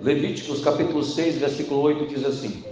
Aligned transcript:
Levíticos 0.00 0.60
capítulo 0.62 1.02
6, 1.02 1.38
versículo 1.38 1.80
8 1.80 2.06
diz 2.06 2.24
assim: 2.24 2.62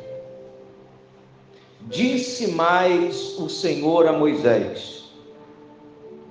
Disse 1.89 2.53
mais 2.53 3.37
o 3.41 3.49
Senhor 3.49 4.07
a 4.07 4.13
Moisés: 4.13 5.11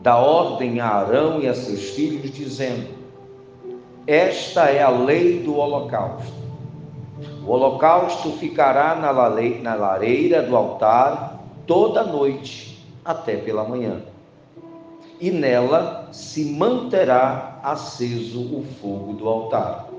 Dá 0.01 0.15
ordem 0.15 0.79
a 0.79 0.87
Arão 0.87 1.41
e 1.41 1.49
a 1.49 1.53
seus 1.53 1.89
filhos, 1.89 2.31
dizendo: 2.31 2.87
Esta 4.07 4.69
é 4.69 4.81
a 4.81 4.89
lei 4.89 5.39
do 5.39 5.57
holocausto. 5.57 6.31
O 7.45 7.51
holocausto 7.51 8.31
ficará 8.33 8.95
na 8.95 9.11
lareira 9.75 10.43
do 10.43 10.55
altar 10.55 11.43
toda 11.67 12.05
noite 12.05 12.81
até 13.03 13.35
pela 13.35 13.65
manhã, 13.65 14.01
e 15.19 15.29
nela 15.29 16.07
se 16.13 16.45
manterá 16.45 17.59
aceso 17.61 18.39
o 18.41 18.65
fogo 18.79 19.11
do 19.11 19.27
altar. 19.27 19.89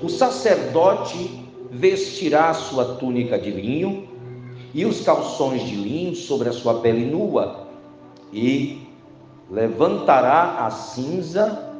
O 0.00 0.08
sacerdote 0.08 1.44
vestirá 1.72 2.54
sua 2.54 2.96
túnica 2.96 3.36
de 3.36 3.50
linho 3.50 4.06
e 4.72 4.84
os 4.84 5.00
calções 5.00 5.62
de 5.62 5.74
linho 5.74 6.14
sobre 6.14 6.48
a 6.48 6.52
sua 6.52 6.74
pele 6.80 7.04
nua, 7.04 7.66
e 8.32 8.86
levantará 9.50 10.66
a 10.66 10.70
cinza 10.70 11.74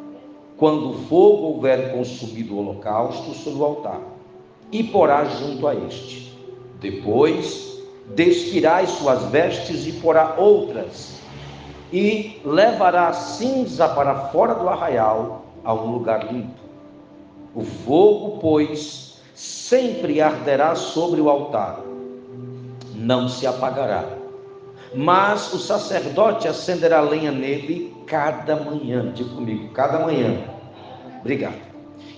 quando 0.57 0.91
o 0.91 0.95
fogo 1.05 1.47
houver 1.47 1.93
consumido 1.93 2.55
o 2.55 2.59
holocausto 2.59 3.33
sobre 3.35 3.61
o 3.61 3.65
altar, 3.65 4.01
e 4.73 4.83
porá 4.83 5.25
junto 5.25 5.69
a 5.69 5.75
este. 5.77 6.37
Depois 6.81 7.81
despirá 8.17 8.79
as 8.79 8.91
suas 8.91 9.23
vestes 9.31 9.87
e 9.87 9.93
porá 9.93 10.35
outras, 10.37 11.21
e 11.93 12.41
levará 12.45 13.09
a 13.09 13.13
cinza 13.13 13.89
para 13.89 14.29
fora 14.31 14.55
do 14.55 14.69
arraial 14.69 15.45
a 15.63 15.73
um 15.73 15.93
lugar 15.93 16.33
limpo. 16.33 16.68
O 17.55 17.63
fogo, 17.63 18.39
pois, 18.41 19.21
sempre 19.35 20.21
arderá 20.21 20.75
sobre 20.75 21.21
o 21.21 21.29
altar 21.29 21.89
não 22.99 23.29
se 23.29 23.47
apagará. 23.47 24.05
Mas 24.95 25.53
o 25.53 25.59
sacerdote 25.59 26.49
acenderá 26.49 27.01
lenha 27.01 27.31
nele 27.31 27.95
cada 28.07 28.57
manhã. 28.57 29.13
Diga 29.13 29.31
comigo, 29.31 29.69
cada 29.73 30.01
manhã. 30.01 30.45
Obrigado. 31.21 31.69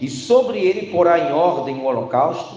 E 0.01 0.09
sobre 0.09 0.59
ele 0.59 0.91
porá 0.91 1.19
em 1.19 1.33
ordem 1.33 1.79
o 1.79 1.85
holocausto, 1.85 2.57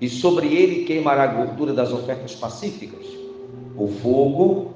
e 0.00 0.08
sobre 0.08 0.48
ele 0.48 0.84
queimará 0.84 1.24
a 1.24 1.26
gordura 1.28 1.72
das 1.72 1.92
ofertas 1.92 2.34
pacíficas. 2.34 3.06
O 3.76 3.88
fogo 3.88 4.72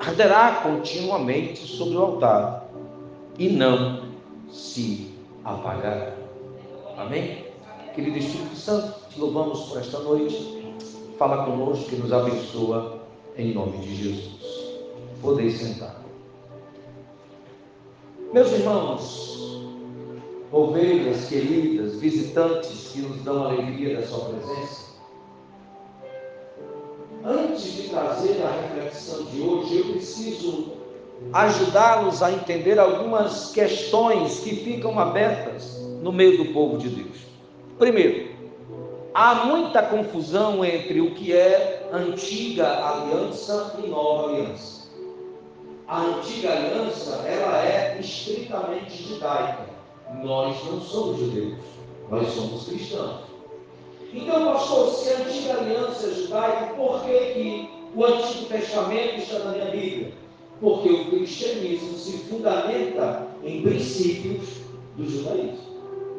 arderá 0.00 0.60
continuamente 0.62 1.60
sobre 1.60 1.96
o 1.96 2.02
altar, 2.02 2.68
e 3.38 3.48
não 3.48 4.02
se 4.50 5.14
apagará. 5.44 6.12
Amém? 6.98 7.46
Querido 7.94 8.18
Espírito 8.18 8.56
Santo, 8.56 9.08
te 9.08 9.20
louvamos 9.20 9.68
por 9.68 9.78
esta 9.78 10.00
noite 10.00 10.58
fala 11.16 11.44
conosco 11.44 11.92
e 11.92 11.96
nos 11.96 12.12
abençoa 12.12 13.00
em 13.36 13.54
nome 13.54 13.78
de 13.78 13.94
Jesus. 13.94 14.38
Podeis 15.22 15.58
sentar. 15.58 15.96
Meus 18.32 18.52
irmãos, 18.52 19.64
ovelhas 20.52 21.28
queridas, 21.28 22.00
visitantes 22.00 22.90
que 22.92 23.00
nos 23.00 23.22
dão 23.22 23.46
alegria 23.46 24.00
da 24.00 24.06
sua 24.06 24.30
presença, 24.30 24.88
antes 27.24 27.62
de 27.74 27.88
trazer 27.90 28.42
a 28.42 28.50
reflexão 28.50 29.24
de 29.26 29.40
hoje, 29.40 29.78
eu 29.78 29.92
preciso 29.92 30.72
ajudá-los 31.32 32.22
a 32.24 32.32
entender 32.32 32.78
algumas 32.78 33.52
questões 33.52 34.40
que 34.40 34.56
ficam 34.56 34.98
abertas 34.98 35.87
no 36.02 36.12
meio 36.12 36.38
do 36.38 36.52
povo 36.52 36.78
de 36.78 36.88
Deus. 36.88 37.18
Primeiro, 37.78 38.30
há 39.14 39.46
muita 39.46 39.82
confusão 39.82 40.64
entre 40.64 41.00
o 41.00 41.14
que 41.14 41.32
é 41.32 41.88
antiga 41.92 42.66
aliança 42.66 43.76
e 43.82 43.88
nova 43.88 44.30
aliança. 44.30 44.88
A 45.86 46.02
antiga 46.02 46.52
aliança, 46.52 47.16
ela 47.26 47.64
é 47.64 47.98
estritamente 47.98 49.04
judaica. 49.04 49.66
Nós 50.22 50.56
não 50.64 50.80
somos 50.80 51.18
judeus, 51.18 51.58
nós 52.10 52.28
somos 52.28 52.64
cristãos. 52.68 53.28
Então, 54.12 54.44
pastor, 54.52 54.90
se 54.90 55.10
a 55.10 55.18
antiga 55.18 55.54
aliança 55.54 56.06
é 56.06 56.14
judaica, 56.14 56.74
por 56.74 57.04
que, 57.04 57.18
que 57.34 57.70
o 57.94 58.04
Antigo 58.04 58.46
Testamento 58.46 59.18
está 59.18 59.38
na 59.40 59.52
minha 59.52 59.70
Bíblia? 59.70 60.12
Porque 60.60 60.88
o 60.88 61.10
cristianismo 61.10 61.96
se 61.96 62.18
fundamenta 62.18 63.26
em 63.44 63.62
princípios 63.62 64.48
do 64.96 65.08
judaísmo. 65.08 65.67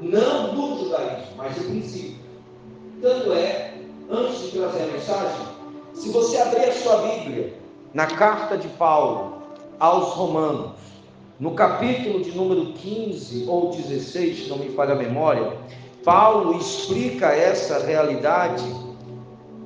Não 0.01 0.55
do 0.55 0.79
judaísmo, 0.79 1.35
mas 1.37 1.57
em 1.57 1.63
princípios. 1.63 2.19
Tanto 3.01 3.33
é, 3.33 3.73
antes 4.09 4.41
de 4.43 4.57
trazer 4.57 4.83
a 4.83 4.87
mensagem, 4.87 5.47
se 5.93 6.09
você 6.09 6.37
abrir 6.37 6.65
a 6.65 6.73
sua 6.73 6.97
Bíblia 6.97 7.53
na 7.93 8.07
carta 8.07 8.57
de 8.57 8.67
Paulo 8.69 9.39
aos 9.79 10.13
Romanos, 10.13 10.71
no 11.39 11.51
capítulo 11.51 12.21
de 12.21 12.31
número 12.31 12.73
15 12.73 13.45
ou 13.47 13.71
16, 13.71 14.43
se 14.43 14.49
não 14.49 14.57
me 14.57 14.69
falha 14.69 14.93
a 14.93 14.97
memória, 14.97 15.53
Paulo 16.03 16.57
explica 16.57 17.27
essa 17.27 17.79
realidade 17.79 18.63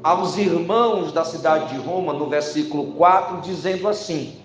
aos 0.04 0.38
irmãos 0.38 1.12
da 1.12 1.24
cidade 1.24 1.76
de 1.76 1.82
Roma, 1.82 2.12
no 2.12 2.28
versículo 2.28 2.94
4, 2.94 3.42
dizendo 3.42 3.88
assim: 3.88 4.36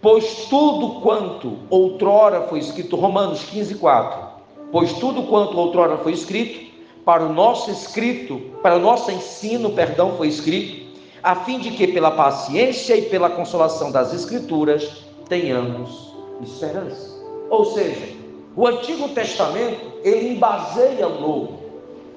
Pois 0.00 0.46
tudo 0.46 1.00
quanto 1.00 1.58
outrora 1.68 2.42
foi 2.42 2.58
escrito, 2.58 2.96
Romanos 2.96 3.42
15, 3.44 3.74
4, 3.76 4.33
pois 4.74 4.92
tudo 4.94 5.22
quanto 5.22 5.56
outrora 5.56 5.98
foi 5.98 6.10
escrito, 6.10 6.68
para 7.04 7.24
o 7.24 7.32
nosso 7.32 7.70
escrito, 7.70 8.40
para 8.60 8.74
o 8.74 8.80
nosso 8.80 9.08
ensino, 9.12 9.70
perdão, 9.70 10.16
foi 10.16 10.26
escrito, 10.26 10.98
a 11.22 11.36
fim 11.36 11.60
de 11.60 11.70
que 11.70 11.86
pela 11.86 12.10
paciência 12.10 12.96
e 12.96 13.02
pela 13.02 13.30
consolação 13.30 13.92
das 13.92 14.12
escrituras 14.12 15.04
tenhamos 15.28 16.12
esperança. 16.42 17.08
Ou 17.50 17.66
seja, 17.66 18.16
o 18.56 18.66
Antigo 18.66 19.10
Testamento, 19.10 19.92
ele 20.02 20.30
embaseia 20.30 21.06
o 21.06 21.20
Novo. 21.20 21.60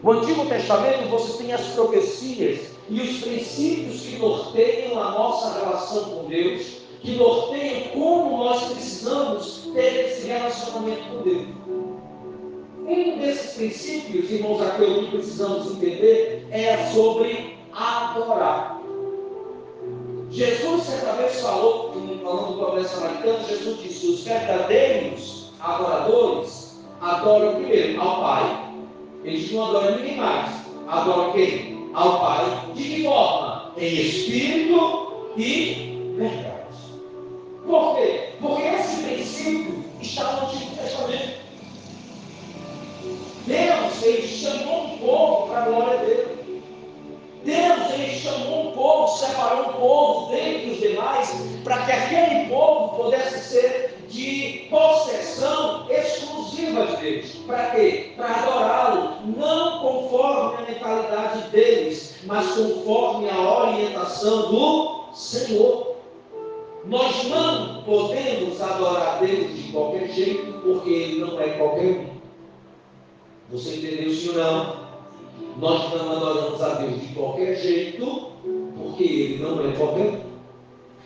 O 0.01 0.11
Antigo 0.13 0.43
Testamento 0.47 1.09
você 1.09 1.43
tem 1.43 1.53
as 1.53 1.61
profecias 1.67 2.71
e 2.89 2.99
os 2.99 3.19
princípios 3.19 4.01
que 4.01 4.17
norteiam 4.17 4.99
a 4.99 5.11
nossa 5.11 5.59
relação 5.59 6.05
com 6.05 6.23
Deus, 6.23 6.77
que 7.01 7.17
norteiam 7.17 7.89
como 7.93 8.45
nós 8.45 8.63
precisamos 8.63 9.69
ter 9.75 10.07
esse 10.07 10.25
relacionamento 10.25 11.03
com 11.11 11.21
Deus. 11.21 11.56
Um 12.87 13.17
desses 13.19 13.55
princípios, 13.55 14.31
irmãos, 14.31 14.61
aqui 14.61 14.85
que 14.85 15.17
precisamos 15.17 15.73
entender 15.73 16.47
é 16.51 16.89
sobre 16.93 17.57
adorar. 17.73 18.81
Jesus 20.31 20.83
certa 20.83 21.11
vez 21.13 21.41
falou, 21.41 21.91
falando 22.23 22.53
do 22.53 22.57
problema 22.59 22.87
samaritano, 22.87 23.45
Jesus 23.45 23.83
disse: 23.83 24.07
os 24.07 24.23
verdadeiros 24.23 25.51
adoradores 25.59 26.81
adoram 27.01 27.55
primeiro 27.55 28.01
ao 28.01 28.21
Pai. 28.21 28.71
Eles 29.25 29.51
não 29.51 29.65
adoram 29.65 29.97
ninguém 29.97 30.15
mais. 30.15 30.49
Adoram 30.87 31.33
quem? 31.33 31.89
Ao 31.93 32.21
Pai. 32.21 32.71
De 32.73 32.83
que 32.83 33.03
forma? 33.03 33.73
Em 33.77 33.95
espírito 33.95 35.33
e 35.35 36.15
verdade. 36.15 36.57
Por 37.65 37.97
quê? 37.97 38.29
Porque 38.39 38.63
esse 38.63 39.03
princípio 39.03 39.83
está 40.01 40.37
no 40.37 40.47
Antigo 40.47 40.73
Testamento. 40.77 41.46
Deus, 43.47 44.03
ele 44.03 44.27
chamou 44.27 44.83
um 44.83 44.97
povo 44.97 45.47
para 45.47 45.61
a 45.61 45.65
glória 45.65 45.97
dele. 45.99 46.61
Deus, 47.45 47.93
ele 47.93 48.19
chamou 48.19 48.67
um 48.67 48.71
povo, 48.73 49.17
separou 49.17 49.69
um 49.69 49.73
povo 49.73 50.31
dentre 50.31 50.71
os 50.71 50.79
demais, 50.79 51.33
para 51.63 51.85
que 51.85 51.91
aquele 51.93 52.49
povo 52.49 53.03
pudesse 53.03 53.39
ser 53.49 53.97
de 54.09 54.67
possessão 54.69 55.89
exclusiva 55.89 56.87
de 56.87 56.97
Deus. 56.97 57.31
Para 57.47 57.71
quê? 57.71 58.11
Para 58.17 58.35
adorá-lo, 58.35 59.13
não 59.37 59.79
conforme 59.79 60.57
a 60.57 60.69
mentalidade 60.69 61.47
deles, 61.49 62.15
mas 62.25 62.47
conforme 62.53 63.29
a 63.29 63.39
orientação 63.39 64.51
do 64.51 65.13
Senhor. 65.13 65.95
Nós 66.83 67.23
não 67.29 67.83
podemos 67.83 68.61
adorar 68.61 69.19
Deus 69.19 69.55
de 69.55 69.71
qualquer 69.71 70.09
jeito, 70.09 70.51
porque 70.63 70.89
Ele 70.89 71.19
não 71.21 71.39
é 71.39 71.47
qualquer 71.49 71.85
um. 71.85 72.16
Você 73.51 73.75
entendeu 73.75 74.13
sim 74.13 74.29
ou 74.29 74.35
não? 74.35 74.87
Nós 75.57 75.93
não 75.93 76.11
adoramos 76.11 76.61
a 76.61 76.75
Deus 76.75 77.01
de 77.01 77.07
qualquer 77.13 77.55
jeito, 77.55 78.31
porque 78.77 79.03
Ele 79.03 79.43
não 79.43 79.67
é 79.67 79.73
qualquer. 79.73 80.21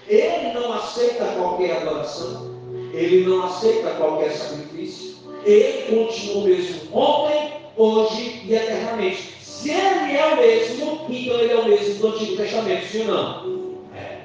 Ele 0.08 0.54
não 0.54 0.74
aceita 0.74 1.26
qualquer 1.38 1.78
adoração, 1.78 2.52
Ele 2.94 3.26
não 3.26 3.44
aceita 3.44 3.92
qualquer 3.92 4.32
sacrifício. 4.32 5.18
Ele 5.46 5.96
continua 5.96 6.38
o 6.38 6.48
mesmo 6.48 6.98
ontem, 6.98 7.54
hoje 7.78 8.42
e 8.46 8.54
eternamente. 8.54 9.36
Se 9.40 9.70
Ele 9.70 10.18
é 10.18 10.34
o 10.34 10.38
mesmo, 10.38 11.06
então 11.08 11.40
Ele 11.40 11.54
é 11.54 11.60
o 11.60 11.66
mesmo 11.66 11.94
do 11.96 12.08
Antigo 12.08 12.38
Testamento, 12.38 12.86
sim 12.88 13.08
ou 13.08 13.14
não? 13.14 13.78
É. 13.96 14.22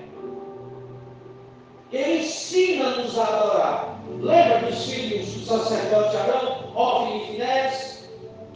Ele 1.93 2.19
ensina-nos 2.21 3.19
a 3.19 3.25
adorar. 3.25 4.03
Lembra 4.21 4.71
dos 4.71 4.87
filhos 4.87 5.27
do 5.27 5.45
sacerdote 5.45 6.17
Arão, 6.17 6.73
Ofni 6.75 7.23
e 7.23 7.27
Finés? 7.27 7.96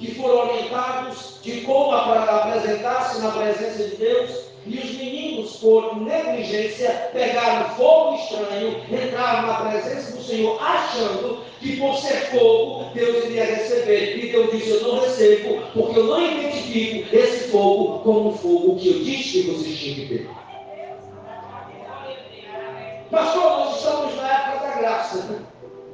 Que 0.01 1.51
de 1.51 1.61
como 1.63 1.93
apresentar-se 1.93 3.21
na 3.21 3.31
presença 3.31 3.85
de 3.85 3.97
Deus. 3.97 4.51
E 4.67 4.79
os 4.79 4.91
meninos, 4.93 5.57
por 5.57 5.97
negligência, 5.97 7.11
pegaram 7.15 7.75
fogo 7.77 8.17
estranho, 8.17 8.77
entraram 8.91 9.47
na 9.47 9.55
presença 9.55 10.15
do 10.15 10.23
Senhor, 10.23 10.63
achando 10.63 11.43
que 11.61 11.79
por 11.79 11.97
ser 11.97 12.31
fogo, 12.31 12.85
Deus 12.93 13.25
iria 13.25 13.47
receber. 13.47 14.19
E 14.19 14.33
Deus 14.33 14.51
disse: 14.51 14.71
Eu 14.71 14.83
não 14.83 15.01
recebo, 15.01 15.63
porque 15.73 15.99
eu 15.99 16.05
não 16.05 16.21
identifico 16.21 17.17
esse 17.17 17.49
fogo 17.49 18.01
como 18.01 18.29
um 18.29 18.37
fogo 18.37 18.77
que 18.77 18.89
eu 18.89 18.99
disse 18.99 19.43
que 19.43 19.51
vocês 19.51 19.79
tinham 19.79 19.95
que 19.97 20.07
ter. 20.09 20.31
Pastor, 23.11 23.43
nós 23.43 23.77
estamos 23.77 24.17
na 24.17 24.29
época 24.31 24.67
da 24.67 24.75
graça. 24.77 25.43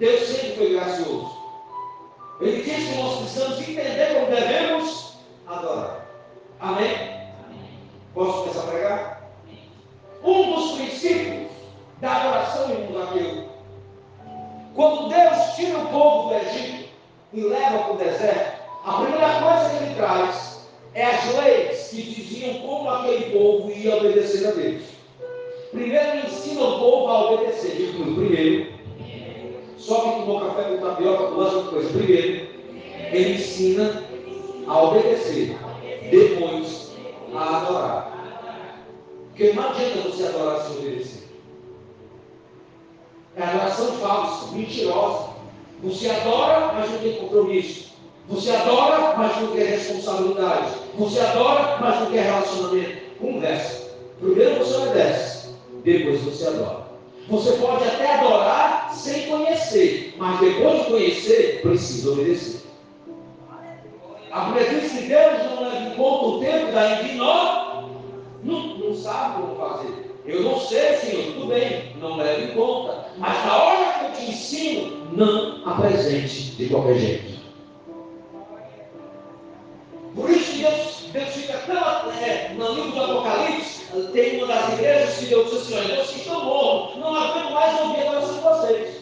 Deus 0.00 0.20
sempre 0.22 0.56
foi 0.56 0.72
gracioso. 0.72 1.35
Ele 2.40 2.62
disse 2.62 2.92
que 2.92 2.98
nós 2.98 3.18
precisamos 3.18 3.60
entender 3.60 4.14
como 4.14 4.26
devemos 4.26 5.16
adorar. 5.46 6.06
Amém? 6.60 7.16
Posso 8.14 8.40
começar 8.40 8.60
a 8.60 8.70
pregar? 8.70 9.30
Um 10.22 10.54
dos 10.54 10.72
princípios 10.72 11.50
da 12.00 12.16
adoração 12.16 12.70
em 12.70 12.84
mundo 12.84 13.02
aquilo. 13.02 13.46
Quando 14.74 15.08
Deus 15.08 15.54
tira 15.54 15.78
o 15.78 15.88
povo 15.88 16.28
do 16.28 16.34
Egito 16.34 16.88
e 17.32 17.40
leva 17.40 17.78
para 17.78 17.92
o 17.92 17.96
deserto, 17.96 18.62
a 18.84 18.92
primeira 18.92 19.40
coisa 19.40 19.70
que 19.70 19.84
ele 19.84 19.94
traz 19.94 20.68
é 20.94 21.04
as 21.04 21.34
leis 21.36 21.88
que 21.88 22.02
diziam 22.02 22.54
como 22.60 22.90
aquele 22.90 23.30
povo 23.30 23.70
ia 23.70 23.96
obedecer 23.96 24.48
a 24.48 24.50
Deus. 24.50 24.82
Primeiro 25.70 26.08
ele 26.08 26.26
ensina 26.26 26.60
o 26.60 26.78
povo 26.78 27.08
a 27.08 27.32
obedecer. 27.32 27.76
Digo 27.76 28.14
primeiro, 28.14 28.75
só 29.76 30.00
que 30.00 30.20
tomou 30.20 30.40
café 30.40 30.62
com 30.64 30.78
tapioca, 30.78 31.26
duas 31.30 31.52
outras 31.52 31.70
coisas. 31.70 31.92
Primeiro, 31.92 32.48
ele 33.12 33.34
ensina 33.34 34.02
a 34.66 34.82
obedecer. 34.82 35.56
Depois, 36.10 36.92
a 37.34 37.56
adorar. 37.56 38.16
Porque 39.28 39.52
não 39.52 39.68
adianta 39.68 40.08
você 40.08 40.24
adorar 40.24 40.60
sem 40.60 40.78
obedecer. 40.78 41.28
É 43.36 43.42
adoração 43.42 43.92
falsa, 43.98 44.54
mentirosa. 44.54 45.36
Você 45.82 46.08
adora, 46.08 46.72
mas 46.72 46.90
não 46.90 46.98
tem 46.98 47.16
compromisso. 47.16 47.92
Você 48.28 48.50
adora, 48.50 49.14
mas 49.16 49.40
não 49.40 49.52
quer 49.52 49.66
responsabilidade. 49.66 50.72
Você 50.98 51.20
adora, 51.20 51.78
mas 51.80 52.00
não 52.00 52.10
quer 52.10 52.24
relacionamento. 52.24 52.96
Conversa. 53.20 53.90
Primeiro 54.18 54.64
você 54.64 54.76
obedece, 54.76 55.48
depois 55.84 56.22
você 56.22 56.46
adora. 56.46 56.85
Você 57.28 57.52
pode 57.52 57.84
até 57.84 58.14
adorar 58.14 58.94
sem 58.94 59.28
conhecer, 59.28 60.14
mas 60.16 60.38
depois 60.40 60.78
de 60.78 60.90
conhecer, 60.90 61.60
precisa 61.62 62.12
obedecer. 62.12 62.60
A 64.30 64.50
diz 64.50 64.92
que 64.92 65.06
Deus 65.06 65.42
não 65.44 65.62
leva 65.62 65.88
em 65.88 65.94
conta 65.94 66.26
o 66.26 66.40
tempo 66.40 66.72
da 66.72 67.02
nós 67.14 67.84
não, 68.42 68.78
não 68.78 68.94
sabe 68.94 69.40
como 69.40 69.56
fazer. 69.56 70.06
Eu 70.24 70.42
não 70.42 70.60
sei, 70.60 70.96
Senhor, 70.96 71.34
tudo 71.34 71.46
bem, 71.46 71.96
não 72.00 72.16
leve 72.16 72.52
em 72.52 72.54
conta. 72.54 73.06
Mas 73.16 73.44
na 73.44 73.56
hora 73.56 73.92
que 73.92 74.04
eu 74.04 74.12
te 74.12 74.30
ensino, 74.30 75.06
não 75.12 75.68
apresente 75.68 76.56
de 76.56 76.68
qualquer 76.68 76.98
jeito. 76.98 77.36
Por 80.14 80.30
isso 80.30 80.58
Deus, 80.58 80.95
Deus 81.12 81.28
fica 81.28 81.58
tão. 81.58 82.12
É, 82.12 82.52
no 82.54 82.72
livro 82.72 82.92
do 82.92 83.02
Apocalipse, 83.02 83.84
tem 84.12 84.42
uma 84.42 84.46
das 84.46 84.72
igrejas 84.74 85.18
que 85.18 85.26
Deus 85.26 85.50
disse 85.50 85.74
assim: 85.74 85.88
Deus 85.88 86.10
que 86.10 86.18
estão 86.20 86.44
mortos, 86.44 86.98
não 86.98 87.14
aguento 87.14 87.52
mais 87.52 87.80
ouvir 87.80 88.06
a 88.06 88.20
voz 88.20 88.34
de 88.34 88.40
vocês. 88.40 88.96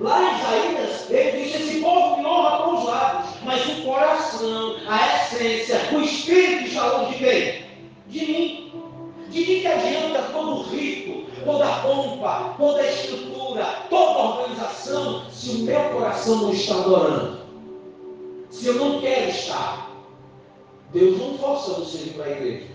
Lá 0.00 0.22
em 0.22 0.38
Isaías, 0.38 1.10
ele 1.10 1.44
diz: 1.44 1.54
Esse 1.54 1.80
povo 1.80 2.16
me 2.16 2.26
honra 2.26 2.62
com 2.62 2.74
os 2.74 2.84
lábios, 2.84 3.30
mas 3.44 3.66
o 3.66 3.82
coração, 3.82 4.76
a 4.88 5.16
essência, 5.16 5.80
o 5.92 6.00
espírito 6.00 6.68
está 6.68 6.86
longe 6.86 7.12
de 7.12 7.24
quem? 7.24 7.64
De 8.08 8.26
mim. 8.26 8.72
De 9.28 9.44
que, 9.44 9.60
que 9.60 9.66
adianta 9.66 10.22
todo 10.32 10.50
o 10.50 10.62
rito, 10.64 11.26
toda 11.44 11.66
pompa, 11.78 12.54
toda 12.56 12.86
estrutura, 12.86 13.64
toda 13.90 14.18
organização, 14.18 15.24
se 15.30 15.50
o 15.50 15.58
meu 15.60 15.80
coração 15.90 16.42
não 16.42 16.52
está 16.52 16.74
adorando? 16.74 17.38
Se 18.50 18.68
eu 18.68 18.74
não 18.74 19.00
quero 19.00 19.30
estar? 19.30 19.83
Deus 20.94 21.18
não 21.18 21.36
força 21.36 21.72
você 21.72 21.98
ir 21.98 22.14
para 22.14 22.26
a 22.26 22.30
igreja. 22.30 22.66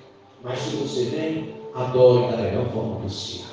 Mas 0.44 0.60
se 0.60 0.76
você 0.76 1.06
vem, 1.06 1.56
adore 1.74 2.32
da 2.32 2.38
melhor 2.38 2.66
forma 2.72 3.00
possível. 3.00 3.48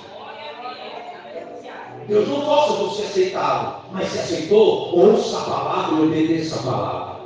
Deus 2.08 2.28
não 2.28 2.44
força 2.44 2.72
você 2.74 3.02
aceitá-lo, 3.02 3.84
mas 3.92 4.08
se 4.08 4.18
aceitou, 4.18 4.98
ouça 4.98 5.38
a 5.38 5.44
palavra 5.44 5.96
e 5.96 6.02
obedeça 6.02 6.58
a 6.58 6.62
palavra. 6.62 7.16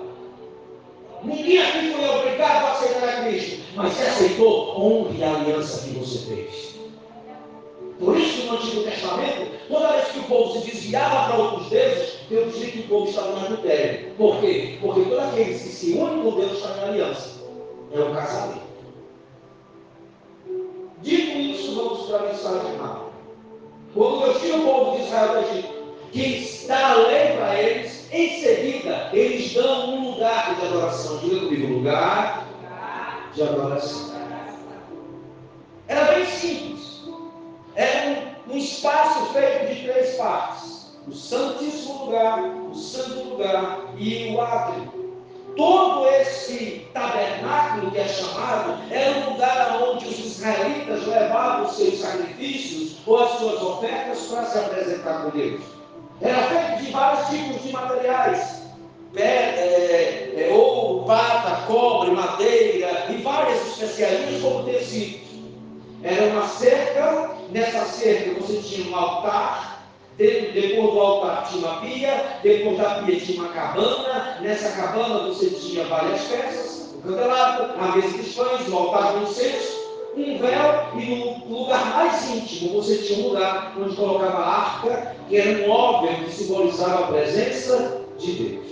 Ninguém 1.25 1.59
aqui 1.59 1.93
foi 1.93 2.09
obrigado 2.09 2.65
a 2.67 2.73
aceitar 2.73 3.09
a 3.09 3.25
Cristo, 3.25 3.63
mas 3.75 3.93
se 3.95 4.03
aceitou, 4.03 4.81
honre 4.81 5.25
a 5.25 5.35
aliança 5.35 5.87
que 5.87 5.99
você 5.99 6.19
fez. 6.19 6.80
Por 8.01 8.17
isso, 8.17 8.47
no 8.47 8.55
Antigo 8.55 8.83
Testamento, 8.83 9.51
toda 9.69 9.93
vez 9.93 10.09
que 10.09 10.21
o 10.21 10.25
povo 10.25 10.59
se 10.59 10.71
desviava 10.71 11.29
para 11.29 11.37
outros 11.37 11.69
deuses, 11.69 12.19
Deus 12.31 12.55
dizia 12.55 12.73
que 12.73 12.79
o 12.79 12.89
povo 12.89 13.11
estava 13.11 13.33
no 13.33 13.45
adultério. 13.45 14.11
Por 14.17 14.41
quê? 14.41 14.79
Porque 14.81 15.03
todos 15.03 15.19
aqueles 15.19 15.63
que 15.63 15.69
se 15.69 15.93
unem 15.93 16.23
com 16.23 16.41
Deus 16.41 16.53
estão 16.53 16.77
em 16.77 16.89
aliança. 16.89 17.41
É 17.93 18.01
um 18.01 18.15
casamento. 18.15 18.71
Dito 21.03 21.39
isso, 21.39 21.75
vamos 21.75 22.07
para 22.07 22.19
a 22.19 22.23
mensagem 22.23 22.77
rápida. 22.79 23.11
Quando 23.95 24.25
Deus 24.25 24.41
tira 24.41 24.57
o 24.57 24.65
povo 24.65 24.97
de 24.97 25.03
Israel 25.05 25.29
do 25.29 25.39
Egito, 25.51 25.69
que 26.13 26.67
dá 26.67 26.91
a 26.91 26.95
lei 26.95 27.37
para 27.37 27.61
eles, 27.61 28.09
em 28.13 28.41
seguida, 28.41 29.11
eles 29.13 29.53
dão 29.53 29.95
um 29.95 30.11
lugar 30.11 30.57
de 30.57 30.67
adoração. 30.67 31.19
Diga 31.19 31.41
comigo, 31.41 31.75
lugar 31.75 32.47
de 33.35 33.43
adoração. 33.43 34.11
Era 35.87 36.15
bem 36.15 36.25
simples. 36.25 37.00
Era 37.75 38.35
um, 38.49 38.53
um 38.53 38.57
espaço 38.57 39.33
feito 39.33 39.75
de 39.75 39.83
três 39.83 40.17
partes: 40.17 40.93
o 41.07 41.13
Santíssimo 41.13 42.07
Lugar, 42.07 42.43
o 42.71 42.75
Santo 42.75 43.29
Lugar 43.29 43.95
e 43.97 44.35
o 44.35 44.41
Átrio 44.41 45.01
todo 45.57 46.07
esse 46.09 46.87
tabernáculo 46.93 47.91
que 47.91 47.99
é 47.99 48.09
chamado 48.09 48.79
era 48.91 49.19
um 49.19 49.33
lugar 49.33 49.83
onde 49.83 50.07
os 50.07 50.19
israelitas 50.19 51.07
levavam 51.07 51.67
os 51.67 51.77
seus 51.77 52.01
sacrifícios 52.01 52.97
ou 53.07 53.23
as 53.23 53.31
suas 53.33 53.63
ofertas 53.63 54.19
para 54.23 54.45
se 54.45 54.59
apresentar 54.59 55.23
com 55.23 55.31
Deus. 55.31 55.61
Era 56.21 56.43
feito 56.45 56.85
de 56.85 56.93
vários 56.93 57.29
tipos 57.29 57.63
de 57.63 57.73
materiais. 57.73 58.61
É, 59.17 59.23
é, 59.23 60.51
ouro, 60.53 61.05
prata, 61.05 61.67
cobre, 61.67 62.13
madeira 62.13 63.07
e 63.11 63.17
várias 63.23 63.67
especiarias 63.67 64.41
como 64.41 64.63
tecidos. 64.65 65.30
Era 66.03 66.27
uma 66.27 66.47
cerca, 66.47 67.31
nessa 67.51 67.85
cerca 67.85 68.41
você 68.41 68.57
tinha 68.59 68.91
um 68.91 68.97
altar 68.99 69.71
depois 70.21 70.93
do 70.93 71.01
altar 71.01 71.49
tinha 71.49 71.67
uma 71.67 71.81
pia, 71.81 72.25
depois 72.43 72.77
da 72.77 73.03
pia 73.03 73.21
tinha 73.21 73.43
uma 73.43 73.53
cabana, 73.53 74.39
nessa 74.43 74.71
cabana 74.81 75.27
você 75.29 75.49
tinha 75.49 75.85
várias 75.87 76.21
peças, 76.25 76.95
o 76.95 77.01
candelabro, 77.01 77.71
a 77.81 77.97
mesa 77.97 78.19
dos 78.19 78.35
pães, 78.35 78.69
o 78.69 78.77
altar 78.77 79.15
do 79.15 79.23
incenso, 79.23 79.81
um 80.15 80.39
véu 80.39 81.01
e 81.01 81.45
no 81.49 81.61
lugar 81.61 81.85
mais 81.97 82.29
íntimo 82.31 82.83
você 82.83 82.99
tinha 82.99 83.25
um 83.25 83.29
lugar 83.31 83.73
onde 83.79 83.97
colocava 83.97 84.39
a 84.39 84.59
arca, 84.59 85.17
que 85.29 85.37
era 85.37 85.65
um 85.65 85.69
móvel 85.69 86.15
que 86.25 86.33
simbolizava 86.33 87.05
a 87.05 87.07
presença 87.07 88.03
de 88.19 88.33
Deus. 88.33 88.67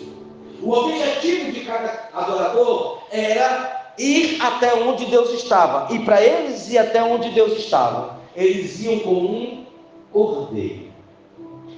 O 0.60 0.72
objetivo 0.72 1.52
de 1.52 1.60
cada 1.60 2.10
adorador 2.12 2.98
era 3.10 3.77
ir 3.98 4.40
até 4.40 4.74
onde 4.74 5.06
Deus 5.06 5.30
estava. 5.32 5.92
E 5.92 5.98
para 6.00 6.22
eles 6.22 6.70
ir 6.70 6.78
até 6.78 7.02
onde 7.02 7.30
Deus 7.30 7.52
estava, 7.58 8.18
eles 8.34 8.80
iam 8.80 9.00
com 9.00 9.14
um 9.14 9.66
cordeiro. 10.12 10.88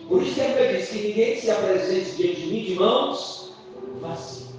Por 0.09 0.23
isso 0.23 0.35
que 0.35 0.41
a 0.41 0.73
diz 0.73 0.89
que 0.89 1.09
ninguém 1.09 1.41
se 1.41 1.51
apresente 1.51 2.17
diante 2.17 2.41
de 2.41 2.47
mim 2.49 2.65
de 2.65 2.75
mãos 2.75 3.53
vazias. 4.01 4.51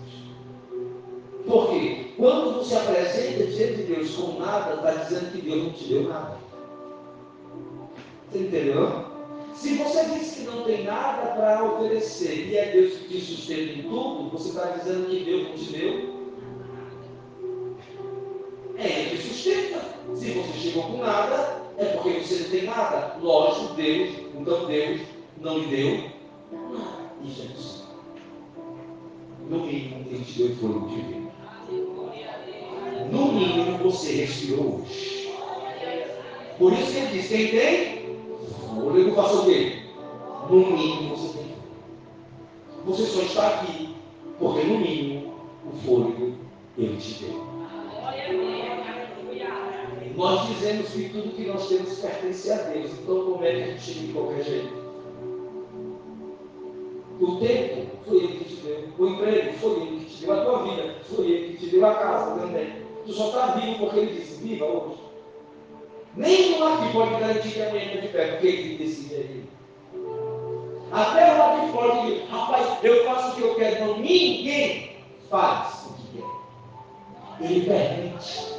Porque 1.45 2.13
quando 2.17 2.59
você 2.59 2.75
apresenta 2.75 3.45
diante 3.47 3.73
de 3.73 3.83
Deus 3.83 4.15
com 4.15 4.39
nada, 4.39 4.75
está 4.75 4.91
dizendo 4.91 5.31
que 5.31 5.41
Deus 5.41 5.63
não 5.63 5.71
te 5.71 5.83
deu 5.85 6.03
nada. 6.03 6.37
Você 8.31 8.39
entendeu? 8.39 9.11
Se 9.53 9.75
você 9.75 10.05
diz 10.05 10.31
que 10.31 10.43
não 10.43 10.63
tem 10.63 10.85
nada 10.85 11.33
para 11.35 11.63
oferecer 11.65 12.47
e 12.47 12.55
é 12.55 12.71
Deus 12.71 12.93
que 12.93 13.07
te 13.09 13.19
sustenta 13.19 13.73
em 13.73 13.83
tudo, 13.83 14.29
você 14.29 14.49
está 14.49 14.67
dizendo 14.77 15.09
que 15.09 15.25
Deus 15.25 15.49
não 15.49 15.55
te 15.55 15.71
deu 15.73 16.10
é 18.81 19.01
Ele 19.01 19.17
que 19.17 19.27
sustenta. 19.27 19.81
Se 20.15 20.31
você 20.31 20.59
chegou 20.59 20.83
com 20.83 20.97
nada, 20.97 21.61
é 21.77 21.85
porque 21.85 22.19
você 22.19 22.43
não 22.43 22.49
tem 22.49 22.63
nada. 22.63 23.17
Lógico, 23.21 23.73
Deus, 23.75 24.09
então 24.35 24.65
Deus 24.65 25.01
não 25.39 25.57
lhe 25.57 25.65
deu 25.67 26.11
nada. 26.51 27.11
Isso 27.23 27.41
é. 27.41 27.71
No 29.49 29.59
mínimo, 29.65 30.05
ele 30.09 30.23
te 30.23 30.37
deu 30.37 30.55
fôlego 30.55 30.87
de 30.87 30.95
vida. 30.95 31.31
No 33.11 33.31
mínimo, 33.33 33.77
você 33.79 34.13
respirou 34.13 34.81
hoje. 34.81 35.33
Por 36.57 36.73
isso 36.73 36.91
que 36.91 36.97
ele 36.97 37.21
diz: 37.21 37.27
quem 37.27 37.47
tem, 37.51 38.17
fôlego 38.73 39.15
faça 39.15 39.41
o 39.41 39.45
quê? 39.45 39.79
No 40.49 40.71
mínimo, 40.71 41.15
você 41.15 41.37
tem. 41.37 41.55
Você 42.85 43.05
só 43.05 43.21
está 43.21 43.47
aqui 43.47 43.95
porque, 44.39 44.63
no 44.63 44.79
mínimo, 44.79 45.33
o 45.65 45.71
fôlego 45.85 46.33
Ele 46.75 46.97
te 46.97 47.23
deu. 47.23 47.50
Nós 50.15 50.47
dizemos 50.49 50.89
que 50.89 51.09
tudo 51.09 51.35
que 51.35 51.45
nós 51.45 51.67
temos 51.67 51.99
pertence 51.99 52.51
a 52.51 52.55
Deus. 52.57 52.91
Então, 52.91 53.25
como 53.25 53.43
é 53.43 53.51
que 53.51 53.61
a 53.61 53.67
gente 53.67 53.81
chega 53.81 54.07
de 54.07 54.13
qualquer 54.13 54.43
jeito? 54.43 54.81
O 57.19 57.35
tempo 57.37 57.87
foi 58.05 58.17
Ele 58.17 58.37
que 58.39 58.43
te 58.45 58.55
deu. 58.61 58.83
O 58.97 59.07
emprego 59.07 59.53
foi 59.53 59.81
Ele 59.81 60.05
que 60.05 60.15
te 60.15 60.25
deu. 60.25 60.33
A 60.33 60.45
tua 60.45 60.63
vida 60.63 60.95
foi 61.03 61.25
Ele 61.25 61.53
que 61.53 61.65
te 61.65 61.71
deu. 61.71 61.85
A 61.85 61.95
casa 61.95 62.39
também. 62.39 62.73
Tu 63.05 63.13
só 63.13 63.27
está 63.27 63.45
vivo 63.59 63.79
porque 63.79 63.99
Ele 63.99 64.19
disse: 64.19 64.41
viva 64.43 64.65
hoje. 64.65 64.97
Nenhum 66.15 66.67
aqui 66.67 66.91
pode 66.91 67.11
garantir 67.11 67.51
que 67.51 67.61
amanhã 67.61 67.85
está 67.85 68.01
de 68.01 68.07
pé, 68.09 68.27
porque 68.31 68.47
Ele 68.47 68.77
decide 68.77 69.15
aí. 69.15 69.43
Até 70.91 71.37
o 71.37 71.41
aqui 71.41 71.71
pode 71.71 72.23
rapaz, 72.25 72.83
eu 72.83 73.05
faço 73.05 73.31
o 73.31 73.35
que 73.35 73.41
eu 73.41 73.55
quero. 73.55 73.85
Não, 73.85 73.97
ninguém 73.99 74.97
faz 75.29 75.85
que. 75.85 75.90
Ele 77.41 77.65
permite. 77.65 78.51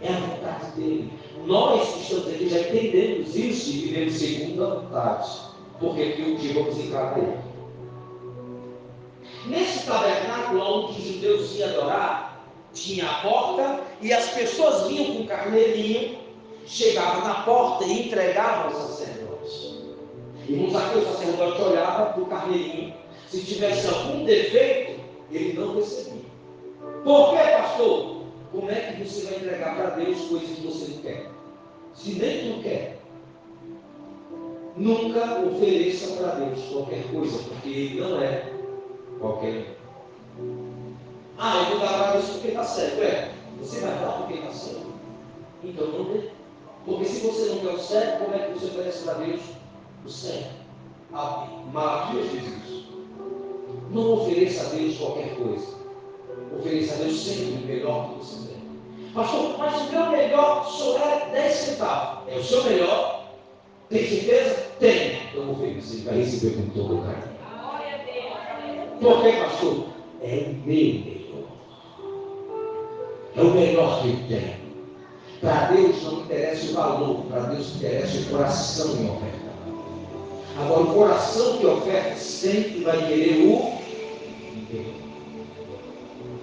É 0.00 0.08
a 0.08 0.20
vontade 0.20 0.70
dele. 0.72 1.12
Nós 1.44 1.88
que 1.88 2.00
estamos 2.00 2.28
aqui 2.28 2.48
já 2.48 2.60
entendemos 2.60 3.34
isso 3.34 3.70
e 3.70 3.72
vivemos 3.80 4.14
segundo 4.14 4.64
a 4.64 4.74
vontade. 4.74 5.30
Porque 5.80 6.02
aqui 6.02 6.22
um 6.22 6.36
dia 6.36 6.54
vamos 6.54 6.78
encarar 6.78 7.18
ele. 7.18 7.38
Nesse 9.46 9.86
tabernáculo 9.86 10.60
onde 10.60 11.00
os 11.00 11.06
judeus 11.06 11.56
iam 11.56 11.70
adorar, 11.70 12.46
tinha 12.72 13.08
a 13.08 13.14
porta 13.22 13.80
e 14.00 14.12
as 14.12 14.28
pessoas 14.30 14.88
vinham 14.88 15.16
com 15.16 15.22
o 15.22 15.26
carneirinho, 15.26 16.18
chegavam 16.66 17.26
na 17.26 17.34
porta 17.42 17.84
e 17.84 18.06
entregavam 18.06 18.66
ao 18.66 18.80
sacerdote. 18.80 19.78
Irmãos, 20.48 20.74
aqui 20.74 20.98
o 20.98 21.04
sacerdote 21.04 21.62
olhava 21.62 22.12
para 22.12 22.22
o 22.22 22.26
carneirinho, 22.26 22.94
se 23.28 23.42
tivesse 23.42 23.86
algum 23.88 24.24
defeito, 24.24 25.00
ele 25.30 25.54
não 25.54 25.76
recebia. 25.76 26.22
Por 27.04 27.30
quê, 27.30 27.38
pastor? 27.56 28.17
Como 28.50 28.70
é 28.70 28.92
que 28.92 29.04
você 29.04 29.26
vai 29.26 29.36
entregar 29.36 29.76
para 29.76 29.90
Deus 29.90 30.20
coisas 30.28 30.48
que 30.56 30.66
você 30.66 30.90
não 30.92 31.02
quer? 31.02 31.30
Se 31.94 32.12
nem 32.14 32.54
tu 32.54 32.62
quer, 32.62 32.98
nunca 34.76 35.40
ofereça 35.40 36.16
para 36.16 36.34
Deus 36.36 36.64
qualquer 36.72 37.04
coisa, 37.10 37.38
porque 37.42 37.68
Ele 37.68 38.00
não 38.00 38.22
é 38.22 38.50
qualquer. 39.20 39.76
Ah, 41.36 41.58
eu 41.58 41.64
vou 41.70 41.80
dar 41.80 41.98
para 41.98 42.12
Deus 42.12 42.30
porque 42.30 42.48
está 42.48 42.64
certo. 42.64 43.02
É, 43.02 43.32
você 43.60 43.80
vai 43.80 43.98
dar 43.98 44.12
porque 44.18 44.34
está 44.34 44.50
certo. 44.50 44.86
Então 45.62 45.86
não 45.88 46.04
dê. 46.04 46.30
Porque 46.86 47.04
se 47.04 47.26
você 47.26 47.50
não 47.50 47.58
quer 47.58 47.74
o 47.74 47.78
certo, 47.78 48.24
como 48.24 48.34
é 48.34 48.46
que 48.46 48.58
você 48.58 48.66
oferece 48.66 49.04
para 49.04 49.14
Deus 49.14 49.40
o 50.06 50.08
certo? 50.08 50.54
A 51.12 52.12
diz 52.12 52.32
isso. 52.32 52.88
Não 53.90 54.12
ofereça 54.14 54.66
a 54.66 54.70
Deus 54.70 54.96
qualquer 54.96 55.36
coisa 55.36 55.77
ofereça 56.56 56.94
a 56.94 56.96
Deus 56.98 57.20
sempre 57.20 57.62
o 57.62 57.66
melhor 57.66 58.10
que 58.10 58.18
você 58.18 58.48
tem. 58.48 58.58
Pastor, 59.14 59.58
mas 59.58 59.80
o 59.80 59.92
meu 59.92 60.10
melhor 60.10 60.64
só 60.64 60.98
é 60.98 61.28
10 61.32 61.54
centavos. 61.54 62.32
É 62.32 62.36
o 62.36 62.44
seu 62.44 62.64
melhor? 62.64 63.32
Tem 63.88 64.06
certeza? 64.06 64.54
Tem. 64.78 65.18
Então 65.30 65.44
vou 65.44 65.54
oferecer, 65.54 66.02
vai 66.04 66.16
receber 66.16 66.56
com 66.56 66.68
todo 66.70 66.98
o 66.98 67.02
carinho. 67.02 67.38
Por 69.00 69.22
que, 69.22 69.32
pastor? 69.32 69.86
É 70.22 70.44
o 70.46 70.54
meu 70.54 70.66
melhor. 70.66 71.18
É 73.36 73.40
o 73.40 73.50
melhor 73.50 74.02
que 74.02 74.08
eu 74.08 74.16
tenho. 74.28 74.58
Para 75.40 75.66
Deus 75.66 76.02
não 76.02 76.20
interessa 76.20 76.70
o 76.70 76.74
valor, 76.74 77.24
para 77.26 77.40
Deus 77.42 77.76
interessa 77.76 78.18
o 78.18 78.30
coração 78.30 78.96
em 78.96 79.10
oferta. 79.10 79.48
Agora, 80.58 80.80
o 80.80 80.94
coração 80.94 81.58
que 81.58 81.66
oferta 81.66 82.16
sempre 82.16 82.82
vai 82.82 83.06
querer 83.06 83.46
o 83.46 83.78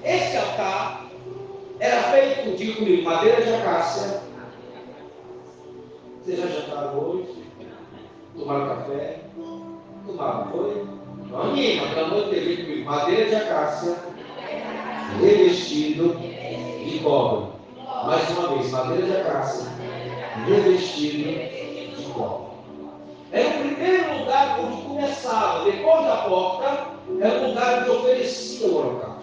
esse 0.06 0.38
altar 0.38 1.06
era 1.80 2.04
feito, 2.04 2.76
comigo, 2.76 3.04
madeira 3.04 3.42
de 3.42 3.54
acácia. 3.54 4.22
Vocês 6.24 6.40
já 6.40 6.48
jantaram 6.48 7.00
hoje? 7.00 7.44
Tomaram 8.38 8.68
café? 8.68 9.20
Tomaram, 10.06 10.52
foi? 10.52 10.86
Não 11.30 11.42
anima, 11.42 11.88
pelo 11.88 12.06
amor 12.06 12.26
de 12.26 12.40
Deus, 12.40 12.60
comigo. 12.60 12.86
Madeira 12.86 13.26
de 13.26 13.36
acácia, 13.36 13.96
revestido 15.20 16.16
de 16.20 17.00
cobre. 17.04 17.56
Mais 18.06 18.30
uma 18.30 18.50
vez, 18.50 18.72
madeira 18.72 19.06
de 19.08 19.18
acácia, 19.18 19.70
revestido 20.46 21.98
de 21.98 22.06
cobre. 22.14 22.46
Era 23.32 23.50
o 23.50 23.60
primeiro 23.60 24.20
lugar 24.20 24.60
onde 24.60 24.82
começava, 24.84 25.66
depois 25.66 26.06
da 26.06 26.18
porta, 26.18 26.88
era 27.20 27.40
o 27.40 27.48
lugar 27.50 27.82
onde 27.82 27.90
oferecia 27.90 28.68
o 28.68 28.78
holocausto. 28.78 29.15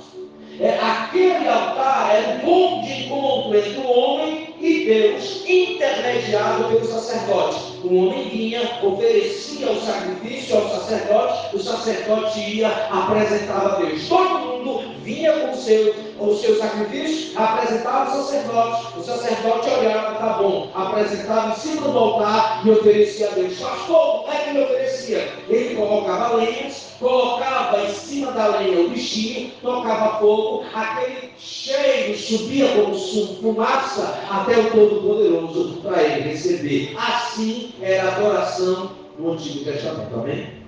É, 0.60 0.78
aquele 0.78 1.48
altar 1.48 2.14
era 2.14 2.36
o 2.36 2.40
ponto 2.40 2.86
de 2.86 3.04
encontro 3.04 3.56
entre 3.56 3.78
o 3.78 3.90
homem 3.90 4.54
e 4.60 4.84
Deus, 4.84 5.44
intermediado 5.46 6.64
pelo 6.64 6.84
sacerdote. 6.84 7.71
O 7.84 7.96
homem 7.96 8.28
vinha, 8.28 8.78
oferecia 8.82 9.70
o 9.70 9.80
sacrifício 9.80 10.56
ao 10.56 10.68
sacerdote, 10.68 11.56
o 11.56 11.58
sacerdote 11.58 12.40
ia, 12.40 12.68
apresentava 12.68 13.72
a 13.72 13.76
Deus. 13.80 14.08
Todo 14.08 14.38
mundo 14.38 14.94
vinha 15.02 15.32
com 15.32 15.50
o 15.50 15.56
seu, 15.56 15.94
o 16.18 16.36
seu 16.36 16.56
sacrifício, 16.58 17.36
apresentava 17.36 18.10
o 18.10 18.22
sacerdote, 18.22 18.98
o 18.98 19.02
sacerdote 19.02 19.68
olhava, 19.70 20.14
tá 20.14 20.38
bom, 20.40 20.70
apresentava 20.74 21.50
em 21.50 21.56
cima 21.56 21.88
do 21.88 21.98
altar 21.98 22.62
e 22.64 22.70
oferecia 22.70 23.28
a 23.28 23.32
Deus. 23.32 23.58
Pastor, 23.58 24.20
como 24.20 24.32
é 24.32 24.36
que 24.36 24.50
ele 24.50 24.62
oferecia? 24.62 25.28
Ele 25.48 25.74
colocava 25.74 26.36
lenhas, 26.36 26.92
colocava 27.00 27.82
em 27.84 27.92
cima 27.92 28.30
da 28.30 28.58
lenha 28.58 28.80
o 28.80 28.90
bichinho, 28.90 29.50
tocava 29.60 30.20
fogo, 30.20 30.64
aquele 30.72 31.32
cheiro 31.36 32.16
subia 32.16 32.68
como 32.68 32.94
fumaça 33.40 34.20
até 34.30 34.56
o 34.58 34.70
Todo-Poderoso 34.70 35.80
para 35.82 36.02
ele 36.02 36.30
receber. 36.30 36.94
Assim 36.96 37.71
era 37.80 38.08
a 38.08 38.16
adoração 38.16 38.92
no 39.18 39.32
Antigo 39.32 39.64
Testamento. 39.64 40.14
Amém? 40.14 40.62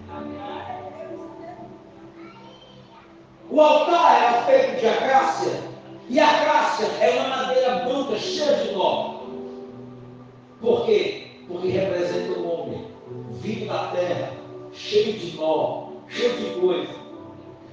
O 3.51 3.61
altar 3.61 4.23
era 4.23 4.43
feito 4.45 4.81
de 4.81 4.87
acácia, 4.87 5.61
e 6.09 6.19
a 6.19 6.29
acácia 6.29 6.87
é 7.01 7.11
uma 7.21 7.37
madeira 7.37 7.85
branca 7.85 8.17
cheia 8.17 8.57
de 8.57 8.73
nó. 8.73 9.21
Por 10.61 10.87
quê? 10.87 11.27
Porque 11.47 11.69
representa 11.69 12.39
o 12.39 12.49
homem, 12.49 12.87
vivo 13.41 13.67
da 13.67 13.89
terra, 13.89 14.33
cheio 14.73 15.13
de 15.13 15.37
nó, 15.37 15.89
cheio 16.09 16.37
de 16.37 16.61
coisa. 16.61 16.95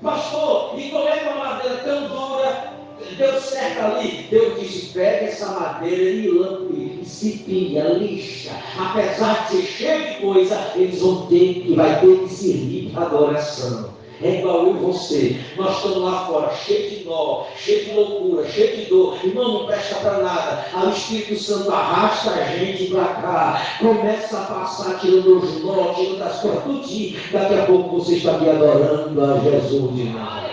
Pastor, 0.01 0.77
e 0.77 0.89
como 0.89 1.07
é 1.07 1.21
uma 1.23 1.45
madeira 1.45 1.77
tão 1.77 2.07
dura 2.07 2.70
deu 3.17 3.39
certo 3.39 3.79
ali? 3.79 4.27
Deus 4.29 4.59
disse: 4.59 4.93
pega 4.93 5.25
essa 5.25 5.47
madeira 5.47 6.01
e 6.01 6.27
lampe, 6.29 7.01
pinga, 7.45 7.83
lixa. 7.93 8.51
Apesar 8.77 9.47
de 9.47 9.57
ser 9.57 9.63
cheio 9.63 10.07
de 10.07 10.21
coisa, 10.21 10.71
eles 10.75 10.99
vão 10.99 11.27
ter 11.27 11.53
que, 11.55 11.75
vai 11.75 11.99
ter 11.99 12.19
que 12.19 12.29
servir 12.29 12.91
para 12.91 13.05
adoração. 13.05 14.01
É 14.23 14.39
igual 14.39 14.67
eu 14.67 14.75
e 14.75 14.79
você. 14.79 15.39
Nós 15.57 15.77
estamos 15.77 15.97
lá 16.03 16.27
fora, 16.27 16.53
cheio 16.55 16.91
de 16.91 17.05
nó, 17.05 17.45
cheio 17.57 17.85
de 17.85 17.91
loucura, 17.93 18.47
cheio 18.47 18.77
de 18.77 18.85
dor. 18.85 19.17
Irmão, 19.23 19.51
não 19.51 19.65
presta 19.65 19.95
para 19.95 20.19
nada. 20.19 20.65
Aí 20.73 20.87
o 20.87 20.91
Espírito 20.91 21.39
Santo 21.41 21.71
arrasta 21.71 22.29
a 22.29 22.43
gente 22.43 22.91
para 22.91 23.05
cá. 23.05 23.65
Começa 23.79 24.37
a 24.37 24.45
passar, 24.45 24.99
tirando 24.99 25.39
os 25.39 25.63
nós, 25.63 25.97
tirando 25.97 26.21
as 26.21 26.39
coisas, 26.39 26.63
tudinho. 26.63 27.19
Daqui 27.31 27.53
a 27.55 27.65
pouco 27.65 27.97
você 27.97 28.17
está 28.17 28.37
me 28.37 28.47
adorando 28.47 29.25
a 29.25 29.39
Jesus 29.39 29.95
de 29.95 30.03
nada. 30.03 30.51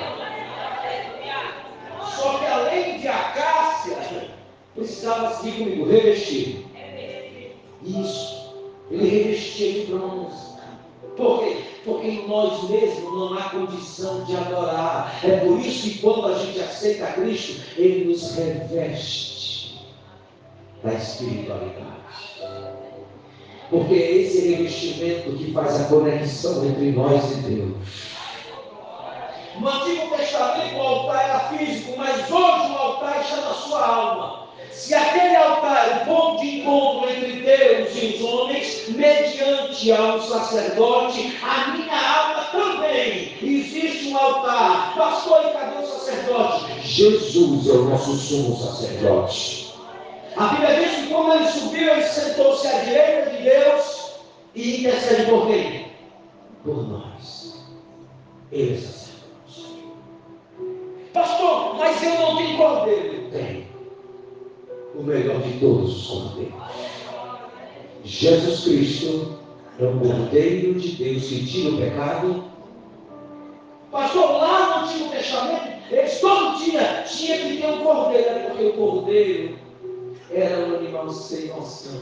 Só 2.17 2.39
que 2.39 2.47
além 2.47 3.01
de 3.01 3.09
acácia, 3.09 4.29
precisava 4.79 5.35
seguir 5.35 5.59
comigo, 5.59 5.89
revestir. 5.89 6.65
Isso. 7.85 8.39
Ele 8.91 9.09
revestia 9.09 9.73
de 9.73 9.93
bronze. 9.93 10.49
Por 11.17 11.41
quê? 11.41 11.57
Porque 11.85 12.07
em 12.07 12.29
nós 12.29 12.69
mesmos 12.71 13.13
não 13.13 13.35
há 13.35 13.51
condição 13.51 14.25
de 14.25 14.37
adorar. 14.37 15.19
É 15.25 15.39
por 15.39 15.59
isso 15.61 15.83
que 15.83 15.99
quando 15.99 16.27
a 16.27 16.39
gente 16.39 16.61
aceita 16.61 17.07
Cristo, 17.13 17.61
Ele 17.77 18.05
nos 18.07 18.35
reveste 18.37 19.79
da 20.83 20.95
espiritualidade. 20.95 21.99
Porque 23.71 23.95
é 23.95 24.13
esse 24.13 24.49
revestimento 24.49 25.33
que 25.33 25.53
faz 25.53 25.81
a 25.81 25.85
conexão 25.89 26.65
entre 26.67 26.93
nós 26.93 27.33
e 27.33 27.35
Deus. 27.43 27.77
No 29.61 29.69
Antigo 29.69 30.17
Testamento 30.17 30.77
o 30.77 30.81
altar 30.81 31.25
era 31.25 31.41
físico, 31.51 31.95
mas 31.97 32.31
hoje 32.31 32.73
o 32.73 32.77
altar 32.77 33.21
está 33.21 33.37
na 33.37 33.55
sua 33.55 33.87
alma. 33.87 34.48
Se 34.71 34.95
aquele 34.95 35.37
altar 35.37 35.89
é 35.89 36.03
o 36.03 36.07
ponto 36.07 36.41
de 36.41 36.61
encontro 36.61 37.11
entre 37.11 37.33
Deus 37.33 37.91
e 37.95 38.07
os 38.07 38.23
homens, 38.23 38.89
mediante 38.89 39.93
ao 39.93 40.21
sacerdote, 40.23 41.37
a 41.43 41.73
minha 41.73 42.19
alma 42.19 42.45
também. 42.53 43.35
Existe 43.43 44.09
um 44.09 44.17
altar. 44.17 44.95
Pastor, 44.97 45.47
e 45.47 45.53
cadê 45.53 45.79
o 45.79 45.87
sacerdote? 45.87 46.81
Jesus 46.83 47.69
é 47.69 47.73
o 47.73 47.85
nosso 47.85 48.15
sumo 48.17 48.57
sacerdote. 48.57 49.75
A 50.37 50.47
Bíblia 50.49 50.81
diz 50.81 50.97
que 50.97 51.07
quando 51.09 51.35
ele 51.35 51.49
subiu, 51.49 51.91
ele 51.91 52.03
sentou-se 52.03 52.67
à 52.67 52.79
direita 52.81 53.31
de 53.31 53.43
Deus 53.43 54.13
e 54.55 54.81
intercede 54.81 55.31
por 55.31 55.47
quem? 55.47 55.93
Por 56.65 56.89
nós. 56.89 57.65
Ele 58.53 58.75
é 58.75 58.81
sacerdote. 58.81 59.09
Pastor, 61.13 61.75
mas 61.77 62.03
eu 62.03 62.15
não 62.15 62.37
tenho 62.37 62.57
cordeiro 62.57 63.08
melhor 65.09 65.41
de 65.41 65.59
todos 65.59 65.97
os 65.97 66.07
cordeiros. 66.07 66.55
Jesus 68.05 68.65
Cristo 68.65 69.39
é 69.79 69.85
o 69.85 69.99
cordeiro 69.99 70.75
de 70.75 70.89
Deus 70.91 71.25
que 71.25 71.47
tira 71.47 71.75
o 71.75 71.79
pecado. 71.79 72.45
Pastor, 73.91 74.33
lá 74.33 74.81
no 74.81 74.85
Antigo 74.85 75.11
Testamento, 75.11 75.69
eles 75.91 76.21
todo 76.21 76.63
dia 76.63 77.05
tinha 77.05 77.39
que 77.39 77.57
ter 77.57 77.71
um 77.71 77.85
cordeiro, 77.85 78.41
porque 78.47 78.67
o 78.67 78.73
cordeiro 78.75 79.59
era 80.31 80.67
um 80.67 80.77
animal 80.77 81.11
sem 81.11 81.47
noção. 81.49 82.01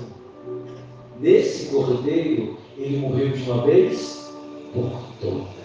Nesse 1.21 1.67
cordeiro, 1.67 2.59
ele 2.77 2.99
morreu 2.99 3.31
de 3.31 3.43
uma 3.51 3.63
vez 3.63 4.33
por 4.75 4.91
todas. 5.21 5.57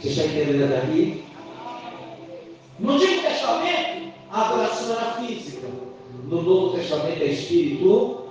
Você 0.00 0.08
está 0.08 0.24
entendendo 0.24 0.72
aqui? 0.74 1.24
No 2.78 2.92
Antigo 2.92 3.22
Testamento, 3.22 3.77
a 4.38 4.48
adoração 4.50 4.96
era 4.96 5.12
física. 5.14 5.66
No 6.28 6.42
Novo 6.42 6.76
Testamento 6.76 7.22
é 7.22 7.26
espiritual, 7.26 8.28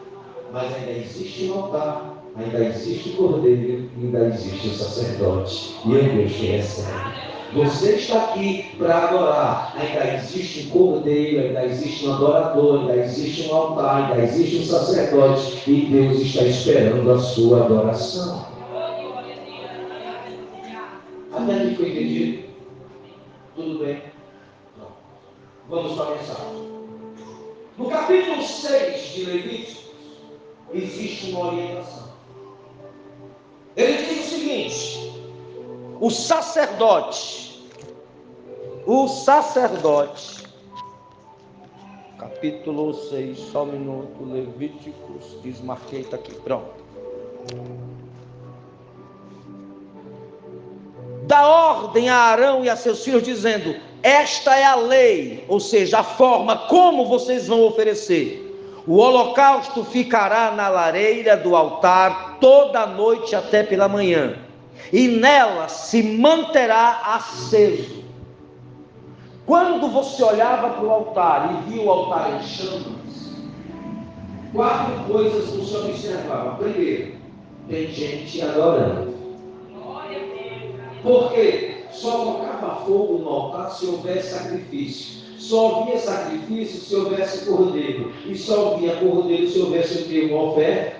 mas 0.54 0.74
ainda 0.74 0.92
existe 0.92 1.46
um 1.46 1.60
altar, 1.60 2.24
ainda 2.38 2.66
existe 2.66 3.10
cordeiro, 3.10 3.90
ainda 3.98 4.28
existe 4.28 4.68
o 4.70 4.74
sacerdote. 4.74 5.76
E 5.86 5.98
é 5.98 6.04
Deus 6.04 6.32
que 6.32 6.46
recebe. 6.46 7.28
Você 7.54 7.96
está 7.96 8.26
aqui 8.26 8.66
para 8.78 9.08
adorar. 9.08 9.74
Ainda 9.78 10.16
existe 10.16 10.68
um 10.68 10.70
cordeiro, 10.70 11.48
ainda 11.48 11.66
existe 11.66 12.06
um 12.06 12.14
adorador, 12.14 12.82
ainda 12.82 12.96
existe 12.98 13.50
um 13.50 13.56
altar, 13.56 14.12
ainda 14.12 14.24
existe 14.24 14.58
um 14.58 14.64
sacerdote. 14.64 15.70
E 15.70 15.86
Deus 15.88 16.22
está 16.22 16.44
esperando 16.44 17.12
a 17.12 17.20
sua 17.20 17.66
adoração. 17.66 18.46
Até 21.34 21.54
aqui 21.54 21.76
foi 21.76 21.90
entendido? 21.90 22.44
Tudo 23.56 23.80
bem? 23.80 24.16
Vamos 25.69 25.97
para 25.97 26.05
a 26.05 26.15
mensagem. 26.15 26.67
No 27.77 27.89
capítulo 27.89 28.41
6 28.41 29.13
de 29.13 29.25
Levítico, 29.25 29.81
existe 30.74 31.31
uma 31.31 31.47
orientação. 31.47 32.07
Ele 33.75 33.97
diz 33.97 34.25
o 34.25 34.29
seguinte: 34.29 35.21
o 36.00 36.09
sacerdote, 36.09 37.69
o 38.86 39.09
sacerdote, 39.09 40.47
capítulo 42.17 42.93
6, 43.09 43.38
só 43.38 43.63
um 43.63 43.74
minuto, 43.74 44.24
Levíticos, 44.24 45.38
desmarquei, 45.43 46.01
está 46.01 46.15
aqui, 46.15 46.33
pronto. 46.33 46.88
Dá 51.24 51.45
ordem 51.45 52.09
a 52.09 52.15
Arão 52.15 52.63
e 52.63 52.69
a 52.69 52.77
seus 52.77 53.03
filhos, 53.03 53.21
dizendo: 53.21 53.87
Esta 54.04 54.56
é 54.56 54.63
a 54.63 54.75
lei, 54.75 55.44
ou 55.48 55.60
seja, 55.60 56.00
a 56.00 56.04
forma 56.04 56.56
como 56.68 57.06
vocês 57.06 57.48
vão 57.48 57.63
oferecer. 57.63 58.44
O 58.88 58.98
holocausto 58.98 59.84
ficará 59.84 60.51
na 60.51 60.70
lareira 60.70 61.36
do 61.36 61.56
altar 61.56 62.38
toda 62.39 62.82
a 62.82 62.88
noite 62.88 63.36
até 63.36 63.62
pela 63.63 63.89
manhã 63.89 64.38
e 64.94 65.08
nela 65.08 65.68
se 65.68 66.01
manterá 66.01 67.01
aceso. 67.04 68.04
Quando 69.46 69.89
você 69.89 70.24
olhava 70.24 70.70
para 70.70 70.86
o 70.86 70.92
altar 70.92 71.54
e 71.54 71.72
via 71.72 71.82
o 71.82 71.89
altar 71.89 72.39
em 72.39 72.44
chamas, 72.44 73.34
quatro 74.54 75.04
coisas 75.12 75.50
você 75.50 75.77
observava. 75.77 76.56
Primeiro, 76.58 77.16
tem 77.70 77.88
gente 77.88 78.42
adorando. 78.42 79.16
Porque 81.04 81.76
só 81.98 82.12
colocava 82.12 82.86
fogo 82.86 83.18
no 83.20 83.30
altar 83.30 83.72
se 83.72 83.88
houvesse 83.88 84.30
sacrifício. 84.30 85.18
Só 85.39 85.82
havia 85.82 85.98
sacrifício 85.98 86.80
se 86.80 86.95
houvesse 86.95 87.45
cordeiro. 87.45 88.13
E 88.26 88.36
só 88.36 88.76
havia 88.76 88.95
cordeiro 88.98 89.50
se 89.50 89.60
houvesse 89.60 90.04
o 90.04 90.06
que? 90.06 90.21
Uma 90.26 90.43
oferta. 90.52 90.98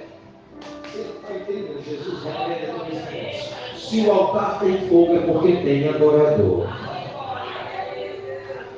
Você 0.84 1.02
está 1.02 1.36
entendendo? 1.36 1.84
Jesus 1.84 2.20
esse 2.24 3.14
negócio. 3.14 3.56
Se 3.78 4.02
o 4.02 4.12
altar 4.12 4.60
tem 4.60 4.90
fogo 4.90 5.16
é 5.16 5.20
porque 5.20 5.52
tem 5.58 5.88
adorador. 5.88 6.68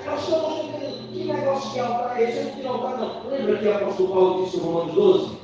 Pastor, 0.06 0.66
que 1.14 1.24
negócio 1.24 1.72
de 1.72 1.80
altar 1.80 2.22
é 2.22 2.30
esse? 2.30 2.62
Não 2.62 2.72
altar 2.72 2.98
não. 2.98 3.30
Lembra 3.30 3.58
que 3.58 3.68
o 3.68 3.76
apóstolo 3.76 4.10
Paulo 4.10 4.44
disse 4.44 4.58
em 4.58 4.60
Romanos 4.60 4.94
12? 4.94 5.40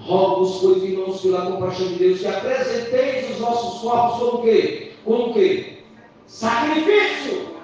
Rogo-vos, 0.00 0.60
pois, 0.60 0.82
irmãos, 0.82 1.20
pela 1.20 1.50
compaixão 1.50 1.86
de 1.88 1.94
Deus, 1.94 2.20
que 2.20 2.26
apresenteis 2.26 3.30
os 3.30 3.38
vossos 3.38 3.80
corpos 3.80 4.18
como 4.18 4.38
o 4.38 4.42
quê? 4.42 4.92
Como 5.04 5.30
o 5.30 5.34
quê? 5.34 5.77
Sacrifício 6.28 7.56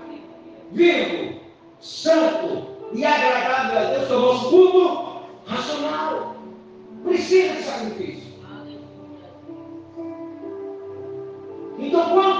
vivo, 0.72 1.40
santo 1.81 2.66
e 2.92 3.05
agradável 3.05 3.79
a 3.79 3.85
Deus, 3.85 4.07
que 4.07 4.12
é 4.12 4.16
o 4.16 4.20
vosso 4.20 4.50
culto 4.50 5.20
racional. 5.46 6.37
Precisa 7.05 7.55
de 7.55 7.62
sacrifício. 7.62 8.35
Então, 11.79 12.11
quando 12.11 12.34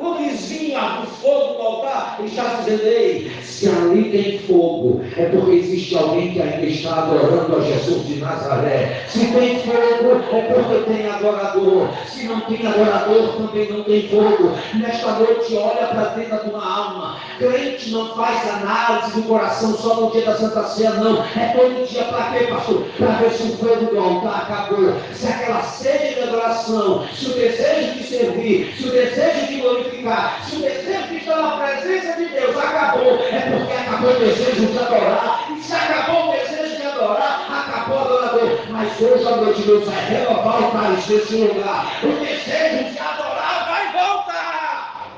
o 0.00 0.14
vinham 0.14 1.02
do 1.02 1.06
fogo 1.06 1.54
do 1.54 1.62
altar, 1.62 2.16
ele 2.18 2.28
está 2.28 2.44
dizendo: 2.60 2.82
Ei, 2.86 3.30
se 3.42 3.68
ali 3.68 4.10
tem 4.10 4.38
fogo, 4.40 5.02
é 5.16 5.26
porque 5.26 5.50
existe 5.52 5.96
alguém 5.96 6.32
que 6.32 6.40
ainda 6.40 6.66
está 6.66 7.02
adorando 7.02 7.56
a 7.56 7.60
Jesus 7.60 8.06
de 8.06 8.16
Nazaré. 8.16 9.04
Se 9.08 9.26
tem 9.26 9.60
fogo, 9.60 10.22
é 10.32 10.42
porque 10.42 10.90
tem 10.90 11.06
adorador. 11.06 11.88
Se 12.06 12.24
não 12.24 12.40
tem 12.42 12.66
adorador, 12.66 13.36
também 13.36 13.70
não 13.70 13.84
tem 13.84 14.08
fogo. 14.08 14.52
Nesta 14.74 15.12
noite, 15.12 15.56
olha 15.56 15.86
para 15.88 16.04
dentro 16.14 16.30
da 16.30 16.38
tua 16.38 16.64
alma. 16.64 17.16
Crente 17.38 17.90
não 17.90 18.14
faz 18.14 18.48
análise 18.48 19.20
do 19.20 19.22
coração 19.28 19.74
só 19.76 20.00
no 20.00 20.10
dia 20.10 20.24
da 20.24 20.36
Santa 20.36 20.64
Ceia, 20.64 20.90
não. 20.90 21.22
É 21.22 21.54
todo 21.56 21.86
dia 21.86 22.04
para 22.04 22.32
quê, 22.32 22.46
pastor? 22.46 22.84
Para 22.98 23.12
ver 23.16 23.30
se 23.30 23.42
o 23.44 23.56
fogo 23.56 23.86
do 23.86 23.98
altar 23.98 24.42
acabou. 24.42 24.94
Se 25.14 25.26
aquela 25.26 25.62
sede 25.62 26.14
de 26.14 26.20
adoração, 26.20 27.06
se 27.14 27.26
o 27.26 27.34
desejo 27.34 27.92
de 27.94 28.04
servir 28.04 28.70
se 28.76 28.86
o 28.86 28.92
desejo 28.92 29.46
de 29.48 29.60
glorificar, 29.60 29.89
se 29.90 30.56
o 30.56 30.60
desejo 30.60 31.08
de 31.08 31.16
estar 31.16 31.36
na 31.36 31.56
presença 31.56 32.16
de 32.16 32.26
Deus 32.26 32.56
acabou, 32.56 33.18
é 33.18 33.40
porque 33.40 33.72
acabou 33.72 34.10
o 34.10 34.18
desejo 34.18 34.66
de 34.66 34.78
adorar. 34.78 35.46
E 35.50 35.60
se 35.60 35.74
acabou 35.74 36.28
o 36.28 36.32
desejo 36.32 36.76
de 36.76 36.86
adorar, 36.86 37.46
acabou 37.50 37.96
o 37.96 38.00
adorador. 38.00 38.58
Mas 38.70 39.00
hoje 39.00 39.26
a 39.26 39.36
noite 39.36 39.62
Deus 39.62 39.84
vai 39.84 40.04
renovar 40.06 40.62
o 40.62 40.70
país 40.70 41.06
desse 41.06 41.34
lugar. 41.36 42.00
O 42.02 42.08
desejo 42.08 42.92
de 42.92 42.98
adorar 42.98 43.66
vai 43.68 43.92
voltar. 43.92 45.10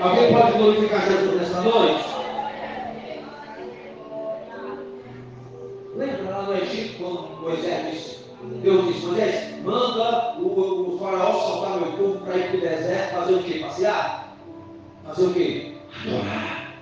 Alguém 0.00 0.32
pode 0.34 0.52
glorificar 0.52 1.00
Jesus 1.02 1.40
nessa 1.40 1.60
noite? 1.60 2.04
Lembra 5.94 6.30
lá 6.30 6.42
no 6.42 6.56
Egito, 6.56 6.98
quando 6.98 7.40
Moisés 7.42 7.90
disse, 7.92 8.21
Deus 8.42 8.86
disse, 8.86 9.06
Moisés, 9.06 9.64
manda 9.64 10.36
o, 10.38 10.94
o 10.94 10.98
faraó 10.98 11.32
soltar 11.32 11.80
meu 11.80 11.92
povo 11.92 12.24
para 12.24 12.36
ir 12.36 12.48
para 12.48 12.56
o 12.56 12.60
deserto, 12.60 13.14
fazer 13.14 13.34
o 13.34 13.42
quê? 13.42 13.58
Passear? 13.60 14.36
Fazer 15.06 15.26
o 15.26 15.34
quê? 15.34 15.74
Adorar. 16.00 16.74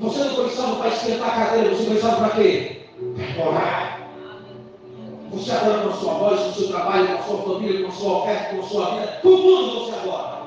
Você 0.00 0.24
não 0.24 0.34
foi 0.34 0.50
salvo 0.50 0.76
para 0.76 0.88
esquentar 0.88 1.28
a 1.28 1.46
cadeira, 1.46 1.74
você 1.74 1.84
foi 1.86 1.96
salvo 1.98 2.16
para 2.18 2.30
quê? 2.30 2.80
Para 3.36 3.48
orar. 3.48 4.00
Você 5.30 5.50
adora 5.52 5.82
com 5.82 5.88
a 5.88 5.92
sua 5.92 6.14
voz, 6.14 6.40
com 6.40 6.48
o 6.48 6.52
seu 6.54 6.68
trabalho, 6.68 7.06
com 7.06 7.14
a 7.14 7.22
sua 7.22 7.42
família, 7.42 7.82
com 7.82 7.88
a 7.88 7.92
sua 7.92 8.18
oferta, 8.18 8.54
com 8.54 8.60
a 8.60 8.64
sua 8.64 8.90
vida, 8.94 9.20
com 9.22 9.36
tudo 9.36 9.86
você 9.86 9.98
adora. 9.98 10.37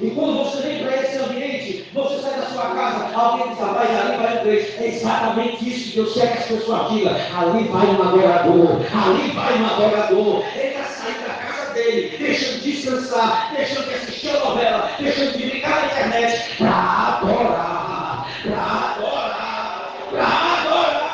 E 0.00 0.10
quando 0.10 0.38
você 0.38 0.62
vem 0.62 0.84
para 0.84 0.96
esse 0.96 1.18
ambiente, 1.18 1.88
você 1.92 2.18
sai 2.18 2.40
da 2.40 2.46
sua 2.46 2.70
casa, 2.70 3.14
alguém 3.14 3.50
diz, 3.50 3.58
rapaz, 3.58 3.90
ali 3.90 4.16
vai 4.16 4.38
um 4.38 4.40
crente. 4.42 4.82
É 4.82 4.88
exatamente 4.88 5.68
isso 5.68 5.90
que 5.90 5.96
Deus 5.96 6.14
quer 6.14 6.32
que 6.32 6.38
as 6.38 6.44
pessoas 6.46 6.92
digam. 6.92 7.14
Ali 7.14 7.64
vai 7.68 7.86
um 7.86 8.02
adorador, 8.02 8.80
ali 8.92 9.30
vai 9.32 9.58
um 9.58 9.66
adorador. 9.66 10.44
Ele 10.56 10.74
vai 10.74 10.84
sair 10.84 11.14
da 11.26 11.34
casa 11.34 11.74
dele, 11.74 12.16
deixando 12.18 12.62
de 12.62 12.72
descansar, 12.72 13.52
deixando 13.54 13.88
de 13.88 13.94
assistir 13.94 14.30
a 14.30 14.40
novela, 14.40 14.90
deixando 14.98 15.38
de 15.38 15.44
ligar 15.44 15.80
na 15.80 15.86
internet 15.86 16.56
para 16.56 16.70
adorar, 16.70 18.28
para 18.42 18.62
adorar, 18.96 19.94
para 20.10 20.24
adorar. 20.24 21.12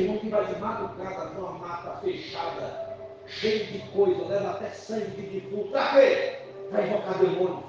Irmão, 0.00 0.18
que 0.18 0.28
vai 0.28 0.46
de 0.46 0.60
madrugada 0.60 1.30
numa 1.30 1.52
mata 1.52 1.98
fechada 2.02 2.96
cheio 3.26 3.66
de 3.66 3.78
coisa, 3.90 4.24
leva 4.24 4.50
até 4.50 4.70
sangue 4.70 5.10
de 5.10 5.40
defunto. 5.40 5.70
Para 5.70 6.00
quê? 6.00 6.38
Para 6.70 6.86
invocar 6.86 7.18
demônios. 7.18 7.64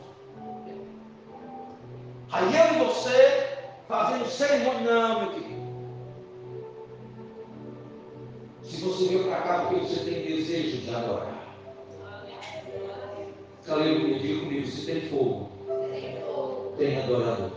Aí 2.32 2.56
eu 2.56 2.76
e 2.76 2.86
você 2.86 3.58
fazendo 3.88 4.26
cerimônia, 4.26 4.82
não, 4.82 5.20
meu 5.22 5.32
querido. 5.32 5.58
Se 8.63 8.82
você 8.82 9.06
veio 9.08 9.24
para 9.26 9.42
cá 9.42 9.60
porque 9.62 9.86
você 9.86 10.04
tem 10.04 10.26
desejo 10.26 10.78
de 10.78 10.94
adorar. 10.94 11.38
Aleluia, 13.70 14.20
diga 14.20 14.40
comigo, 14.42 14.66
se 14.66 14.86
tem 14.86 15.02
fogo, 15.10 15.50
tem 16.78 17.02
adorador. 17.02 17.52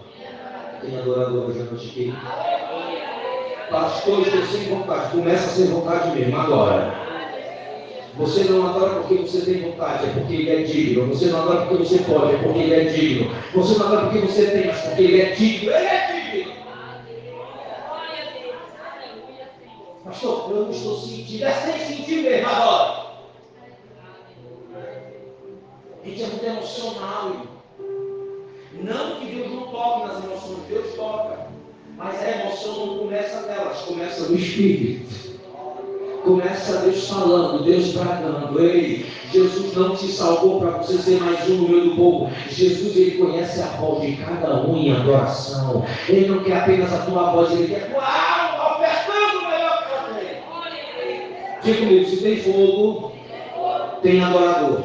Tem 0.81 0.99
adorador 0.99 1.51
hoje 1.51 1.61
à 1.61 1.65
noite 1.65 1.89
aqui. 1.89 2.50
Pastor, 3.71 4.27
estou 4.27 4.47
sem 4.47 4.65
vontade. 4.65 5.13
Começa 5.13 5.47
a 5.47 5.51
ser 5.51 5.67
vontade 5.69 6.19
mesmo, 6.19 6.37
agora. 6.37 7.09
Você 8.17 8.45
não 8.45 8.67
adora 8.67 9.01
porque 9.01 9.23
você 9.23 9.43
tem 9.43 9.63
vontade, 9.63 10.07
é 10.07 10.13
porque 10.13 10.35
ele 10.35 10.51
é 10.51 10.63
digno. 10.65 11.07
Você 11.07 11.27
não 11.27 11.43
adora 11.43 11.67
porque 11.67 11.85
você 11.85 11.99
pode, 12.01 12.35
é 12.35 12.39
porque 12.39 12.59
ele 12.59 12.75
é 12.75 12.85
digno. 12.85 13.31
Você 13.55 13.79
não 13.79 13.87
adora 13.87 14.07
porque 14.07 14.27
você 14.27 14.51
tem, 14.51 14.67
mas 14.67 14.81
porque 14.81 15.03
ele 15.03 15.21
é 15.21 15.31
digno. 15.31 15.71
Ele 15.71 15.87
é 15.87 16.13
digno. 16.13 16.53
Pastor, 20.03 20.51
eu 20.51 20.63
não 20.65 20.71
estou 20.71 20.99
sentindo. 20.99 21.45
É 21.45 21.53
sem 21.53 21.79
sentir 21.79 22.23
mesmo 22.23 22.49
agora. 22.49 23.01
A 26.03 26.09
gente 26.09 26.23
é 26.25 26.27
muito 26.27 26.45
emocional. 26.45 27.60
Mas 32.03 32.19
a 32.23 32.31
emoção 32.31 32.87
não 32.87 32.99
começa 32.99 33.43
nelas, 33.43 33.81
começa 33.83 34.27
no 34.27 34.35
espírito. 34.35 35.39
Começa 36.25 36.79
Deus 36.79 37.07
falando, 37.09 37.63
Deus 37.63 37.93
bradando. 37.93 38.59
Ei, 38.59 39.07
Jesus 39.31 39.75
não 39.75 39.95
te 39.95 40.07
salvou 40.07 40.61
para 40.61 40.71
você 40.79 40.97
ser 40.97 41.21
mais 41.21 41.47
um 41.51 41.57
no 41.57 41.69
meio 41.69 41.91
do 41.91 41.97
povo. 41.97 42.31
Jesus, 42.49 42.97
ele 42.97 43.19
conhece 43.19 43.61
a 43.61 43.67
voz 43.67 44.01
de 44.01 44.17
cada 44.17 44.63
um 44.63 44.79
em 44.79 44.93
adoração. 44.93 45.85
Ele 46.09 46.29
não 46.29 46.43
quer 46.43 46.63
apenas 46.63 46.91
a 46.91 47.05
tua 47.05 47.33
voz, 47.33 47.53
ele 47.53 47.69
quer 47.69 47.83
a 47.83 47.91
tua 47.91 48.03
alma, 48.03 48.77
ofertando 48.77 49.39
o 49.39 49.51
melhor 49.51 49.85
que. 51.63 51.67
Diga 51.67 51.79
comigo, 51.81 52.07
se 52.09 52.17
tem 52.23 52.37
fogo, 52.39 53.13
tem 54.03 54.25
adorador. 54.25 54.85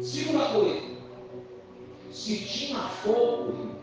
Segunda 0.00 0.44
coisa, 0.44 0.80
se 2.12 2.36
tinha 2.38 2.78
fogo, 2.78 3.76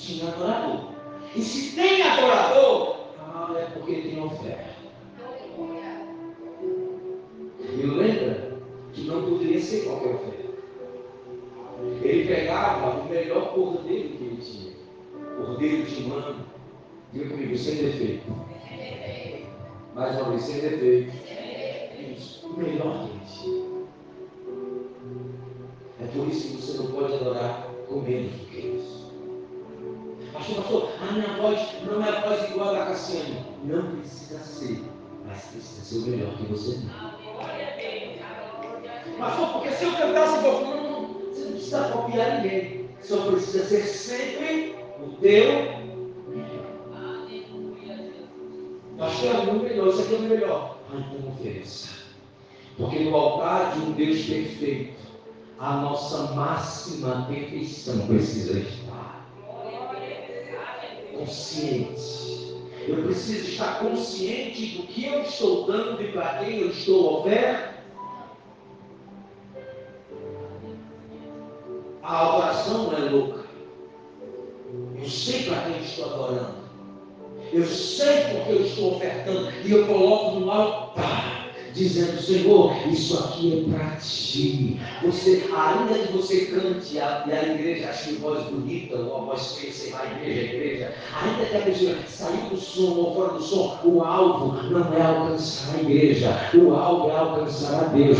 tinha 0.00 0.28
adorador. 0.28 0.90
E 1.34 1.42
se 1.42 1.76
tem 1.76 2.02
adorador, 2.02 2.96
ah, 3.18 3.54
é 3.56 3.64
porque 3.66 4.00
tem 4.00 4.22
oferta. 4.22 4.70
E 7.72 7.86
lembra 7.86 8.58
que 8.92 9.02
não 9.02 9.22
poderia 9.22 9.60
ser 9.60 9.84
qualquer 9.84 10.14
oferta. 10.14 10.40
Ele 12.02 12.26
pegava 12.26 13.00
o 13.00 13.08
melhor 13.08 13.54
cordeiro 13.54 14.08
que 14.10 14.24
ele 14.24 14.36
tinha. 14.42 14.72
Cordeiro 15.36 15.82
de 15.84 16.02
mano. 16.02 16.46
Diga 17.12 17.30
comigo, 17.30 17.56
sem 17.56 17.76
defeito. 17.76 18.30
Mais 19.94 20.16
uma 20.16 20.30
vez, 20.30 20.42
sem 20.42 20.60
defeito. 20.60 21.12
Isso, 22.16 22.46
o 22.46 22.58
melhor 22.58 23.04
que 23.04 23.10
ele 23.10 23.20
tinha. 23.26 23.70
É 26.00 26.06
por 26.06 26.28
isso 26.28 26.48
que 26.48 26.62
você 26.62 26.78
não 26.78 26.90
pode 26.92 27.14
adorar 27.14 27.68
com 27.88 28.00
menos 28.00 28.32
do 28.32 28.46
que 28.46 28.58
isso. 28.58 28.79
Pastor, 30.40 30.56
pastor, 30.56 30.90
a 31.02 31.12
minha 31.12 31.36
voz 31.36 31.60
não 31.84 32.02
é 32.02 32.20
voz 32.22 32.50
igual 32.50 32.70
a 32.70 32.78
da 32.78 32.86
Cassiane. 32.86 33.44
Não 33.62 33.96
precisa 33.96 34.38
ser, 34.38 34.82
mas 35.26 35.42
precisa 35.44 35.84
ser 35.84 35.98
o 35.98 36.10
melhor 36.10 36.34
que 36.34 36.44
você 36.44 36.78
tem. 37.76 38.20
Pastor, 39.18 39.52
porque 39.52 39.70
se 39.72 39.84
eu 39.84 39.92
cantasse 39.92 40.38
igual 40.38 40.64
você 40.64 41.44
não 41.44 41.52
precisa 41.52 41.88
copiar 41.90 42.40
ninguém. 42.40 42.88
Só 43.02 43.30
precisa 43.30 43.66
ser 43.66 43.82
sempre 43.82 44.76
o 44.98 45.10
teu 45.20 45.52
melhor. 46.28 46.66
Pastor, 48.96 49.34
é 49.34 49.44
muito 49.44 49.64
melhor, 49.64 49.88
isso 49.88 50.00
aqui 50.00 50.14
é 50.14 50.16
o 50.16 50.22
melhor. 50.22 50.78
Ah, 50.90 50.96
então 50.96 51.32
ofereça. 51.32 51.88
Porque 52.78 52.98
no 53.00 53.14
altar 53.14 53.74
de 53.74 53.80
um 53.80 53.92
Deus 53.92 54.24
perfeito, 54.24 55.00
a 55.58 55.76
nossa 55.76 56.32
máxima 56.32 57.26
perfeição 57.28 58.06
precisa 58.06 58.58
estar 58.58 58.79
consciente. 61.20 62.56
Eu 62.86 63.04
preciso 63.04 63.50
estar 63.50 63.78
consciente 63.78 64.78
do 64.78 64.82
que 64.84 65.04
eu 65.06 65.22
estou 65.22 65.66
dando 65.66 66.02
e 66.02 66.12
para 66.12 66.38
quem 66.38 66.60
eu 66.60 66.70
estou 66.70 67.20
ofertando. 67.20 67.70
A 72.02 72.28
adoração 72.28 72.84
não 72.84 72.96
é 72.96 73.10
louca. 73.10 73.44
Eu 74.96 75.08
sei 75.08 75.44
para 75.44 75.62
quem 75.62 75.82
estou 75.82 76.04
adorando. 76.06 76.60
Eu 77.52 77.66
sei 77.66 78.24
porque 78.34 78.52
eu 78.52 78.66
estou 78.66 78.96
ofertando. 78.96 79.50
E 79.64 79.70
eu 79.70 79.86
coloco 79.86 80.40
no 80.40 80.50
altar 80.50 81.49
dizendo, 81.74 82.20
Senhor, 82.20 82.74
isso 82.88 83.18
aqui 83.18 83.66
é 83.66 83.76
para 83.76 83.96
ti. 83.96 84.80
Você, 85.02 85.44
ainda 85.54 85.98
que 85.98 86.12
você 86.12 86.46
cante 86.46 86.98
a, 86.98 87.24
e 87.26 87.32
a 87.32 87.54
igreja 87.54 87.90
ache 87.90 88.14
voz 88.14 88.44
bonita, 88.44 88.96
ou 88.96 89.16
a 89.16 89.20
voz 89.20 89.56
feia, 89.56 89.72
você 89.72 89.90
vai 89.90 90.06
igreja, 90.12 90.54
igreja, 90.54 90.94
ainda 91.22 91.44
que 91.44 91.56
a 91.56 91.60
pessoa 91.60 91.96
saiu 92.08 92.50
do 92.50 92.56
som 92.56 92.92
ou 92.92 93.14
fora 93.14 93.32
do 93.34 93.42
som, 93.42 93.78
o 93.84 94.02
alvo 94.02 94.62
não 94.64 94.94
é 94.94 95.02
alcançar 95.02 95.76
a 95.76 95.80
igreja, 95.80 96.50
o 96.54 96.74
alvo 96.74 97.10
é 97.10 97.16
alcançar 97.16 97.84
a 97.84 97.88
Deus. 97.88 98.18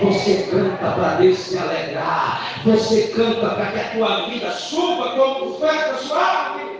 Você 0.00 0.42
canta 0.50 0.76
para 0.76 1.14
Deus 1.16 1.38
se 1.38 1.56
alegrar. 1.56 2.62
Você 2.64 3.08
canta 3.08 3.48
para 3.50 3.72
que 3.72 3.78
a 3.78 3.90
tua 3.92 4.26
vida 4.28 4.50
suba 4.50 5.16
como 5.16 5.58
festa 5.58 5.98
suave. 5.98 6.73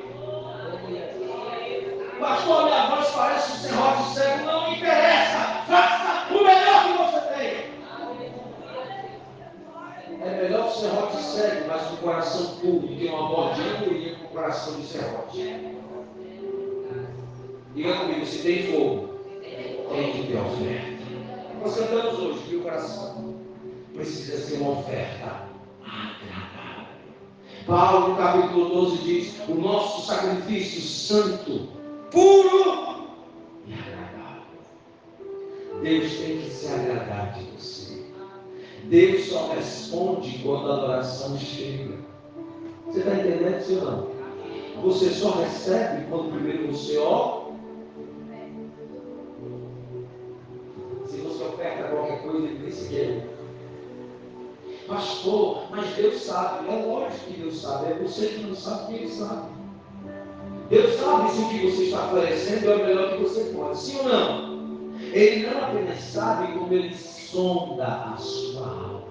Pastor, 2.25 2.65
minha 2.65 2.87
voz 2.87 3.11
parece 3.11 3.53
um 3.53 3.57
serrote 3.57 4.15
cego. 4.15 4.47
Não 4.47 4.73
interessa. 4.73 5.39
Faça 5.69 6.33
o 6.33 6.43
melhor 6.43 6.85
que 6.87 6.93
você 6.97 7.21
tem. 7.35 7.49
É 10.23 10.43
melhor 10.43 10.73
que 10.73 10.81
serrote 10.81 11.23
cego, 11.23 11.69
mas 11.69 11.83
com 11.83 11.97
coração 11.97 12.47
puro, 12.57 12.89
que 12.89 13.07
uma 13.09 13.29
bordinha 13.29 14.17
com 14.17 14.29
coração 14.29 14.81
de 14.81 14.87
serrote. 14.87 15.75
Diga 17.75 17.95
comigo, 17.95 18.25
se 18.25 18.39
tem 18.39 18.73
fogo, 18.73 19.21
tem 19.43 20.13
que 20.13 20.27
ter 20.27 20.39
oferta. 20.39 20.95
Nós 21.61 21.77
cantamos 21.77 22.19
hoje 22.21 22.39
que 22.49 22.57
o 22.57 22.63
coração 22.63 23.35
precisa 23.95 24.39
ser 24.39 24.63
uma 24.63 24.79
oferta. 24.79 25.43
Paulo, 27.67 28.17
capítulo 28.17 28.71
12, 28.71 28.97
diz: 29.03 29.35
O 29.47 29.55
nosso 29.57 30.07
sacrifício 30.07 30.81
santo 30.81 31.84
puro 32.15 33.09
e 33.67 33.75
agradável. 33.75 34.61
Deus 35.83 36.17
tem 36.17 36.39
que 36.39 36.51
se 36.51 36.73
agradar 36.73 37.35
de 37.35 37.45
você. 37.51 38.05
Deus 38.85 39.27
só 39.27 39.53
responde 39.53 40.39
quando 40.39 40.71
a 40.71 40.77
adoração 40.77 41.37
chega. 41.37 41.99
Você 42.87 43.01
está 43.01 43.15
entendendo, 43.15 43.61
senhor? 43.61 43.85
não? 43.85 44.15
Você 44.83 45.11
só 45.11 45.31
recebe 45.33 46.07
quando 46.09 46.33
primeiro 46.33 46.69
você 46.69 46.97
ora. 46.99 47.45
Se 51.07 51.17
você 51.19 51.45
oferta 51.45 51.89
qualquer 51.89 52.23
coisa, 52.23 52.47
ele 52.47 52.59
nem 52.59 52.71
sequer 52.71 53.35
Pastor, 54.87 55.71
mas 55.71 55.95
Deus 55.97 56.23
sabe. 56.23 56.69
É 56.69 56.85
lógico 56.85 57.25
que 57.27 57.41
Deus 57.41 57.61
sabe. 57.61 57.93
É 57.93 57.95
você 57.95 58.29
que 58.29 58.43
não 58.43 58.55
sabe 58.55 58.87
que 58.87 58.95
Ele 59.01 59.11
sabe. 59.11 59.64
Deus 60.75 60.95
sabe 60.95 61.31
se 61.31 61.41
o 61.41 61.49
que 61.51 61.71
você 61.71 61.85
está 61.85 62.07
oferecendo 62.07 62.69
é 62.69 62.75
o 62.75 62.85
melhor 62.85 63.13
que 63.13 63.23
você 63.23 63.45
pode, 63.55 63.79
sim 63.79 63.97
ou 63.99 64.09
não? 64.09 64.55
Ele 65.13 65.47
não 65.47 65.65
apenas 65.65 66.01
sabe 66.01 66.53
como 66.59 66.73
ele 66.75 66.93
sonda 66.97 67.87
a 67.87 68.17
sua 68.17 68.67
alma. 68.67 69.05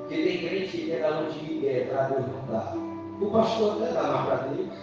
Porque 0.00 0.22
tem 0.22 0.38
crente 0.38 0.76
que 0.76 0.86
quer 0.86 1.02
dar 1.02 1.22
onde 1.22 1.38
quer 1.60 1.88
para 1.88 2.08
Deus 2.08 2.24
não 2.26 2.52
dá. 2.52 2.74
O 3.20 3.30
pastor 3.30 3.80
até 3.80 3.92
dá 3.92 4.02
mais 4.02 4.26
para 4.26 4.48
Deus. 4.48 4.78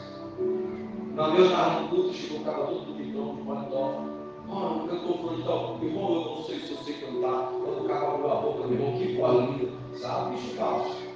Não, 1.15 1.34
meu 1.34 1.45
estava 1.45 1.82
no 1.82 1.89
culto, 1.89 2.13
chegou 2.13 2.39
o 2.39 2.45
cara 2.45 2.58
todo 2.60 2.93
bonitão, 2.93 3.36
de 3.36 3.41
paletó. 3.41 4.06
Oh, 4.47 4.88
eu 4.88 4.95
estou 4.95 5.17
falando 5.17 5.41
então, 5.41 5.80
irmão, 5.84 6.13
eu 6.13 6.36
não 6.38 6.43
sei 6.45 6.60
se 6.60 6.73
você 6.75 6.93
cantar. 6.93 7.52
Quando 7.52 7.84
o 7.84 7.88
cara 7.89 8.08
abriu 8.08 8.32
a 8.32 8.36
boca, 8.36 8.67
meu 8.67 8.80
irmão, 8.80 8.97
que 8.97 9.17
voz 9.17 9.49
linda. 9.49 9.69
Sabe, 9.97 10.36
bicho 10.38 10.56
falso 10.56 11.10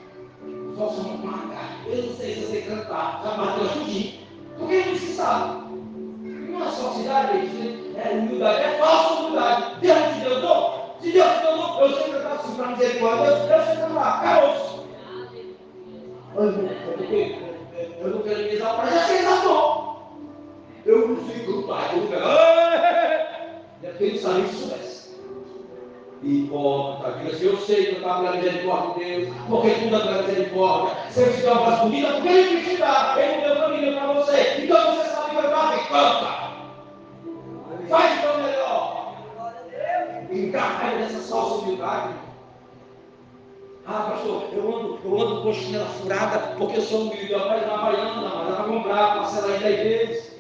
posso 0.76 1.04
matar. 1.04 1.73
Eu 1.86 2.04
não 2.04 2.15
sei 2.15 2.36
se 2.36 2.41
você 2.41 2.62
cantar, 2.62 3.22
já 3.24 3.32
bateu 3.32 3.69
tudinho. 3.69 4.19
Porque 4.58 4.76
a 4.76 4.82
gente 4.82 5.00
sabe. 5.00 5.63
Não 6.24 6.63
é 6.63 6.72
falsidade, 6.72 7.38
é 7.96 8.10
humildade, 8.13 8.62
é 8.62 8.78
falsa 8.78 9.22
humildade. 9.22 9.76
Deus 9.82 9.98
te 10.13 10.19
deu 10.22 10.41
dom. 10.41 10.96
Se 11.02 11.12
Deus 11.12 11.32
te 11.32 11.41
deu 11.41 11.58
dom, 11.58 11.82
eu 11.82 11.96
sei 11.96 12.13
cantar 12.13 12.32
assim 12.34 12.56
para 12.56 12.67
misericórdia. 12.67 13.32
Deus 13.32 13.65
sei 13.65 13.76
cantar. 13.76 14.19
Acabou-se. 14.19 14.74
Eu 18.00 18.10
não 18.10 18.22
quero 18.22 18.39
me 18.39 18.50
exaltar, 18.50 18.91
já 18.91 19.00
sei 19.04 19.17
exaltou. 19.19 19.93
Eu 20.86 21.08
não 21.08 21.28
sei 21.28 21.46
cantar, 21.46 21.93
eu 21.93 22.02
não 22.02 22.08
quero. 22.08 22.24
É 23.84 23.89
porque 23.89 24.04
ele 24.06 24.19
sabe 24.19 24.43
que 24.43 24.56
soubesse 24.56 25.03
hipócrita, 26.24 27.44
eu 27.44 27.58
sei 27.58 27.86
que 27.86 27.92
eu 27.92 27.98
estava 27.98 28.24
pela 28.24 28.36
misericórdia 28.38 29.06
de 29.06 29.26
Deus, 29.26 29.36
porque 29.50 29.70
tudo 29.72 29.96
é 29.96 30.00
pela 30.00 30.22
misericórdia. 30.24 30.98
Se 31.12 31.22
ele 31.22 31.34
te 31.34 31.42
dá 31.42 31.54
uma 31.54 31.78
comida, 31.78 32.14
porque 32.14 32.30
ele 32.30 32.64
te 32.64 32.78
dá, 32.78 33.16
ele 33.18 33.42
deu 33.42 33.56
família 33.58 33.94
para 33.94 34.14
você. 34.14 34.64
Então 34.64 34.96
você 34.96 35.10
sabe 35.10 35.36
cantar, 35.36 35.78
e 35.78 35.88
canta. 35.88 36.44
Faz 37.90 38.20
o 38.20 38.22
teu 38.22 38.44
melhor. 38.44 39.16
Encarrega 40.32 40.98
dessa 40.98 41.34
falsa 41.34 41.56
humildade. 41.56 42.14
Ah, 43.86 44.12
pastor, 44.12 44.44
eu 44.54 44.78
ando, 44.78 45.00
eu 45.04 45.22
ando 45.22 45.42
com 45.42 45.54
chinela 45.54 45.86
furada 45.86 46.40
porque 46.58 46.78
eu 46.78 46.82
sou 46.82 47.02
um 47.02 47.10
militar, 47.10 47.48
mas 47.50 47.68
na 47.68 47.74
Havaiana, 47.74 48.22
mas 48.22 48.48
dá 48.48 48.56
para 48.56 48.64
comprar, 48.64 49.16
parcela 49.16 49.58
em 49.58 49.60
10 49.60 49.84
vezes. 49.84 50.34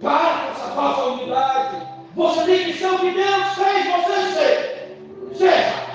Para 0.00 0.44
com 0.44 0.50
essa 0.52 0.70
falsa 0.72 1.02
humildade. 1.06 1.95
Você 2.16 2.44
tem 2.44 2.64
que 2.64 2.78
ser 2.78 2.86
o 2.86 2.98
que 2.98 3.10
Deus 3.10 3.54
fez 3.56 3.86
você 3.92 4.32
ser. 4.32 4.96
Seja. 5.34 5.86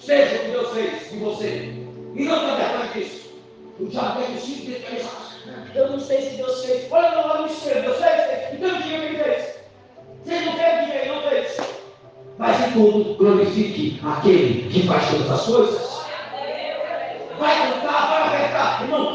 Seja 0.00 0.36
o 0.36 0.38
que 0.40 0.50
Deus 0.50 0.72
fez 0.72 1.10
de 1.10 1.18
você. 1.18 1.72
E 2.16 2.24
não 2.24 2.34
está 2.34 2.56
verdade 2.56 2.98
disso. 2.98 3.30
O 3.78 3.86
diabo 3.86 4.20
tem 4.20 4.34
o 4.34 4.40
cinto 4.40 4.66
de. 4.66 5.78
Eu 5.78 5.90
não 5.90 6.00
sei 6.00 6.22
se 6.22 6.36
Deus 6.36 6.64
fez. 6.64 6.90
Olha 6.90 7.10
lá 7.10 7.42
no 7.42 7.46
espelho, 7.46 7.82
Deus 7.82 7.98
fez. 7.98 8.54
Então 8.54 8.82
diga 8.82 8.96
o 8.96 9.00
que 9.00 9.06
ele 9.06 9.22
fez. 9.22 9.60
Se 10.24 10.44
não 10.44 10.52
fez, 10.54 10.84
diga 10.84 10.94
ele 10.96 11.12
não 11.12 11.22
fez. 11.22 11.56
Mas 12.36 12.66
em 12.66 12.72
tudo, 12.72 13.14
glorifique 13.14 14.00
aquele 14.04 14.68
que 14.68 14.84
faz 14.88 15.10
todas 15.10 15.30
as 15.30 15.46
coisas. 15.46 16.00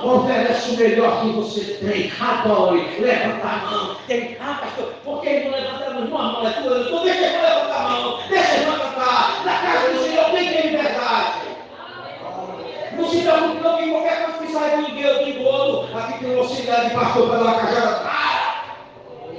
Oferece 0.08 0.72
o 0.72 0.78
melhor 0.78 1.22
que 1.22 1.30
você 1.30 1.62
tem. 1.76 2.12
Adore, 2.20 2.88
levanta 3.00 3.48
a 3.48 3.58
mão. 3.58 3.96
Tem, 4.08 4.38
ah, 4.40 4.60
pastor, 4.62 4.94
por 5.04 5.22
que 5.22 5.40
não 5.42 5.52
levanta 5.52 5.86
a 5.86 5.94
mão? 5.94 6.06
Uma 6.06 6.32
mão 6.32 6.48
é 6.48 6.52
tua, 6.52 6.80
então 6.80 7.04
deixa 7.04 7.26
ele 7.26 7.38
levantar 7.38 7.86
a 7.86 7.90
mão. 7.90 8.20
Deixa 8.30 8.56
ele 8.56 8.66
cantar. 8.66 9.46
Na 9.46 9.58
casa 9.60 9.94
do 9.94 10.04
Senhor 10.04 10.26
tem 10.26 10.48
que 10.50 10.68
liberdade. 10.68 11.46
Não 12.98 13.10
se 13.10 13.22
preocupe, 13.22 13.62
não, 13.62 13.78
que 13.78 13.90
qualquer 13.90 14.24
coisa 14.24 14.38
que 14.40 14.54
sai 14.54 14.78
do 14.78 14.96
Deus, 14.96 15.26
do 15.26 15.44
bolo, 15.44 15.98
aqui 15.98 16.20
tem 16.20 16.36
um 16.36 16.40
auxiliar 16.40 16.86
de 16.86 16.96
pastor 16.96 17.42
uma 17.42 17.54
cajada. 17.56 17.96
Para! 18.06 18.66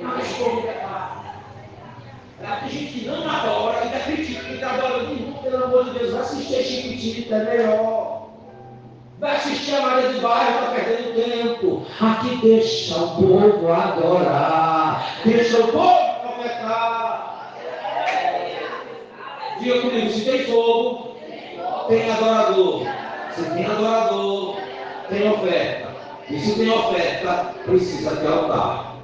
Mas 0.03 0.33
como 0.35 0.63
Tem 2.61 2.69
gente 2.69 2.99
que 2.99 3.07
não 3.07 3.29
adora, 3.29 3.81
ainda 3.81 3.99
critica, 4.01 4.45
que 4.45 4.63
adora 4.63 5.07
de 5.07 5.23
novo, 5.23 5.43
pelo 5.43 5.65
amor 5.65 5.85
de 5.85 5.99
Deus, 5.99 6.13
vai 6.13 6.21
assistir 6.23 6.63
Chiquitita, 6.63 7.37
é 7.37 7.45
melhor. 7.45 8.06
Vai 9.19 9.37
assistir 9.37 9.75
a 9.75 9.81
Maria 9.81 10.11
do 10.11 10.21
Bairro, 10.21 10.51
está 10.51 10.73
perdendo 10.73 11.15
tempo. 11.15 11.87
Aqui 11.99 12.37
deixa 12.37 12.97
o 12.99 13.17
povo 13.17 13.73
adorar. 13.73 15.21
Deixa 15.25 15.59
o 15.59 15.73
povo 15.73 16.21
profetar. 16.21 17.55
Diga 19.59 19.81
comigo, 19.81 20.11
se 20.11 20.21
tem 20.23 20.45
fogo, 20.45 21.17
tem 21.89 22.13
adorador. 22.13 22.83
Se 23.35 23.43
tem 23.51 23.65
adorador, 23.65 24.57
tem 25.09 25.31
oferta. 25.31 25.97
E 26.29 26.39
se 26.39 26.57
tem 26.57 26.71
oferta, 26.71 27.55
precisa 27.65 28.17
ter 28.17 28.27
altar. 28.27 28.97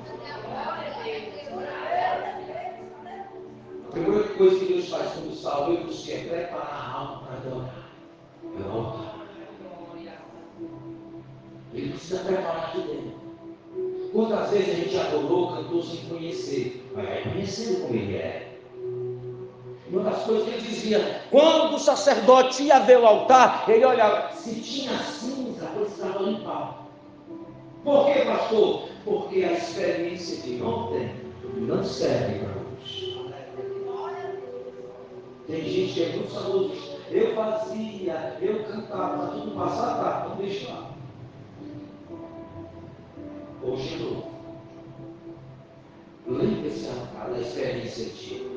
A 3.88 3.92
primeira 3.92 4.28
coisa 4.28 4.58
que 4.58 4.72
Deus 4.74 4.88
faz 4.90 5.12
quando 5.12 5.34
salva, 5.34 5.72
Ele 5.72 5.84
nos 5.84 6.02
preparar 6.02 6.68
a 6.70 6.98
alma 6.98 7.22
para 7.22 7.36
adorar. 7.36 7.74
É 8.44 8.68
o 8.68 8.78
altar. 8.78 9.21
Ele 11.74 11.90
precisa 11.90 12.20
preparar 12.20 12.64
aqui 12.68 12.80
dentro. 12.80 13.22
Quantas 14.12 14.50
vezes 14.50 14.68
a 14.68 14.74
gente 14.74 14.98
adorou, 14.98 15.56
cantou 15.56 15.82
sem 15.82 16.04
conhecer, 16.08 16.86
mas 16.94 17.06
vai 17.06 17.22
conhecendo 17.22 17.80
como 17.82 17.94
ele 17.94 18.16
é. 18.16 18.58
Uma 19.90 20.02
das 20.04 20.22
coisas 20.22 20.44
que 20.44 20.50
ele 20.50 20.60
dizia, 20.62 21.22
quando 21.30 21.74
o 21.74 21.78
sacerdote 21.78 22.62
ia 22.64 22.80
ver 22.80 22.98
o 22.98 23.06
altar, 23.06 23.64
ele 23.68 23.84
olhava, 23.84 24.32
se 24.32 24.60
tinha 24.60 24.96
cinza, 24.98 25.66
precisava 25.66 26.22
limpar. 26.22 26.86
Por 27.84 28.06
que, 28.06 28.20
pastor? 28.20 28.88
Porque 29.04 29.44
a 29.44 29.52
experiência 29.52 30.42
de 30.42 30.62
ontem 30.62 31.10
não 31.56 31.82
serve 31.82 32.38
para 32.38 32.54
hoje. 32.62 33.12
Tem 35.46 35.62
gente 35.64 35.92
que 35.94 36.02
é 36.02 36.08
muito 36.16 36.32
saúde. 36.32 36.80
Eu 37.10 37.34
fazia, 37.34 38.36
eu 38.40 38.64
cantava, 38.64 39.32
tudo 39.32 39.50
passado, 39.50 40.02
tá, 40.02 40.28
não 40.28 40.36
deixa 40.36 40.72
novo. 43.76 44.32
Lembre-se 46.26 46.88
da 47.30 47.40
experiência 47.40 48.06
antiga. 48.06 48.50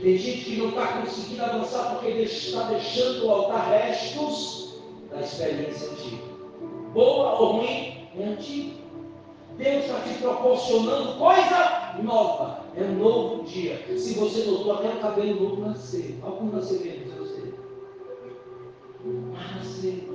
Tem 0.00 0.18
gente 0.18 0.44
que 0.44 0.56
não 0.56 0.68
está 0.68 0.86
conseguindo 0.98 1.44
avançar 1.44 1.94
porque 1.94 2.10
está 2.22 2.64
deixando 2.64 3.26
o 3.26 3.30
altar 3.30 3.70
restos 3.70 4.82
da 5.10 5.20
experiência 5.20 5.90
antiga. 5.90 6.22
Boa 6.92 7.40
ou 7.40 7.52
ruim, 7.58 8.08
é 8.18 8.24
antiga. 8.24 8.84
Deus 9.56 9.84
está 9.84 10.00
te 10.00 10.14
proporcionando 10.14 11.18
coisa 11.18 11.94
nova. 12.02 12.64
É 12.76 12.82
um 12.82 12.94
novo 12.98 13.44
dia. 13.44 13.84
Se 13.96 14.14
você 14.14 14.44
notou, 14.44 14.72
até 14.72 14.88
o 14.88 15.00
cabelo 15.00 15.40
novo 15.40 15.60
nascer. 15.62 16.18
Algum 16.22 16.56
eu 16.56 16.62
sei. 16.62 17.54
Mas 19.04 19.56
nascer. 19.56 20.08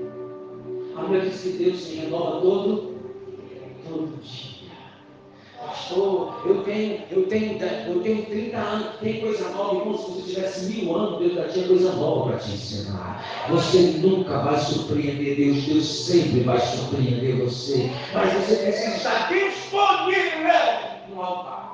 A 0.96 1.02
mulher 1.04 1.30
diz 1.30 1.42
que 1.42 1.50
Deus 1.52 1.80
se 1.80 1.96
renova 1.96 2.42
todo 2.42 2.89
dia. 4.20 4.70
Pastor, 5.60 6.42
eu 6.46 6.64
tenho, 6.64 7.04
eu 7.12 7.28
tenho, 7.28 7.62
eu 7.62 8.00
tenho 8.02 8.26
30 8.26 8.58
anos, 8.58 8.96
tem 9.02 9.20
coisa 9.20 9.50
nova, 9.50 9.76
irmão. 9.76 9.98
Se 9.98 10.12
você 10.12 10.34
tivesse 10.34 10.72
mil 10.72 10.96
anos, 10.96 11.20
Deus 11.20 11.34
já 11.34 11.48
tinha 11.50 11.68
coisa 11.68 11.92
nova 11.92 12.30
para 12.30 12.40
te 12.40 12.52
ensinar. 12.52 13.22
Você 13.50 13.78
nunca 14.00 14.38
vai 14.38 14.58
surpreender 14.58 15.36
Deus, 15.36 15.66
Deus 15.66 16.06
sempre 16.06 16.42
vai 16.42 16.60
surpreender 16.60 17.44
você. 17.44 17.90
Mas 18.14 18.34
você 18.34 18.56
precisa 18.56 18.96
estar 18.96 19.28
disponível 19.28 20.54
no 21.10 21.22
altar. 21.22 21.70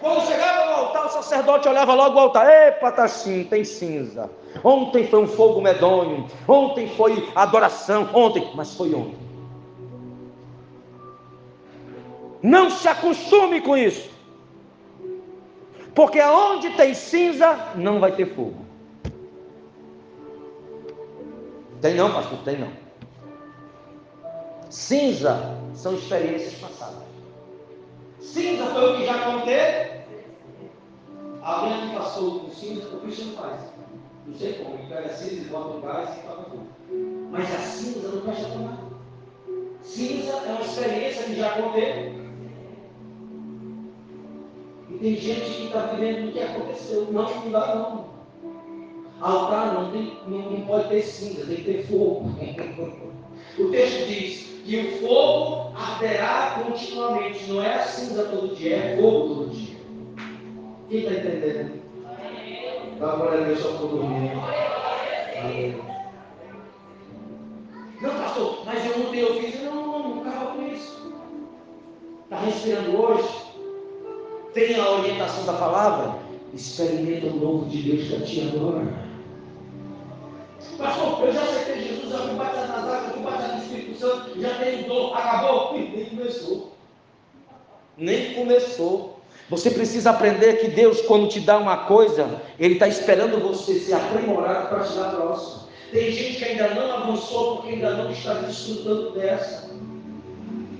Quando 0.00 0.26
chegava 0.26 0.66
no 0.66 0.72
altar, 0.72 1.06
o 1.06 1.10
sacerdote 1.10 1.68
olhava 1.68 1.92
logo 1.94 2.16
o 2.16 2.20
altar. 2.20 2.48
Epa, 2.48 2.90
tá 2.90 3.04
assim, 3.04 3.44
tem 3.44 3.64
cinza. 3.64 4.30
Ontem 4.64 5.06
foi 5.08 5.20
um 5.20 5.26
fogo 5.26 5.60
medonho. 5.60 6.26
Ontem 6.48 6.88
foi 6.88 7.28
adoração. 7.34 8.08
Ontem, 8.14 8.48
mas 8.54 8.74
foi 8.74 8.94
ontem. 8.94 9.25
Não 12.46 12.70
se 12.70 12.86
acostume 12.86 13.60
com 13.60 13.76
isso. 13.76 14.08
Porque 15.96 16.20
aonde 16.20 16.70
tem 16.76 16.94
cinza, 16.94 17.72
não 17.74 17.98
vai 17.98 18.12
ter 18.12 18.36
fogo. 18.36 18.64
Tem 21.80 21.94
não, 21.96 22.12
pastor? 22.12 22.38
Tem 22.44 22.56
não. 22.56 22.70
Cinza 24.70 25.58
são 25.74 25.96
experiências 25.96 26.54
passadas. 26.60 27.02
Cinza 28.20 28.66
foi 28.66 28.92
o 28.92 28.96
que 28.96 29.06
já 29.06 29.24
contei. 29.24 30.04
Alguém 31.42 31.82
aqui 31.82 31.96
passou 31.96 32.40
com 32.40 32.50
cinza, 32.52 32.86
o 32.94 33.00
que 33.00 33.24
não 33.24 33.32
faz? 33.32 33.60
Não 34.24 34.36
sei 34.36 34.52
como, 34.52 34.76
ele 34.76 34.86
pega 34.86 35.08
cinza 35.08 35.34
e 35.34 35.44
bota 35.46 35.74
no 35.74 35.80
gás 35.80 36.16
e 36.16 36.20
toca 36.20 36.42
fogo. 36.44 36.66
Mas 37.32 37.52
a 37.52 37.58
cinza 37.58 38.06
não 38.06 38.20
presta 38.20 38.48
para 38.50 38.58
nada. 38.60 38.78
Cinza 39.82 40.32
é 40.32 40.52
uma 40.52 40.60
experiência 40.60 41.24
que 41.24 41.34
já 41.34 41.50
contei. 41.60 42.25
E 44.96 44.98
tem 44.98 45.16
gente 45.16 45.50
que 45.50 45.66
está 45.66 45.80
vivendo 45.88 46.28
o 46.28 46.32
que 46.32 46.40
aconteceu. 46.40 47.06
Não, 47.12 47.22
não 47.22 47.50
dá 47.50 47.74
não. 47.74 48.16
Altar 49.20 49.74
não, 49.74 49.90
tem, 49.92 50.18
não, 50.26 50.50
não 50.50 50.60
pode 50.62 50.88
ter 50.88 51.02
cinza, 51.02 51.46
tem 51.46 51.56
que 51.56 51.64
ter 51.64 51.86
fogo. 51.86 52.34
o 53.58 53.70
texto 53.70 54.06
diz 54.06 54.46
que 54.64 54.76
o 54.76 54.98
fogo 55.00 55.72
arderá 55.76 56.62
continuamente. 56.62 57.44
Não 57.50 57.62
é 57.62 57.74
a 57.74 57.84
cinza 57.84 58.24
todo 58.24 58.54
dia, 58.56 58.76
é 58.76 58.96
fogo 58.96 59.34
todo 59.34 59.50
dia. 59.50 59.76
Quem 60.88 61.00
está 61.00 61.12
entendendo? 61.12 61.82
Dá 62.98 63.14
uma 63.14 63.26
olhada 63.26 63.44
Deus 63.44 63.60
só 63.60 63.72
por 63.72 63.88
dormir. 63.88 64.32
Não, 68.00 68.10
pastor, 68.10 68.64
mas 68.64 68.86
eu 68.86 69.06
ontem 69.06 69.20
eu 69.20 69.34
fiz. 69.40 69.62
Não, 69.62 69.74
não, 69.74 70.08
não, 70.08 70.22
acaba 70.22 70.54
com 70.54 70.66
isso. 70.66 71.12
Está 72.24 72.40
respirando 72.40 72.98
hoje? 72.98 73.45
Tem 74.56 74.74
a 74.74 74.90
orientação 74.90 75.44
da 75.44 75.52
palavra, 75.52 76.18
experimenta 76.54 77.26
o 77.26 77.36
novo 77.36 77.66
de 77.66 77.82
Deus 77.82 78.08
para 78.08 78.26
ti 78.26 78.50
agora. 78.50 78.86
Pastor, 80.78 81.26
eu 81.26 81.32
já 81.34 81.42
aceitei 81.42 81.82
Jesus, 81.82 82.10
já 82.10 82.18
fui 82.20 82.34
batizado 82.36 82.68
nas 82.72 82.94
águas, 82.94 83.12
fui 83.12 83.22
batizado 83.22 83.52
no 83.52 83.62
Espírito 83.62 83.98
Santo, 84.00 84.40
já 84.40 84.54
tenho 84.54 84.88
dor, 84.88 85.14
acabou? 85.14 85.74
Nem 85.76 86.06
começou. 86.06 86.72
Nem 87.98 88.34
começou. 88.34 89.20
Você 89.50 89.70
precisa 89.70 90.10
aprender 90.10 90.54
que 90.54 90.68
Deus, 90.68 91.02
quando 91.02 91.28
te 91.28 91.38
dá 91.38 91.58
uma 91.58 91.76
coisa, 91.84 92.40
Ele 92.58 92.74
está 92.74 92.88
esperando 92.88 93.38
você 93.38 93.78
ser 93.78 93.92
aprimorado 93.92 94.68
para 94.68 94.84
te 94.84 94.94
dar 94.94 95.08
a 95.08 95.16
próxima. 95.16 95.66
Tem 95.92 96.10
gente 96.10 96.38
que 96.38 96.44
ainda 96.44 96.74
não 96.74 96.92
avançou 96.92 97.56
porque 97.56 97.74
ainda 97.74 97.90
não 97.90 98.10
está 98.10 98.32
desfrutando 98.34 99.10
dessa. 99.10 99.70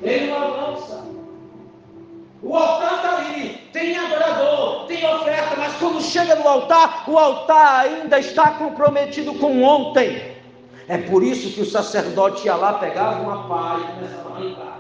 Ele 0.03 0.27
não 0.29 0.37
avança. 0.37 1.16
O 2.43 2.55
altar 2.55 2.97
está 2.97 3.17
ali, 3.17 3.49
tem 3.73 3.97
adorador, 3.97 4.85
tem 4.87 5.07
oferta, 5.07 5.57
mas 5.57 5.73
quando 5.77 6.03
chega 6.03 6.35
no 6.37 6.47
altar, 6.47 7.05
o 7.09 7.19
altar 7.19 7.87
ainda 7.87 8.19
está 8.19 8.51
comprometido 8.53 9.35
com 9.35 9.63
ontem. 9.63 10.37
É 10.89 10.99
por 10.99 11.23
isso 11.23 11.53
que 11.53 11.63
o 11.63 11.67
sacerdote 11.67 12.47
ia 12.47 12.55
lá, 12.55 12.75
pegava 12.75 13.23
uma 13.23 13.49
pá 13.49 13.81
e 13.81 13.95
começava 13.95 14.29
a 14.29 14.37
arrancar. 14.37 14.77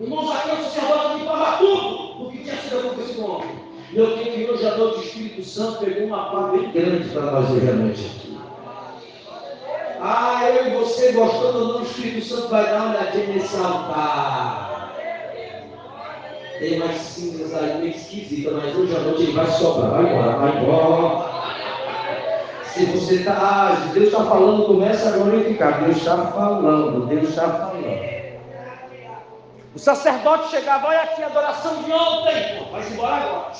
Irmãos, 0.00 0.30
aqui 0.30 0.50
o 0.50 0.64
sacerdote 0.64 1.18
limpava 1.18 1.56
tudo 1.58 2.22
o 2.24 2.30
que 2.30 2.38
tinha 2.38 2.56
sido 2.56 2.78
acontecido 2.78 3.24
ontem. 3.30 3.68
E 3.92 3.98
eu 3.98 4.16
tenho 4.16 4.34
que 4.34 4.50
hoje 4.50 4.66
à 4.66 4.76
noite 4.76 4.98
o 4.98 5.02
Espírito 5.02 5.44
Santo 5.44 5.84
pegou 5.84 6.06
uma 6.06 6.30
pá 6.30 6.48
bem 6.48 6.70
grande 6.70 7.08
para 7.10 7.22
nós 7.22 7.46
à 7.46 7.72
noite. 7.72 8.27
Ah, 10.00 10.48
eu 10.48 10.66
e 10.66 10.70
você, 10.76 11.12
gostando 11.12 11.68
não, 11.68 11.80
o 11.80 11.82
Espírito 11.82 12.26
Santo 12.26 12.48
vai 12.48 12.64
dar 12.64 12.76
uma 12.76 12.90
olhadinha 12.90 13.26
nesse 13.26 13.56
altar. 13.56 14.94
Tem 16.58 16.78
mais 16.78 16.96
cinzas 16.96 17.54
aí 17.54 17.78
meio 17.78 17.90
esquisita, 17.94 18.50
mas 18.50 18.74
hoje 18.74 18.96
à 18.96 19.00
noite 19.00 19.22
ele 19.22 19.32
vai 19.32 19.46
sobrar. 19.46 19.90
Vai 19.90 20.12
embora, 20.12 20.36
vai 20.36 20.58
embora. 20.58 21.38
Se 22.64 22.84
você 22.86 23.14
está, 23.16 23.32
ah, 23.32 23.90
Deus 23.92 24.06
está 24.06 24.24
falando, 24.24 24.66
começa 24.66 25.08
a 25.08 25.12
glorificar. 25.12 25.82
Deus 25.84 25.96
está 25.96 26.16
falando, 26.16 27.06
Deus 27.06 27.28
está 27.28 27.48
falando. 27.48 28.18
O 29.74 29.78
sacerdote 29.78 30.50
chegava, 30.50 30.88
olha 30.88 31.02
aqui 31.02 31.22
a 31.22 31.26
adoração 31.26 31.82
de 31.82 31.92
ontem. 31.92 32.66
Vai 32.70 32.88
embora 32.88 33.14
agora. 33.14 33.52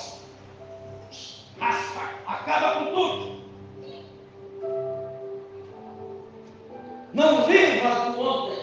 Raspa, 1.60 2.00
acaba 2.26 2.80
com 2.80 2.86
tudo. 2.86 3.37
Não 7.12 7.46
viva 7.46 8.10
do 8.10 8.20
ontem. 8.20 8.58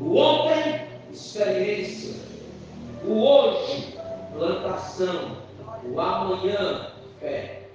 O 0.00 0.16
ontem, 0.16 0.86
experiência. 1.10 2.14
O 3.04 3.22
hoje, 3.22 3.98
plantação. 4.32 5.36
O 5.84 6.00
amanhã, 6.00 6.92
fé. 7.20 7.68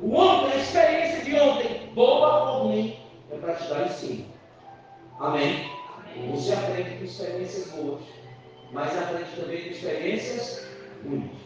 O 0.00 0.14
ontem, 0.14 0.52
a 0.52 0.56
experiência 0.56 1.24
de 1.24 1.40
ontem, 1.40 1.92
boa 1.94 2.50
ou 2.50 2.68
ruim, 2.68 2.98
é 3.30 3.36
para 3.36 3.54
te 3.54 3.68
dar 3.68 3.86
ensino. 3.86 4.26
Amém? 5.20 5.70
Você 6.32 6.52
aprende 6.52 6.96
com 6.96 7.04
experiências 7.04 7.70
boas, 7.70 8.02
mas 8.72 8.98
aprende 8.98 9.30
também 9.36 9.62
com 9.62 9.70
experiências 9.70 10.66
ruins. 11.04 11.41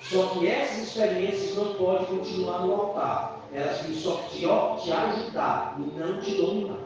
Só 0.00 0.26
que 0.28 0.46
essas 0.46 0.88
experiências 0.88 1.56
não 1.56 1.74
podem 1.74 2.06
continuar 2.06 2.66
no 2.66 2.72
altar. 2.74 3.46
Elas 3.52 3.80
têm 3.80 3.94
só 3.94 4.16
te, 4.28 4.40
te 4.40 4.92
ajudar 4.92 5.78
e 5.78 5.98
não 5.98 6.20
te 6.20 6.34
dominar. 6.36 6.78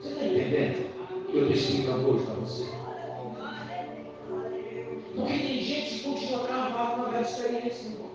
Você 0.00 0.08
está 0.08 0.24
entendendo 0.24 0.90
o 1.10 1.30
que 1.30 1.36
eu 1.36 1.50
explicando 1.50 2.10
hoje 2.10 2.26
para 2.26 2.34
você? 2.34 2.76
Porque 5.14 5.32
tem 5.32 5.62
gente 5.62 5.94
que 5.94 6.04
continua 6.04 6.46
travado 6.46 7.02
na 7.02 7.08
velha 7.08 7.22
experiência, 7.22 7.88
irmão. 7.88 8.10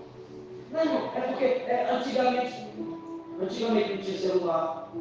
Não, 0.72 0.80
irmão, 0.80 1.12
é 1.16 1.22
porque 1.22 1.46
é, 1.46 1.90
antigamente, 1.92 2.68
antigamente 3.42 3.94
não 3.94 4.02
tinha 4.04 4.18
celular. 4.20 4.94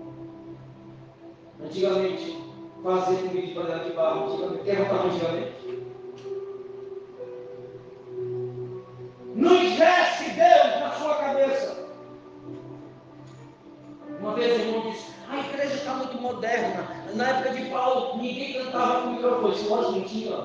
Antigamente, 1.63 2.39
fazer 2.83 3.17
comida 3.17 3.47
de 3.47 3.55
panela 3.55 3.85
de 3.85 3.91
barro. 3.91 4.33
Antigamente, 4.33 4.65
quer 4.65 4.77
voltar 4.77 5.07
antigamente? 5.07 5.70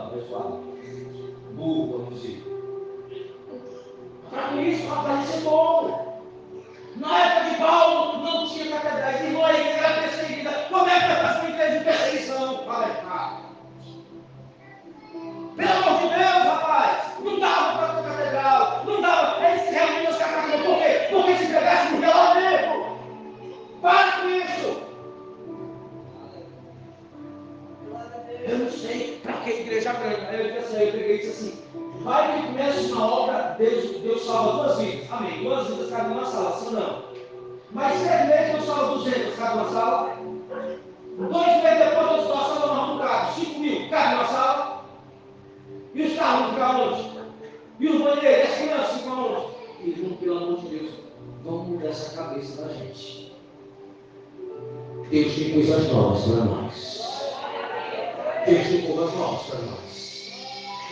as 0.04 0.34
啊 0.34 0.75
coisas 55.56 55.88
novas 55.90 56.24
para 56.24 56.44
nós. 56.44 56.96
Deus 58.46 58.68
tem 58.68 58.82
coisas 58.82 59.14
novas 59.16 59.42
para 59.44 59.60
nós. 59.60 59.86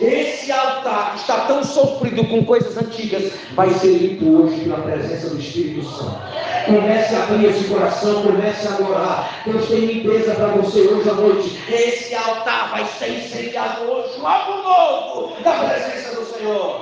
Esse 0.00 0.50
altar 0.50 1.14
está 1.14 1.46
tão 1.46 1.62
sofrido 1.62 2.26
com 2.26 2.44
coisas 2.44 2.76
antigas 2.76 3.32
vai 3.54 3.70
ser 3.70 3.96
limpo 3.96 4.42
hoje 4.42 4.60
pela 4.62 4.78
presença 4.78 5.30
do 5.30 5.38
Espírito 5.38 5.84
Santo. 5.84 6.18
Comece 6.66 7.14
a 7.14 7.22
abrir 7.22 7.44
esse 7.44 7.68
coração, 7.68 8.22
comece 8.22 8.66
a 8.66 8.88
orar. 8.88 9.42
Deus 9.46 9.68
tem 9.68 9.80
limpeza 9.80 10.34
para 10.34 10.48
você 10.48 10.80
hoje 10.80 11.08
à 11.08 11.12
noite. 11.12 11.60
Esse 11.70 12.14
altar 12.14 12.70
vai 12.70 12.84
ser 12.86 13.10
incendiado 13.10 13.84
hoje, 13.84 14.18
algo 14.20 14.62
novo 14.62 15.42
da 15.42 15.52
presença 15.52 16.16
do 16.16 16.26
Senhor. 16.26 16.80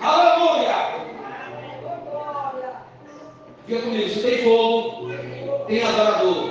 Aleluia! 0.00 1.07
Fica 3.68 3.82
comigo, 3.82 4.08
se 4.08 4.20
tem 4.20 4.38
fogo, 4.44 5.10
tem 5.66 5.82
adorador. 5.82 6.50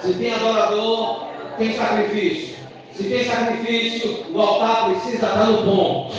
Se 0.00 0.14
tem 0.14 0.32
adorador, 0.32 1.26
tem 1.58 1.74
sacrifício. 1.74 2.56
Se 2.94 3.04
tem 3.04 3.24
sacrifício, 3.24 4.24
o 4.32 4.40
altar 4.40 4.86
precisa 4.86 5.26
estar 5.26 5.44
no 5.44 5.58
ponto. 5.64 6.16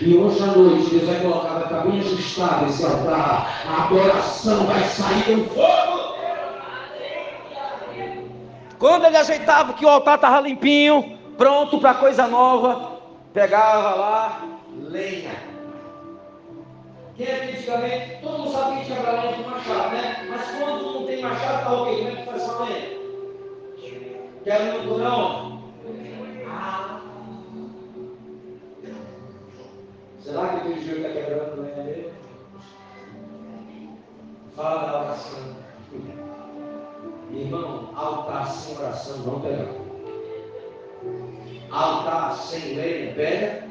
E 0.00 0.14
hoje 0.14 0.42
à 0.44 0.46
noite 0.46 0.90
Deus 0.90 1.08
vai 1.08 1.20
colocar, 1.20 1.54
vai 1.54 1.62
ficar 1.64 1.80
bem 1.80 1.98
ajustado 1.98 2.66
esse 2.66 2.84
altar. 2.84 3.64
A 3.66 3.86
adoração 3.86 4.64
vai 4.66 4.84
sair 4.84 5.24
com 5.24 5.54
fogo. 5.54 6.14
Quando 8.78 9.06
ele 9.06 9.16
ajeitava 9.16 9.72
que 9.72 9.84
o 9.84 9.88
altar 9.88 10.14
estava 10.14 10.40
limpinho, 10.40 11.18
pronto 11.36 11.80
para 11.80 11.94
coisa 11.94 12.28
nova, 12.28 13.00
pegava 13.34 13.96
lá 13.96 14.42
lenha 14.88 15.49
quem 17.20 17.28
é 17.28 17.52
antigamente, 17.52 18.22
todo 18.22 18.38
mundo 18.38 18.50
sabe 18.50 18.80
que 18.80 18.86
quebra 18.86 19.12
lenha 19.12 19.34
com 19.34 19.50
machado, 19.50 19.94
né? 19.94 20.26
Mas 20.30 20.50
quando 20.52 20.92
não 20.92 21.06
tem 21.06 21.20
machado, 21.20 21.64
tá 21.64 21.72
ok. 21.74 21.96
Como 21.98 22.08
é 22.08 22.16
que 22.16 22.24
faz 22.24 22.42
essa 22.42 22.64
lenha? 22.64 23.00
Quebra 24.42 24.82
no? 24.82 25.62
Ah. 26.48 27.00
Será 30.22 30.48
que 30.48 30.56
aquele 30.56 30.82
joelho 30.82 31.06
está 31.06 31.20
quebrando 31.20 31.60
lenha 31.60 31.82
dele? 31.82 32.12
Fala 34.56 34.86
da 34.86 35.00
oração. 35.00 35.56
Irmão, 37.32 37.90
altar 37.94 38.48
sem 38.48 38.78
oração 38.78 39.18
não 39.18 39.40
pega. 39.40 39.68
Altar 41.70 42.34
sem 42.34 42.74
lenha 42.76 43.14
pega 43.14 43.69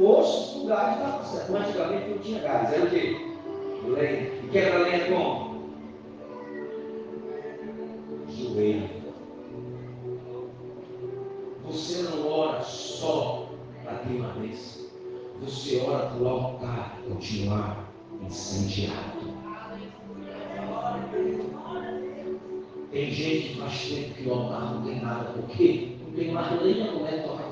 poços 0.00 0.54
com 0.54 0.66
gás 0.66 0.96
estava 0.96 1.24
certo. 1.24 1.54
Antigamente 1.54 2.08
não 2.08 2.18
tinha 2.18 2.40
gás, 2.40 2.72
era 2.72 2.84
o 2.84 2.90
quê? 2.90 3.16
Lenha. 3.86 4.30
E 4.42 4.48
quebra 4.50 4.78
lenha 4.78 5.04
como? 5.06 5.60
Joelho. 8.28 8.90
Você 11.64 12.02
não 12.02 12.28
ora 12.28 12.62
só 12.62 13.48
para 13.84 13.98
permanência. 13.98 14.88
Você 15.42 15.80
ora 15.86 16.06
para 16.06 16.22
o 16.22 16.28
altar 16.28 16.98
continuar 17.06 17.90
incendiado. 18.22 19.30
Tem 22.90 23.10
gente 23.10 23.48
que 23.48 23.60
faz 23.60 23.88
tempo 23.88 24.14
que 24.14 24.28
o 24.28 24.32
altar 24.32 24.74
não 24.74 24.82
tem 24.82 25.00
nada. 25.00 25.32
Por 25.32 25.46
quê? 25.56 25.96
Não 26.04 26.12
tem 26.12 26.32
mais 26.32 26.60
lenha, 26.60 26.92
não 26.92 27.06
é 27.06 27.18
tocar 27.18 27.49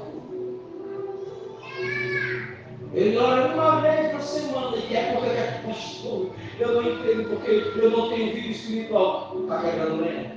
ele 2.95 3.19
ora 3.19 3.55
uma 3.55 3.81
vez 3.81 4.13
na 4.13 4.21
semana 4.21 4.77
e 4.77 4.97
é 4.97 5.13
porque 5.13 5.29
é 5.29 5.63
pastor. 5.67 6.31
Eu 6.59 6.75
não 6.75 6.83
entendo 6.83 7.29
porque 7.29 7.51
eu 7.79 7.91
não 7.91 8.09
tenho 8.09 8.35
vida 8.35 8.49
espiritual. 8.49 9.37
Está 9.43 9.61
quebrando 9.61 10.01
lenha? 10.01 10.37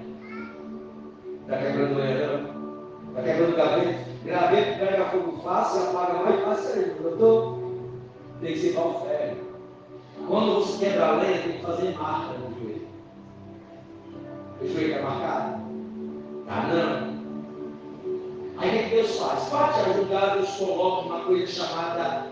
Está 1.41 1.57
quebrando 1.57 1.95
lenha? 1.95 2.51
Está 3.09 3.21
quebrando 3.23 3.55
gaveta? 3.55 4.11
Gaveta 4.25 4.85
pega 4.85 5.05
fogo 5.05 5.41
fácil 5.41 5.89
apaga 5.89 6.23
mais 6.23 6.41
fácil 6.43 6.73
ainda. 6.73 7.09
Doutor, 7.09 7.59
tem 8.41 8.53
que 8.53 8.59
ser 8.59 8.73
para 8.73 8.87
o 8.87 8.93
ferro. 9.01 9.37
Quando 10.27 10.55
você 10.55 10.85
quebra 10.85 11.05
a 11.05 11.11
lenha, 11.17 11.41
tem 11.41 11.51
que 11.53 11.61
fazer 11.61 11.97
marca 11.97 12.33
no 12.33 12.59
joelho. 12.59 12.87
O 14.61 14.67
joelho 14.67 14.95
está 14.95 15.09
marcado? 15.09 15.61
Tá 16.47 16.67
não. 16.67 17.11
Deus 18.91 19.17
faz? 19.17 19.49
Para 19.49 19.73
te 19.73 19.89
ajudar, 19.89 20.35
Deus 20.35 20.49
coloca 20.57 21.07
uma 21.07 21.19
coisa 21.21 21.47
chamada 21.47 22.30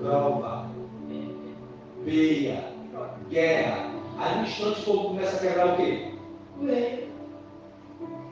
prova, 0.00 0.70
peia, 2.04 2.64
guerra. 3.30 3.90
Aí 4.18 4.36
no 4.36 4.42
instante 4.42 4.80
o 4.80 4.84
povo 4.84 5.08
começa 5.08 5.36
a 5.36 5.40
quebrar 5.40 5.66
o 5.68 5.76
quê? 5.76 6.08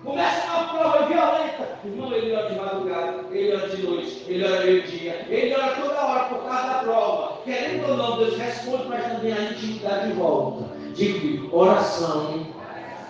Começa 0.05 0.51
uma 0.51 0.79
prova 0.79 1.07
violenta. 1.07 1.79
Irmão, 1.85 2.13
ele 2.13 2.35
ora 2.35 2.49
de 2.49 2.59
madrugada, 2.59 3.25
ele 3.31 3.57
ora 3.57 3.69
de 3.69 3.83
noite, 3.83 4.25
ele 4.29 4.45
ora 4.45 4.65
meio-dia, 4.65 5.27
ele 5.29 5.55
ora 5.55 5.75
toda 5.75 6.07
hora 6.07 6.25
por 6.25 6.39
causa 6.45 6.67
da 6.69 6.79
prova. 6.81 7.41
Querendo 7.45 7.91
ou 7.91 7.97
não, 7.97 8.19
Deus 8.19 8.37
responde, 8.39 8.89
mas 8.89 9.05
também 9.05 9.33
a 9.33 9.53
intimidade 9.53 10.09
de 10.09 10.13
volta. 10.15 10.65
Digo, 10.95 11.57
oração 11.57 12.47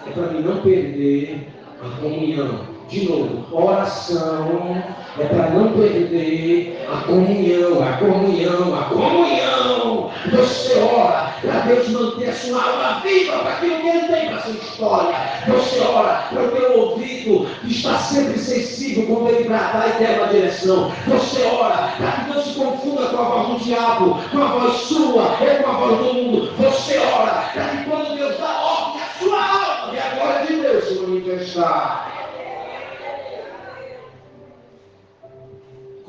é 0.07 0.11
para 0.11 0.29
mim 0.29 0.41
não 0.41 0.63
perder 0.63 1.49
a 1.81 2.01
comunhão. 2.01 2.70
De 2.91 3.09
novo, 3.09 3.47
oração 3.53 4.83
é 5.17 5.25
para 5.25 5.51
não 5.51 5.73
perder 5.75 6.89
a 6.93 6.97
comunhão, 7.03 7.81
a 7.81 7.93
comunhão, 7.99 8.75
a 8.75 8.85
comunhão. 8.87 10.11
Você 10.33 10.81
ora 10.81 11.33
para 11.41 11.61
Deus 11.61 11.89
manter 11.91 12.31
a 12.31 12.33
sua 12.33 12.61
alma 12.61 13.01
viva 13.01 13.39
para 13.39 13.53
que 13.57 13.67
Ele 13.67 14.09
tem 14.09 14.29
para 14.31 14.43
sua 14.43 14.53
história. 14.55 15.17
Você 15.47 15.81
ora 15.81 16.29
para 16.31 16.43
o 16.43 16.51
teu 16.51 16.81
ouvido 16.81 17.47
que 17.61 17.71
está 17.71 17.97
sempre 17.97 18.37
sensível 18.37 19.07
quando 19.07 19.29
Ele 19.37 19.45
bradar 19.45 19.95
e 19.95 20.05
der 20.05 20.19
uma 20.19 20.33
direção. 20.33 20.93
Você 21.07 21.45
ora 21.45 21.93
para 21.97 22.11
que 22.11 22.35
não 22.35 22.43
se 22.43 22.55
confunda 22.59 23.07
com 23.07 23.19
a 23.19 23.25
voz 23.25 23.49
do 23.49 23.65
diabo, 23.65 24.19
com 24.33 24.43
a 24.43 24.47
voz 24.47 24.77
sua 24.81 25.23
ou 25.23 25.63
com 25.63 25.71
a 25.71 25.75
voz 25.75 25.99
do 25.99 26.15
mundo. 26.15 26.53
Você 26.59 26.99
ora 26.99 27.51
para 27.53 27.69
que 27.69 27.85
quando 27.89 28.17
Deus 28.17 28.37
dá 28.37 28.61
ordem, 28.61 29.01
a 29.01 29.19
sua 29.19 29.39
alma 29.39 29.95
e 29.95 29.99
a 29.99 30.15
glória 30.17 30.47
de 30.47 30.55
Deus 30.57 30.85
se 30.85 30.95
manifestar. 30.95 32.10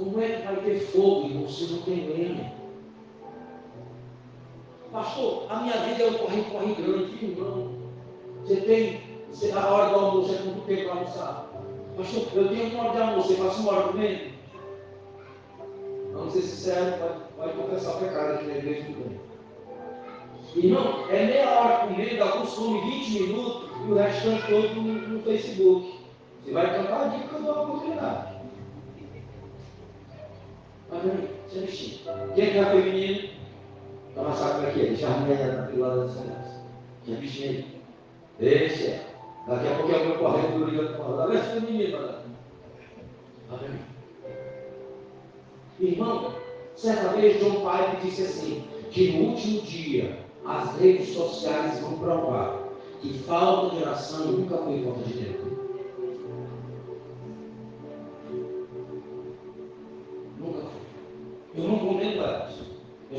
Como 0.01 0.19
é 0.19 0.29
que 0.29 0.41
vai 0.41 0.55
ter 0.55 0.79
fogo 0.79 1.27
e 1.27 1.33
você 1.43 1.71
não 1.71 1.81
tem 1.83 2.07
lenha? 2.07 2.51
Pastor, 4.91 5.45
a 5.47 5.57
minha 5.57 5.77
vida 5.77 6.01
é 6.01 6.09
um 6.09 6.13
corre-corre 6.15 6.73
grande, 6.73 7.23
irmão. 7.23 7.71
Você 8.41 8.55
tem, 8.61 8.99
você, 9.29 9.51
a 9.51 9.63
hora 9.63 9.89
do 9.89 9.95
almoço 10.03 10.33
é 10.33 10.37
quanto 10.37 10.61
tempo 10.61 10.83
para 10.85 10.93
almoçar? 10.93 11.51
Pastor, 11.95 12.23
eu 12.33 12.49
tenho 12.49 12.73
uma 12.73 12.83
hora 12.85 12.93
de 12.93 13.01
almoço, 13.03 13.27
você 13.27 13.43
passa 13.43 13.61
uma 13.61 13.73
hora 13.73 13.87
comendo? 13.89 14.31
Vamos 16.13 16.33
ser 16.33 16.41
sinceros, 16.41 16.95
pode, 16.95 17.19
pode 17.37 17.53
confessar 17.53 17.99
pecado 17.99 18.33
aqui 18.33 18.45
na 18.45 18.57
igreja 18.57 18.83
bem. 18.83 19.19
Irmão, 20.55 21.05
é 21.11 21.25
meia 21.27 21.49
hora 21.59 21.87
comendo, 21.87 22.23
alguns 22.23 22.53
comem 22.55 22.81
20 22.81 23.21
minutos 23.21 23.69
e 23.87 23.91
o 23.91 23.95
restante 23.95 24.47
todo 24.47 24.81
no, 24.81 24.93
no 25.09 25.21
Facebook. 25.21 25.99
Você 26.43 26.51
vai 26.53 26.75
cantar 26.75 27.01
a 27.01 27.07
dica 27.09 27.27
que 27.27 27.35
eu 27.35 27.43
dou 27.43 27.53
a 27.53 27.61
oportunidade. 27.61 28.30
Eu 30.91 31.61
mexer. 31.61 32.01
Quem 32.35 32.43
é 32.43 32.47
que 32.47 32.53
já 32.53 32.71
foi 32.71 32.83
menino? 32.83 33.29
Toma 34.13 34.35
saco 34.35 34.55
como 34.55 34.67
é 34.67 34.71
que 34.71 34.81
é? 34.81 34.85
Deixa 34.87 35.07
a 35.07 35.19
na 35.19 35.67
pilada 35.67 36.03
dessa 36.03 36.21
criança. 36.21 36.61
Já 37.07 37.19
mexi 37.19 37.39
nele. 37.41 37.81
Deixa. 38.39 38.99
Daqui 39.47 39.67
a 39.67 39.75
pouco 39.75 39.91
é 39.91 39.97
o 39.97 40.05
meu 40.05 40.17
correto 40.17 40.57
do 40.57 40.65
ligando 40.65 41.15
lá. 41.15 41.27
Deixa 41.27 41.57
o 41.57 41.61
menino, 41.61 41.97
para 41.97 42.21
Amém. 43.51 43.79
Irmão, 45.79 46.33
certa 46.75 47.09
vez 47.09 47.39
John 47.39 47.61
Pipe 47.61 48.05
disse 48.05 48.21
assim, 48.23 48.63
que 48.91 49.11
no 49.13 49.29
último 49.29 49.61
dia 49.61 50.19
as 50.45 50.77
redes 50.77 51.09
sociais 51.13 51.79
vão 51.79 51.97
provar 51.97 52.59
que 53.01 53.17
falta 53.19 53.75
de 53.75 53.81
oração 53.81 54.27
nunca 54.27 54.57
foi 54.57 54.83
falta 54.83 55.03
de 55.03 55.13
Deus. 55.13 55.60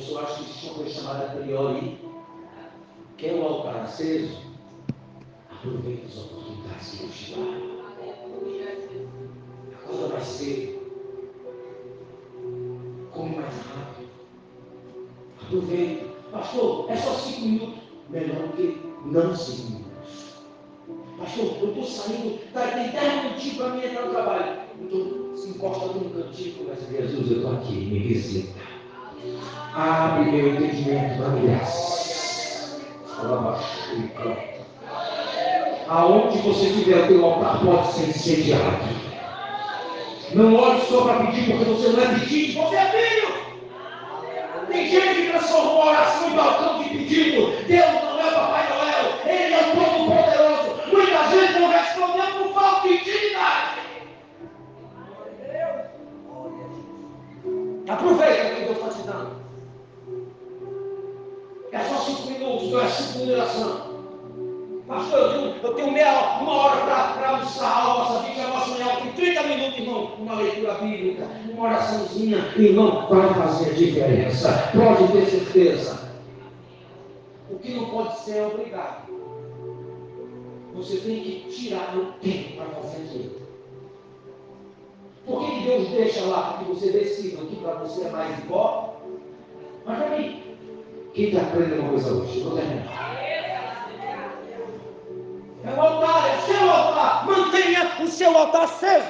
Eu 0.03 0.15
só 0.15 0.21
acho 0.23 0.45
que 0.45 0.69
coisa 0.71 0.91
chamada 0.91 1.41
priori. 1.41 1.97
Quer 3.17 3.35
o 3.35 3.43
altar 3.43 3.83
aceso? 3.83 4.37
Aproveite 5.49 6.07
as 6.07 6.25
oportunidades 6.25 6.91
que 6.91 6.97
Deus 6.97 7.15
te 7.15 7.35
dá. 7.35 7.41
Acorda 9.77 10.09
mais 10.09 10.25
cedo. 10.25 10.83
Come 13.13 13.37
mais 13.37 13.55
rápido. 13.55 14.09
Aproveite. 15.41 16.11
Pastor, 16.33 16.91
é 16.91 16.97
só 16.97 17.15
cinco 17.15 17.41
minutos. 17.43 17.83
Melhor 18.09 18.49
do 18.49 18.57
que 18.57 18.81
não 19.05 19.37
cinco 19.37 19.71
minutos. 19.71 20.43
Pastor, 21.17 21.45
eu 21.61 21.69
estou 21.69 21.85
saindo, 21.85 22.41
tá, 22.53 22.67
tem 22.73 22.91
dez 22.91 23.25
minutinhos 23.25 23.57
para 23.57 23.69
mim 23.69 23.85
entrar 23.85 24.07
no 24.07 24.11
trabalho. 24.11 24.63
Então, 24.81 25.37
se 25.37 25.51
encosta 25.51 25.87
num 25.87 26.11
cantinho 26.11 26.49
e 26.49 26.53
começa 26.55 26.91
Jesus, 26.91 27.31
eu 27.31 27.37
estou 27.37 27.53
aqui, 27.53 27.73
me 27.73 28.01
visita. 28.01 28.72
Abre 29.75 30.31
meu 30.31 30.49
entendimento 30.49 31.23
da 31.23 31.29
graça. 31.31 32.79
Aonde 35.89 36.39
você 36.39 36.67
tiver 36.67 37.05
o 37.05 37.07
teu 37.09 37.25
altar 37.25 37.65
pode 37.65 37.93
ser 37.93 38.09
incendiado. 38.09 38.85
Não 40.35 40.55
olhe 40.57 40.81
só 40.83 41.05
para 41.05 41.27
pedir 41.27 41.51
porque 41.51 41.65
você 41.65 41.89
não 41.89 42.03
é 42.03 42.19
pedido, 42.19 42.61
você 42.61 42.77
é 42.77 42.85
filho. 42.87 43.35
Tem 44.69 44.91
gente 44.91 45.15
que 45.15 45.31
transformou 45.31 45.87
oração 45.87 46.31
em 46.31 46.37
balcão 46.37 46.83
de 46.83 46.89
pedido. 46.91 47.53
Deus 47.67 47.93
não 48.03 48.21
é 48.21 48.31
Papai 48.31 48.69
Noel, 48.69 49.13
Ele 49.25 49.55
é 49.55 49.59
o 49.59 49.71
Todo-Poderoso. 49.75 50.83
Muita 50.93 51.29
gente 51.31 51.59
não 51.59 51.71
respondeu 51.71 52.27
por 52.39 52.55
falta 52.55 52.89
de 52.89 52.95
intimidade. 52.95 53.73
Aproveita 57.89 58.42
é 62.79 63.25
de 63.25 63.33
oração. 63.33 63.93
Pastor, 64.87 65.19
eu 65.19 65.31
tenho, 65.31 65.55
eu 65.63 65.75
tenho 65.75 65.93
meia, 65.93 66.39
uma 66.41 66.53
hora 66.53 67.13
para 67.15 67.29
almoçar, 67.29 67.83
a 67.83 67.95
nossa 67.95 68.19
vida, 68.25 68.43
manhã, 68.83 68.97
tem 68.97 69.13
30 69.13 69.43
minutos, 69.45 69.79
irmão, 69.79 70.05
uma 70.19 70.35
leitura 70.35 70.75
bíblica, 70.75 71.29
uma 71.51 71.69
oraçãozinha, 71.69 72.39
irmão, 72.57 73.07
vai 73.09 73.35
fazer 73.35 73.71
a 73.71 73.75
diferença. 73.75 74.71
Pode 74.73 75.13
ter 75.13 75.27
certeza. 75.27 76.13
O 77.51 77.59
que 77.59 77.73
não 77.75 77.87
pode 77.91 78.19
ser 78.21 78.37
é 78.37 78.47
obrigado. 78.47 79.13
Você 80.75 80.97
tem 80.97 81.21
que 81.21 81.49
tirar 81.51 81.97
o 81.97 82.07
tempo 82.21 82.57
para 82.57 82.67
fazer 82.81 83.05
aquilo. 83.05 83.43
Por 85.27 85.47
que 85.47 85.61
Deus 85.61 85.89
deixa 85.89 86.25
lá 86.25 86.59
que 86.59 86.65
você 86.65 86.91
decida 86.91 87.43
o 87.43 87.47
que 87.47 87.57
para 87.57 87.75
você 87.75 88.07
é 88.07 88.11
mais 88.11 88.39
importante? 88.39 88.93
Mas 89.85 89.99
para 89.99 90.19
mim, 90.19 90.43
quem 91.15 91.27
está 91.27 91.43
aprendendo 91.43 91.83
uma 91.83 91.91
coisa 91.91 92.13
hoje? 92.13 92.41
Vou 92.41 92.57
terminar. 92.57 93.13
É 95.65 95.75
o 95.75 95.81
altar, 95.81 96.29
é 96.29 96.39
o 96.39 96.43
seu 96.43 96.71
altar. 96.71 97.27
Mantenha 97.27 97.93
o 98.01 98.09
seu 98.09 98.37
altar 98.37 98.65
aceso. 98.65 99.07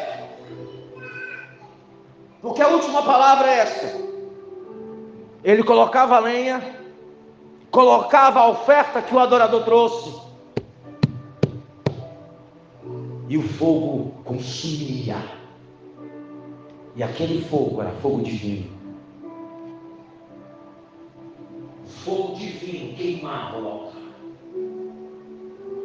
Porque 2.40 2.60
a 2.60 2.68
última 2.68 3.02
palavra 3.02 3.48
é 3.48 3.58
essa. 3.58 4.02
Ele 5.44 5.62
colocava 5.62 6.16
a 6.16 6.20
lenha, 6.20 6.76
colocava 7.70 8.40
a 8.40 8.48
oferta 8.48 9.00
que 9.00 9.14
o 9.14 9.18
adorador 9.18 9.64
trouxe. 9.64 10.20
E 13.28 13.38
o 13.38 13.42
fogo 13.42 14.12
consumia 14.24 15.16
e 16.94 17.02
aquele 17.02 17.42
fogo 17.44 17.80
era 17.80 17.90
fogo 18.02 18.22
divino. 18.22 18.81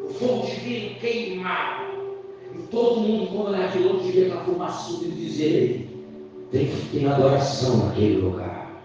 O 0.03 0.09
fogo 0.13 0.45
divino 0.45 0.95
queimava. 0.99 1.87
E 2.53 2.59
todo 2.71 3.01
mundo, 3.01 3.27
quando 3.27 3.49
olhava 3.49 3.65
aquilo, 3.65 3.99
via 3.99 4.27
aquela 4.27 4.43
fumaça 4.43 4.91
subir 4.91 5.07
e 5.07 5.11
dizer: 5.11 5.89
tem, 6.51 6.69
tem 6.91 7.07
adoração 7.07 7.87
naquele 7.87 8.21
lugar. 8.21 8.81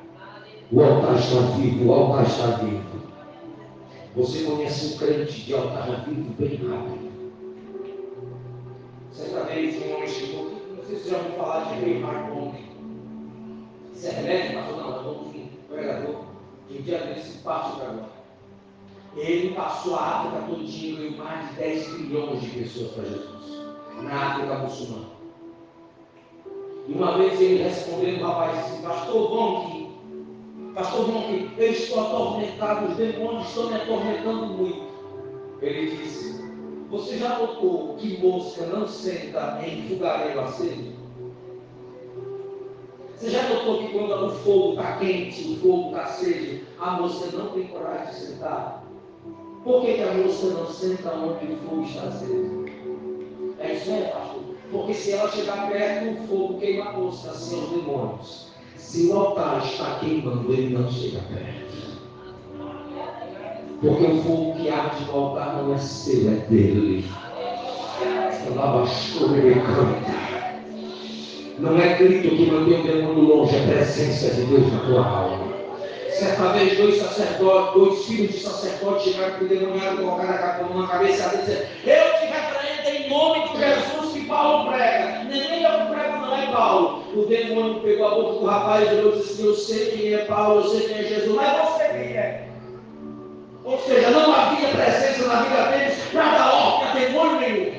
O 0.70 0.82
altar 0.82 1.16
está 1.16 1.40
vivo, 1.56 1.86
o 1.86 1.92
altar 1.92 2.26
está 2.26 2.46
vivo. 2.56 3.02
Você 4.16 4.42
conhece 4.44 4.94
um 4.94 4.98
crente 4.98 5.40
de 5.40 5.54
altar 5.54 6.04
vivo 6.06 6.34
bem 6.38 6.56
rápido. 6.68 7.12
Certa 9.12 9.44
vez 9.44 9.76
um 9.82 9.94
homem 9.94 10.08
chegou 10.08 10.62
vocês 10.92 11.08
já 11.08 11.16
ouviram 11.16 11.36
falar 11.36 11.64
de 11.64 11.84
Reinhard 11.84 12.30
Bonk. 12.30 12.58
Isso 13.94 14.06
é 14.08 14.10
remédio? 14.10 14.60
Não, 14.60 15.00
é 15.00 15.02
bom 15.02 15.30
fim, 15.32 15.50
pregador. 15.68 16.24
Que 16.68 16.78
um 16.78 16.82
dia 16.82 16.98
desse 16.98 17.38
passo 17.38 17.76
para 17.76 17.88
agora. 17.88 18.21
Ele 19.16 19.54
passou 19.54 19.94
a 19.96 20.20
África 20.20 20.46
todinha 20.48 21.00
e 21.00 21.16
mais 21.16 21.50
de 21.50 21.54
10 21.56 21.86
bilhões 21.94 22.40
de 22.40 22.50
pessoas 22.50 22.92
para 22.92 23.04
Jesus. 23.04 23.62
Na 24.02 24.32
África 24.32 24.54
muçulmana. 24.58 25.12
E 26.88 26.92
uma 26.92 27.16
vez 27.18 27.40
ele 27.40 27.62
respondendo, 27.62 28.22
o 28.22 28.26
rapaz 28.26 28.66
disse, 28.66 28.82
pastor 28.82 29.30
Bonk, 29.30 29.90
pastor 30.74 31.06
Bonk, 31.06 31.50
eu 31.56 31.72
estou 31.72 32.00
atormentado, 32.00 32.90
os 32.90 32.96
demônios 32.96 33.48
estão 33.48 33.68
me 33.68 33.74
atormentando 33.76 34.46
muito. 34.46 34.92
Ele 35.60 35.96
disse, 35.96 36.42
você 36.90 37.18
já 37.18 37.38
notou 37.38 37.94
que 37.96 38.18
mosca 38.18 38.66
não 38.66 38.88
senta 38.88 39.60
em 39.64 39.88
fogareiro 39.88 40.40
aceso? 40.40 40.92
Você 43.16 43.30
já 43.30 43.48
notou 43.48 43.78
que 43.78 43.92
quando 43.92 44.26
o 44.26 44.30
fogo 44.30 44.70
está 44.72 44.96
quente, 44.96 45.52
o 45.52 45.56
fogo 45.58 45.90
está 45.90 46.02
aceso, 46.02 46.60
a 46.80 46.90
moça 46.92 47.36
não 47.36 47.50
tem 47.50 47.68
coragem 47.68 48.06
de 48.06 48.14
sentar? 48.14 48.81
Por 49.64 49.80
que, 49.82 49.94
que 49.94 50.02
a 50.02 50.14
moça 50.14 50.46
não 50.48 50.66
senta 50.66 51.12
onde 51.14 51.52
o 51.52 51.56
fogo 51.58 51.82
está 51.84 52.02
aceso? 52.08 52.64
É 53.60 53.74
isso 53.74 53.90
aí, 53.92 54.02
pastor. 54.12 54.42
Porque 54.72 54.94
se 54.94 55.12
ela 55.12 55.30
chegar 55.30 55.70
perto, 55.70 56.08
o 56.08 56.26
fogo 56.26 56.58
queima 56.58 56.86
a 56.86 56.92
moça, 56.94 57.30
assim 57.30 57.62
os 57.62 57.70
demônios. 57.70 58.48
Se 58.76 59.06
o 59.06 59.16
altar 59.16 59.64
está 59.64 59.98
queimando, 60.00 60.52
ele 60.52 60.76
não 60.76 60.90
chega 60.90 61.20
perto. 61.32 61.72
Porque 63.80 64.04
o 64.04 64.22
fogo 64.22 64.54
que 64.56 64.68
arde 64.68 65.04
no 65.04 65.16
altar 65.16 65.62
não 65.62 65.74
é 65.74 65.78
seu, 65.78 66.28
é 66.28 66.34
dele. 66.48 67.04
Não 71.58 71.78
é 71.78 71.94
grito 71.94 72.34
que 72.36 72.50
mantém 72.50 72.80
o 72.80 72.82
demônio 72.82 73.22
longe, 73.22 73.54
é 73.54 73.66
presença 73.66 74.34
de 74.34 74.42
Deus 74.46 74.72
na 74.72 74.78
tua 74.80 75.06
alma. 75.06 75.51
Certa 76.22 76.52
vez, 76.52 76.78
dois 76.78 76.98
sacerdotes, 76.98 77.74
dois 77.74 78.04
filhos 78.04 78.32
de 78.32 78.40
sacerdotes 78.42 79.12
chegaram 79.12 79.34
para 79.34 79.44
o 79.44 79.48
demoniado, 79.48 80.02
mão 80.04 80.82
na 80.82 80.86
cabeça 80.86 81.34
e 81.34 81.38
disseram: 81.38 81.66
Eu 81.84 82.14
te 82.14 82.26
repreendo 82.26 82.96
em 82.96 83.10
nome 83.10 83.48
de 83.48 83.58
Jesus 83.58 84.12
que 84.12 84.26
Paulo 84.26 84.70
prega. 84.70 85.24
Nem 85.24 85.64
eu 85.64 85.86
prego, 85.92 86.18
não 86.18 86.36
é 86.36 86.46
Paulo. 86.52 87.02
O 87.16 87.26
demônio 87.26 87.80
pegou 87.80 88.06
a 88.06 88.14
boca 88.14 88.38
do 88.38 88.46
rapaz 88.46 88.88
e 88.88 88.94
olhou 88.94 89.16
disse: 89.16 89.44
Eu 89.44 89.54
sei 89.56 89.90
quem 89.90 90.14
é 90.14 90.18
Paulo, 90.18 90.60
eu 90.60 90.68
sei 90.68 90.80
quem 90.86 90.98
é 90.98 91.02
Jesus, 91.02 91.34
mas 91.34 91.68
você 91.68 91.84
quem 91.88 92.16
é? 92.16 92.48
Ou 93.64 93.78
seja, 93.80 94.10
não 94.10 94.32
havia 94.32 94.68
presença 94.68 95.26
na 95.26 95.42
vida 95.42 95.70
deles 95.72 95.98
para 96.12 96.38
dar 96.38 96.54
ordem 96.54 96.88
a 96.88 96.94
demônio 96.94 97.40
nenhum. 97.40 97.72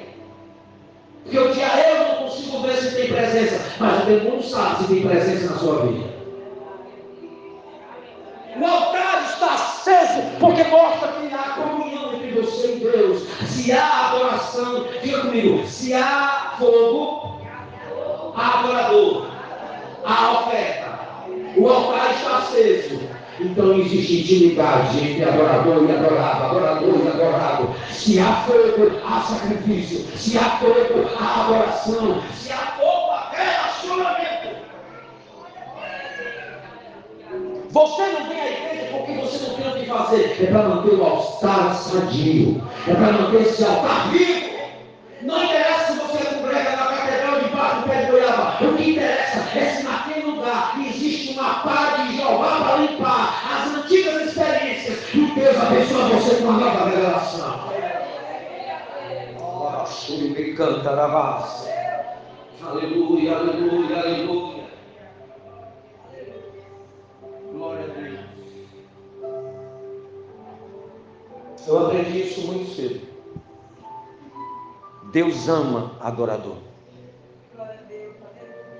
Porque 1.24 1.40
o 1.40 1.54
dia 1.54 1.68
eu 1.88 2.08
não 2.08 2.16
consigo 2.28 2.60
ver 2.60 2.76
se 2.76 2.94
tem 2.94 3.08
presença, 3.08 3.62
mas 3.80 4.04
o 4.04 4.06
demônio 4.06 4.44
sabe 4.44 4.84
se 4.84 4.94
tem 4.94 5.08
presença 5.08 5.54
na 5.54 5.60
sua 5.60 5.86
vida. 5.86 6.13
O 8.56 8.66
altar 8.66 9.24
está 9.30 9.54
aceso 9.54 10.22
porque 10.40 10.64
mostra 10.66 11.08
que 11.14 11.34
há 11.34 11.56
comunhão 11.56 12.14
entre 12.14 12.32
você 12.40 12.76
e 12.76 12.80
Deus. 12.80 13.24
Se 13.48 13.72
há 13.72 14.10
adoração, 14.10 14.86
diga 15.02 15.22
comigo, 15.22 15.68
se 15.68 15.94
há 15.94 16.54
fogo, 16.60 17.42
há 18.36 18.60
adorador, 18.60 19.28
há 20.06 20.32
oferta. 20.34 21.00
O 21.58 21.68
altar 21.68 22.12
está 22.12 22.38
aceso. 22.38 23.00
Então 23.40 23.74
existe 23.80 24.22
intimidade 24.22 25.00
entre 25.00 25.24
adorador 25.24 25.90
e 25.90 25.92
adorado, 25.92 26.44
adorador 26.44 27.02
e 27.04 27.08
adorado. 27.08 27.76
Se 27.90 28.20
há 28.20 28.44
fogo, 28.46 28.92
há 29.04 29.22
sacrifício. 29.22 30.06
Se 30.16 30.38
há 30.38 30.60
fogo, 30.60 31.10
há 31.20 31.46
adoração. 31.46 32.22
Se 32.40 32.52
há 32.52 32.58
fogo, 32.78 33.12
há 33.12 33.32
relacionamento. 33.32 34.23
Você 37.74 38.04
não 38.04 38.30
vem 38.30 38.40
à 38.40 38.52
igreja 38.52 38.88
porque 38.92 39.14
você 39.14 39.48
não 39.48 39.56
tem 39.56 39.68
o 39.68 39.80
que 39.80 39.86
fazer. 39.88 40.38
É 40.44 40.46
para 40.46 40.70
manter 40.70 40.94
o 40.94 41.04
altar 41.04 41.74
sadio. 41.74 42.62
É 42.88 42.94
para 42.94 43.14
manter 43.14 43.42
esse 43.42 43.66
altar 43.66 44.12
vivo. 44.12 44.54
Não 45.24 45.44
interessa 45.44 45.94
se 45.94 46.00
você 46.00 46.36
congrega 46.36 46.70
na 46.76 46.86
catedral 46.86 47.40
de 47.40 47.50
baixo 47.50 47.88
pé 47.88 48.06
de 48.06 48.12
goiaba. 48.12 48.64
O 48.64 48.78
que 48.78 48.92
interessa 48.92 49.58
é 49.58 49.66
se 49.72 49.84
naquele 49.84 50.28
lugar 50.28 50.80
existe 50.88 51.34
uma 51.34 51.56
pá 51.62 51.96
de 51.98 52.18
Jeová 52.18 52.62
para 52.64 52.76
limpar 52.78 53.44
as 53.52 53.76
antigas 53.76 54.22
experiências. 54.22 55.00
E 55.12 55.26
Deus 55.34 55.58
abençoa 55.58 56.10
você 56.10 56.36
com 56.36 56.44
uma 56.44 56.60
nova 56.60 56.90
revelação. 56.90 57.74
Me 60.10 60.54
canta 60.54 60.92
Aleluia, 62.62 63.36
aleluia, 63.36 63.98
aleluia. 63.98 64.53
Eu 71.66 71.86
aprendi 71.86 72.22
isso 72.22 72.42
muito 72.42 72.76
cedo. 72.76 73.08
Deus 75.12 75.48
ama 75.48 75.96
adorador. 76.02 76.58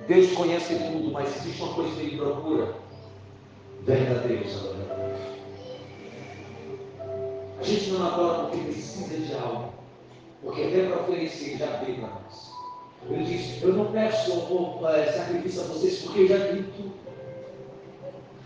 Deus 0.06 0.32
conhece 0.32 0.74
tudo, 0.74 1.12
mas 1.12 1.34
existe 1.36 1.62
uma 1.62 1.74
coisa 1.74 1.94
que 1.94 2.00
ele 2.02 2.18
procura: 2.18 2.74
verdadeiros 3.82 4.56
adoradores. 4.58 5.20
A 7.58 7.62
gente 7.62 7.90
não 7.92 8.06
adora 8.06 8.48
porque 8.48 8.64
precisa 8.64 9.16
de 9.16 9.34
algo, 9.34 9.72
porque 10.42 10.62
até 10.64 10.88
para 10.88 11.02
oferecer 11.02 11.56
já 11.56 11.66
veio 11.78 12.00
para 12.00 12.08
nós. 12.08 12.52
Ele 13.08 13.24
diz: 13.24 13.62
Eu 13.62 13.72
não 13.72 13.92
peço 13.92 14.32
é, 14.86 15.12
sacrifício 15.12 15.62
a 15.62 15.64
vocês 15.64 16.02
porque 16.02 16.20
eu 16.20 16.28
já 16.28 16.38
vi 16.48 16.64
tudo. 16.64 16.92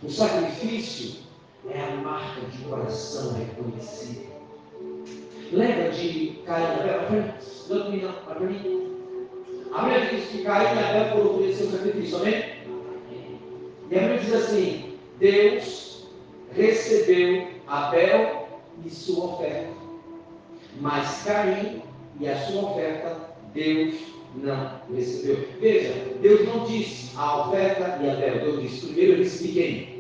O 0.05 0.09
sacrifício 0.09 1.28
é 1.71 1.81
a 1.81 1.97
marca 1.97 2.41
de 2.41 2.59
coração 2.65 3.35
reconhecido. 3.35 4.29
Lembra 5.53 5.91
de 5.91 6.41
Caim 6.45 6.63
e 6.63 6.91
Abel? 6.91 7.35
Não, 7.69 8.13
para 8.25 8.41
mim. 8.41 8.89
A 9.73 9.83
Bíblia 9.83 10.07
diz 10.11 10.29
que 10.29 10.43
Caim 10.43 10.77
e 10.77 10.85
Abel 10.85 11.13
foram 11.13 11.35
oferecer 11.37 11.65
o 11.65 11.71
sacrifício, 11.71 12.17
amém? 12.19 12.45
E 13.91 13.97
a 13.97 14.01
Bíblia 14.01 14.19
diz 14.19 14.35
assim: 14.35 14.99
Deus 15.19 16.09
recebeu 16.53 17.49
Abel 17.67 18.49
e 18.85 18.91
sua 18.91 19.35
oferta, 19.35 19.73
mas 20.81 21.25
Caim 21.25 21.83
e 22.21 22.29
a 22.29 22.37
sua 22.47 22.71
oferta, 22.71 23.17
Deus 23.55 23.95
não 24.35 24.81
recebeu. 24.95 25.49
Veja, 25.61 25.95
Deus 26.21 26.47
não 26.47 26.65
disse 26.65 27.17
a 27.17 27.49
oferta 27.49 27.99
e 28.03 28.11
Abel, 28.11 28.41
Deus 28.41 28.63
disse: 28.63 28.87
primeiro 28.87 29.13
eu 29.13 29.19
recebi 29.19 29.53
quem? 29.53 29.99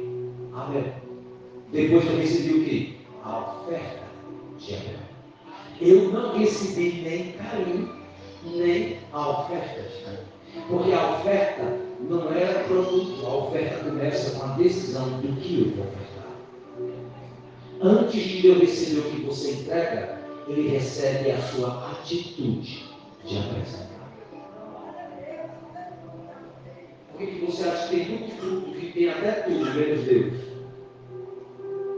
Abel. 0.54 1.07
Depois 1.72 2.06
eu 2.06 2.16
recebi 2.16 2.54
o 2.54 2.64
quê? 2.64 2.92
A 3.22 3.38
oferta 3.40 4.04
de 4.58 4.74
Abel. 4.74 5.08
Eu 5.80 6.12
não 6.12 6.38
recebi 6.38 7.02
nem 7.02 7.32
Caim 7.32 7.88
nem 8.44 8.98
a 9.12 9.28
oferta. 9.28 10.26
Porque 10.68 10.92
a 10.92 11.10
oferta 11.12 11.78
não 12.00 12.32
era 12.32 12.64
produto, 12.64 13.26
a 13.26 13.34
oferta 13.34 13.84
começa 13.84 14.38
com 14.38 14.44
a 14.44 14.54
decisão 14.54 15.20
do 15.20 15.40
que 15.40 15.60
eu 15.60 15.76
vou 15.76 15.84
ofertar. 15.84 16.28
Antes 17.80 18.22
de 18.22 18.46
eu 18.46 18.58
receber 18.58 19.00
o 19.00 19.10
que 19.10 19.22
você 19.22 19.52
entrega, 19.52 20.18
ele 20.48 20.68
recebe 20.68 21.30
a 21.30 21.38
sua 21.38 21.90
atitude 21.90 22.84
de 23.24 23.38
apresentar. 23.38 23.98
Por 27.12 27.26
que 27.26 27.44
você 27.44 27.68
acha 27.68 27.88
que 27.88 27.96
tem 27.96 28.08
muito 28.08 28.36
fruto, 28.36 28.70
que 28.70 28.92
tem 28.92 29.10
até 29.10 29.32
tudo, 29.42 29.74
menos 29.74 30.04
Deus? 30.04 30.47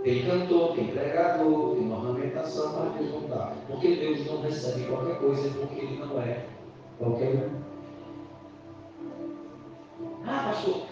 Tem 0.02 0.24
cantor, 0.24 0.74
tem 0.74 0.86
pregador, 0.86 1.74
tem 1.74 1.92
ornamentação, 1.92 2.72
mas 2.78 2.94
Deus 2.94 3.12
não 3.12 3.28
dá. 3.28 3.52
Porque 3.66 3.96
Deus 3.96 4.26
não 4.26 4.40
recebe 4.40 4.84
qualquer 4.84 5.18
coisa, 5.18 5.50
porque 5.50 5.80
Ele 5.80 5.98
não 5.98 6.20
é 6.22 6.46
qualquer 6.98 7.28
um. 7.34 7.70
Ah, 10.26 10.50
pastor, 10.50 10.82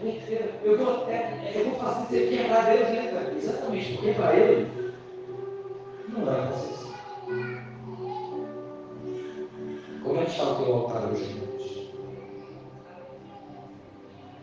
eu 0.62 0.78
vou 0.78 1.02
até, 1.02 1.52
eu 1.54 1.70
vou 1.70 1.78
fazer 1.78 2.06
você 2.06 2.36
quebrar 2.36 2.66
Deus, 2.66 2.88
né? 2.90 3.34
Exatamente, 3.36 3.92
porque 3.94 4.12
para 4.12 4.36
Ele 4.36 4.92
não 6.08 6.30
é 6.30 6.46
você. 6.48 6.88
Como 10.02 10.20
é 10.20 10.24
que 10.24 10.30
está 10.30 10.44
o 10.44 10.56
teu 10.56 10.74
altar 10.74 11.10
hoje? 11.10 11.47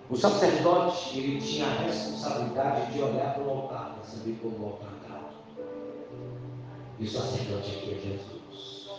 O 0.09 0.15
sacerdote, 0.15 1.17
ele 1.17 1.41
tinha 1.41 1.65
a 1.65 1.81
responsabilidade 1.81 2.93
de 2.93 3.01
olhar 3.01 3.33
para 3.33 3.43
o 3.43 3.49
altar, 3.49 3.95
para 3.95 4.03
saber 4.03 4.37
como 4.41 4.57
o 4.59 4.65
altar 4.67 4.93
estava. 5.01 5.29
E 6.99 7.05
o 7.05 7.09
sacerdote 7.09 7.71
aqui 7.71 7.91
é 7.91 7.95
Jesus. 7.95 8.89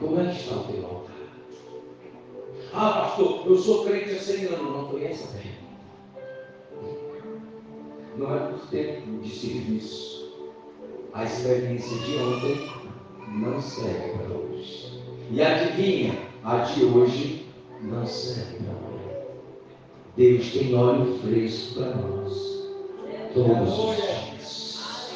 Como 0.00 0.20
é 0.20 0.24
que 0.24 0.40
está 0.40 0.56
o 0.56 0.64
teu 0.64 0.86
altar? 0.86 1.14
Ah, 2.72 3.02
pastor, 3.02 3.46
eu 3.46 3.58
sou 3.58 3.84
crente 3.84 4.10
há 4.10 4.18
100 4.18 4.44
anos, 4.46 4.72
não 4.72 4.88
conhece 4.88 5.24
a 5.24 5.26
fé. 5.26 5.50
Não 8.16 8.34
é 8.34 8.38
por 8.38 8.66
tempo 8.68 9.20
de 9.22 9.30
serviço. 9.30 10.32
A 11.12 11.24
experiência 11.24 11.96
de 11.98 12.16
ontem 12.16 12.70
não 13.28 13.60
serve 13.60 14.18
para 14.18 14.36
hoje. 14.36 15.02
E 15.30 15.42
adivinha, 15.42 16.18
a 16.42 16.58
de 16.58 16.84
hoje 16.84 17.46
não 17.82 18.06
serve 18.06 18.56
para 18.56 18.72
hoje. 18.72 18.93
Deus 20.16 20.52
tem 20.52 20.72
óleo 20.76 21.18
fresco 21.18 21.74
para 21.74 21.96
nós. 21.96 22.32
Todos 23.34 23.78
os 23.80 23.96
dias. 23.96 25.10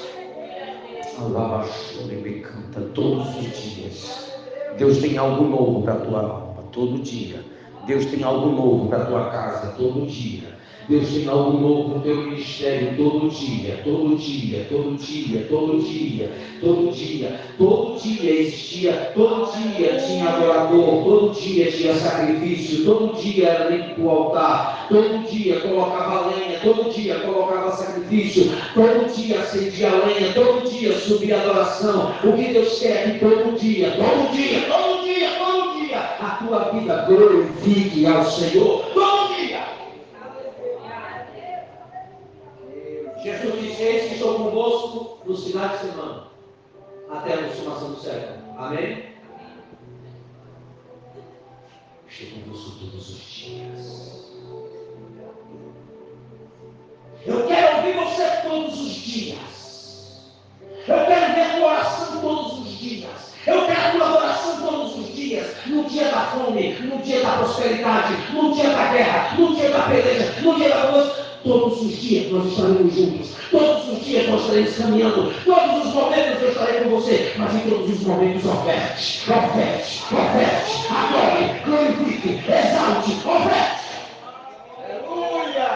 Alabaxure 1.16 2.16
me 2.16 2.40
canta 2.40 2.80
todos 2.96 3.28
os 3.36 3.74
dias. 3.74 4.32
Deus 4.76 4.98
tem 4.98 5.16
algo 5.16 5.44
novo 5.44 5.82
para 5.82 5.94
a 5.94 6.00
tua 6.00 6.20
alma, 6.20 6.62
todo 6.72 6.98
dia. 6.98 7.44
Deus 7.86 8.06
tem 8.06 8.24
algo 8.24 8.50
novo 8.50 8.88
para 8.88 9.04
a 9.04 9.06
tua 9.06 9.30
casa, 9.30 9.72
todo 9.76 10.04
dia. 10.04 10.57
Deus 10.88 11.08
tem 11.10 11.28
algo 11.28 11.58
novo 11.58 11.88
no 11.96 12.00
teu 12.00 12.16
ministério 12.16 12.96
todo 12.96 13.28
dia, 13.28 13.78
todo 13.84 14.16
dia, 14.16 14.66
todo 14.70 14.96
dia, 14.96 15.46
todo 15.50 15.82
dia, 15.82 16.30
todo 16.62 16.90
dia, 16.90 17.40
todo 17.58 18.00
dia 18.00 18.40
existia, 18.40 19.12
todo 19.14 19.52
dia 19.52 19.96
tinha 19.98 20.30
adorador, 20.30 21.04
todo 21.04 21.34
dia 21.38 21.70
tinha 21.70 21.92
sacrifício, 21.92 22.86
todo 22.86 23.14
dia 23.20 23.48
era 23.48 23.68
limpo 23.68 24.00
o 24.00 24.10
altar, 24.10 24.86
todo 24.88 25.28
dia 25.30 25.60
colocava 25.60 26.30
lenha, 26.30 26.58
todo 26.60 26.90
dia 26.90 27.16
colocava 27.16 27.70
sacrifício, 27.72 28.50
todo 28.72 29.14
dia 29.14 29.40
acendia 29.40 29.90
lenha, 29.90 30.32
todo 30.32 30.70
dia 30.70 30.98
subia 30.98 31.36
adoração. 31.36 32.14
O 32.24 32.32
que 32.32 32.50
Deus 32.50 32.78
quer 32.78 33.08
é 33.08 33.10
que 33.10 33.18
todo 33.18 33.58
dia, 33.58 33.90
todo 33.90 34.32
dia, 34.32 34.60
todo 34.62 35.04
dia, 35.04 35.30
todo 35.38 35.86
dia, 35.86 35.98
a 35.98 36.38
tua 36.42 36.70
vida 36.70 37.04
glorifique 37.06 38.06
ao 38.06 38.24
Senhor. 38.24 38.86
Todo 38.94 39.34
dia. 39.36 39.78
Jesus 43.22 43.60
disse: 43.60 43.82
Eis 43.82 44.08
que 44.08 44.14
estou 44.14 44.34
convosco 44.34 45.17
nos 45.28 45.44
finais 45.44 45.72
de 45.72 45.78
semana, 45.88 46.22
até 47.10 47.34
a 47.34 47.44
consumação 47.44 47.90
do 47.90 48.00
século. 48.00 48.38
Amém? 48.58 49.04
Estou 52.08 52.40
convosco 52.40 52.70
todos 52.80 53.10
os 53.10 53.30
dias. 53.30 54.32
Eu 57.26 57.46
quero 57.46 57.76
ouvir 57.76 57.92
você 57.92 58.48
todos 58.48 58.80
os 58.80 58.94
dias. 58.94 60.32
Eu 60.86 61.04
quero 61.04 61.34
ver 61.34 61.56
tua 61.56 61.66
oração 61.66 62.20
todos 62.22 62.58
os 62.60 62.78
dias. 62.78 63.34
Eu 63.46 63.66
quero 63.66 63.98
tua 63.98 64.16
oração 64.16 64.66
todos 64.66 64.96
os 64.96 65.14
dias. 65.14 65.66
No 65.66 65.84
dia 65.84 66.10
da 66.10 66.20
fome, 66.22 66.72
no 66.80 66.98
dia 67.02 67.22
da 67.22 67.36
prosperidade, 67.36 68.14
no 68.32 68.54
dia 68.54 68.70
da 68.70 68.92
guerra, 68.92 69.36
no 69.36 69.54
dia 69.54 69.70
da 69.70 69.82
peleja, 69.82 70.40
no 70.40 70.54
dia 70.54 70.70
da 70.70 70.90
luz. 70.90 71.27
Todos 71.48 71.80
os 71.80 71.96
dias 71.96 72.30
nós 72.30 72.46
estaremos 72.46 72.94
juntos. 72.94 73.30
Todos 73.50 73.88
os 73.88 74.04
dias 74.04 74.28
nós 74.28 74.42
estaremos 74.42 74.76
caminhando. 74.76 75.32
Todos 75.46 75.86
os 75.86 75.94
momentos 75.94 76.42
eu 76.42 76.48
estarei 76.50 76.80
com 76.82 76.90
você. 76.90 77.32
Mas 77.38 77.54
em 77.54 77.70
todos 77.70 77.90
os 77.90 78.00
momentos, 78.02 78.44
oferte, 78.44 79.30
oferte, 79.30 80.04
oferte. 80.14 80.92
Adore, 80.92 81.60
glorifique, 81.64 82.44
exalte, 82.52 83.12
oferte. 83.26 83.78
Aleluia. 84.84 85.68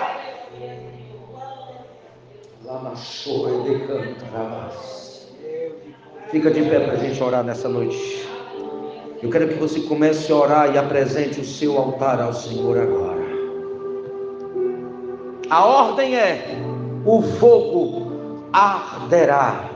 Lamachoe 2.66 3.62
de 3.62 3.86
cantarabas. 3.86 5.26
Fica 6.30 6.50
de 6.50 6.62
pé 6.64 6.80
para 6.80 6.92
a 6.92 6.96
gente 6.96 7.22
orar 7.22 7.42
nessa 7.44 7.70
noite. 7.70 8.28
Eu 9.22 9.30
quero 9.30 9.48
que 9.48 9.54
você 9.54 9.80
comece 9.80 10.30
a 10.32 10.36
orar 10.36 10.74
e 10.74 10.76
apresente 10.76 11.40
o 11.40 11.44
seu 11.46 11.78
altar 11.78 12.20
ao 12.20 12.34
Senhor 12.34 12.76
agora. 12.76 13.21
A 15.52 15.64
ordem 15.66 16.16
é: 16.16 16.56
o 17.04 17.20
fogo 17.20 18.10
arderá 18.54 19.68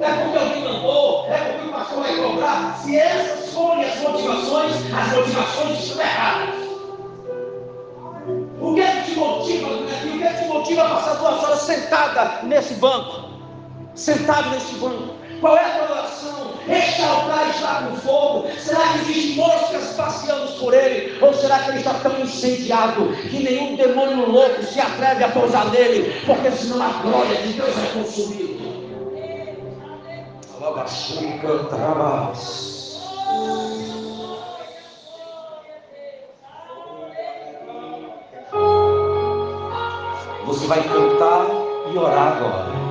É 0.00 0.12
porque 0.12 0.38
alguém 0.38 0.64
mandou? 0.64 1.26
É 1.28 1.38
porque 1.38 1.68
o 1.68 1.72
pastor 1.72 2.02
vai 2.02 2.16
cobrar? 2.16 2.78
Se 2.82 2.96
essas 2.96 3.54
forem 3.54 3.84
as 3.84 4.00
motivações, 4.00 4.74
as 4.92 5.16
motivações 5.16 5.78
estão 5.82 6.02
erradas. 6.02 6.66
O 8.60 8.74
que 8.74 8.80
é 8.80 8.90
que 8.90 9.12
te 9.12 9.18
motiva 9.18 9.68
O 9.68 9.86
que 9.86 10.24
é 10.24 10.32
que 10.32 10.42
te 10.42 10.48
motiva 10.48 10.82
a 10.82 10.90
passar 10.90 11.14
duas 11.14 11.42
horas 11.42 11.60
sentada 11.60 12.40
nesse 12.42 12.74
banco? 12.74 13.25
Sentado 13.96 14.50
neste 14.50 14.74
banco? 14.76 15.14
Qual 15.40 15.56
é 15.56 15.64
a 15.64 15.70
tua 15.70 15.96
oração? 15.96 16.54
Este 16.68 17.02
altar 17.02 17.50
está 17.50 17.82
com 17.82 17.96
fogo? 17.96 18.48
Será 18.58 18.80
que 18.80 19.10
existem 19.10 19.36
moscas 19.36 19.94
passeando 19.96 20.52
por 20.58 20.72
ele? 20.72 21.18
Ou 21.20 21.32
será 21.34 21.58
que 21.60 21.70
ele 21.70 21.78
está 21.78 21.94
tão 21.94 22.18
incendiado 22.20 23.08
que 23.30 23.42
nenhum 23.42 23.76
demônio 23.76 24.30
louco 24.30 24.62
se 24.62 24.80
atreve 24.80 25.24
a 25.24 25.28
pousar 25.28 25.70
nele? 25.70 26.20
Porque 26.24 26.50
senão 26.52 26.82
a 26.82 26.88
glória 27.02 27.36
de 27.42 27.52
Deus 27.52 27.68
é 27.68 27.98
consumida. 27.98 28.56
Você 40.46 40.66
vai 40.66 40.82
cantar 40.82 41.46
e 41.92 41.98
orar 41.98 42.36
agora. 42.36 42.85